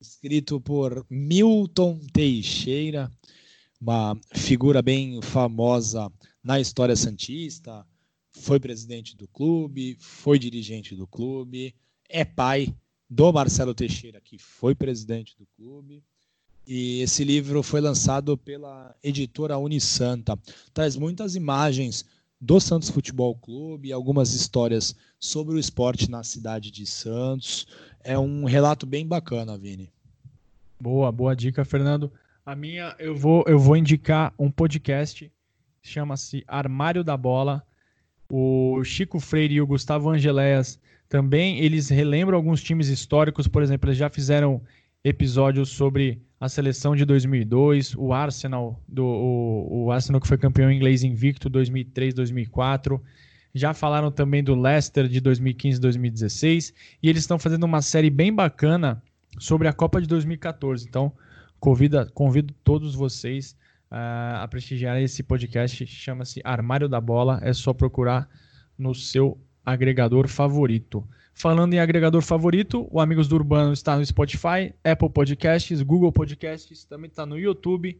escrito 0.00 0.60
por 0.60 1.04
Milton 1.10 1.98
Teixeira, 2.12 3.10
uma 3.80 4.16
figura 4.32 4.80
bem 4.80 5.20
famosa 5.20 6.12
na 6.44 6.60
história 6.60 6.94
santista, 6.94 7.84
foi 8.30 8.60
presidente 8.60 9.16
do 9.16 9.26
clube, 9.26 9.96
foi 9.98 10.38
dirigente 10.38 10.94
do 10.94 11.08
clube, 11.08 11.74
é 12.08 12.24
pai 12.24 12.72
do 13.08 13.32
Marcelo 13.32 13.74
Teixeira, 13.74 14.20
que 14.20 14.38
foi 14.38 14.76
presidente 14.76 15.36
do 15.36 15.44
clube. 15.56 16.04
E 16.66 17.00
esse 17.00 17.24
livro 17.24 17.62
foi 17.62 17.80
lançado 17.80 18.36
pela 18.36 18.94
editora 19.02 19.58
Unisanta. 19.58 20.38
Traz 20.72 20.96
muitas 20.96 21.34
imagens 21.34 22.04
do 22.40 22.58
Santos 22.60 22.88
Futebol 22.88 23.34
Clube, 23.34 23.92
algumas 23.92 24.34
histórias 24.34 24.94
sobre 25.18 25.54
o 25.54 25.58
esporte 25.58 26.10
na 26.10 26.22
cidade 26.22 26.70
de 26.70 26.86
Santos. 26.86 27.66
É 28.02 28.18
um 28.18 28.44
relato 28.44 28.86
bem 28.86 29.06
bacana, 29.06 29.58
Vini. 29.58 29.92
Boa, 30.80 31.12
boa 31.12 31.36
dica, 31.36 31.64
Fernando. 31.64 32.10
A 32.46 32.56
minha, 32.56 32.94
eu 32.98 33.14
vou, 33.14 33.44
eu 33.46 33.58
vou 33.58 33.76
indicar 33.76 34.32
um 34.38 34.50
podcast, 34.50 35.30
chama-se 35.82 36.42
Armário 36.48 37.04
da 37.04 37.16
Bola. 37.16 37.62
O 38.30 38.82
Chico 38.84 39.20
Freire 39.20 39.54
e 39.54 39.60
o 39.60 39.66
Gustavo 39.66 40.08
Angeléas 40.08 40.78
também, 41.08 41.58
eles 41.58 41.88
relembram 41.88 42.36
alguns 42.36 42.62
times 42.62 42.88
históricos, 42.88 43.48
por 43.48 43.62
exemplo, 43.62 43.88
eles 43.88 43.98
já 43.98 44.08
fizeram 44.08 44.62
episódios 45.02 45.68
sobre 45.70 46.22
a 46.40 46.48
seleção 46.48 46.96
de 46.96 47.04
2002, 47.04 47.94
o 47.94 48.14
Arsenal, 48.14 48.82
do, 48.88 49.04
o, 49.04 49.84
o 49.84 49.92
Arsenal 49.92 50.18
que 50.18 50.26
foi 50.26 50.38
campeão 50.38 50.72
inglês 50.72 51.04
invicto 51.04 51.50
2003, 51.50 52.14
2004. 52.14 53.00
Já 53.54 53.74
falaram 53.74 54.10
também 54.10 54.42
do 54.42 54.54
Leicester 54.54 55.06
de 55.06 55.20
2015, 55.20 55.78
2016 55.78 56.72
e 57.02 57.08
eles 57.10 57.24
estão 57.24 57.38
fazendo 57.38 57.64
uma 57.64 57.82
série 57.82 58.08
bem 58.08 58.32
bacana 58.32 59.02
sobre 59.38 59.68
a 59.68 59.72
Copa 59.72 60.00
de 60.00 60.08
2014. 60.08 60.86
Então, 60.88 61.12
convido, 61.58 62.10
convido 62.14 62.54
todos 62.64 62.94
vocês 62.94 63.54
uh, 63.90 64.40
a 64.40 64.48
prestigiar 64.48 64.98
esse 64.98 65.22
podcast. 65.22 65.86
Chama-se 65.86 66.40
Armário 66.42 66.88
da 66.88 67.02
Bola. 67.02 67.38
É 67.42 67.52
só 67.52 67.74
procurar 67.74 68.26
no 68.78 68.94
seu 68.94 69.38
agregador 69.64 70.26
favorito. 70.26 71.06
Falando 71.40 71.72
em 71.72 71.78
agregador 71.78 72.20
favorito, 72.20 72.86
o 72.90 73.00
Amigos 73.00 73.26
do 73.26 73.34
Urbano 73.34 73.72
está 73.72 73.96
no 73.96 74.04
Spotify, 74.04 74.74
Apple 74.84 75.08
Podcasts, 75.08 75.80
Google 75.80 76.12
Podcasts, 76.12 76.84
também 76.84 77.08
está 77.08 77.24
no 77.24 77.38
YouTube, 77.38 77.98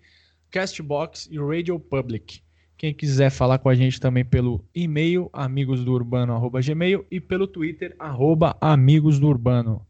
Castbox 0.50 1.26
e 1.32 1.38
Radio 1.38 1.80
Public. 1.80 2.42
Quem 2.76 2.92
quiser 2.92 3.30
falar 3.30 3.58
com 3.58 3.70
a 3.70 3.74
gente 3.74 3.98
também 3.98 4.26
pelo 4.26 4.62
e-mail 4.74 5.30
amigosdourbano@gmail 5.32 7.06
e 7.10 7.18
pelo 7.18 7.46
Twitter 7.46 7.96
arroba 7.98 8.58
Amigos 8.60 9.18
do 9.18 9.28
Urbano. 9.28 9.86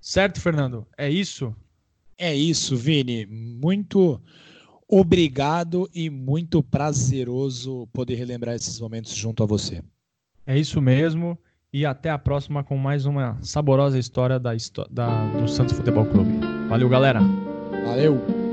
Certo, 0.00 0.40
Fernando? 0.40 0.86
É 0.96 1.10
isso? 1.10 1.54
É 2.16 2.34
isso, 2.34 2.74
Vini. 2.74 3.26
Muito 3.26 4.18
obrigado 4.88 5.90
e 5.94 6.08
muito 6.08 6.62
prazeroso 6.62 7.86
poder 7.92 8.14
relembrar 8.14 8.54
esses 8.54 8.80
momentos 8.80 9.14
junto 9.14 9.42
a 9.42 9.46
você. 9.46 9.82
É 10.46 10.58
isso 10.58 10.80
mesmo. 10.80 11.38
E 11.74 11.84
até 11.84 12.08
a 12.08 12.16
próxima 12.16 12.62
com 12.62 12.76
mais 12.76 13.04
uma 13.04 13.36
saborosa 13.42 13.98
história 13.98 14.38
da, 14.38 14.52
da, 14.92 15.24
do 15.32 15.48
Santos 15.48 15.76
Futebol 15.76 16.06
Clube. 16.06 16.38
Valeu, 16.68 16.88
galera. 16.88 17.18
Valeu. 17.84 18.43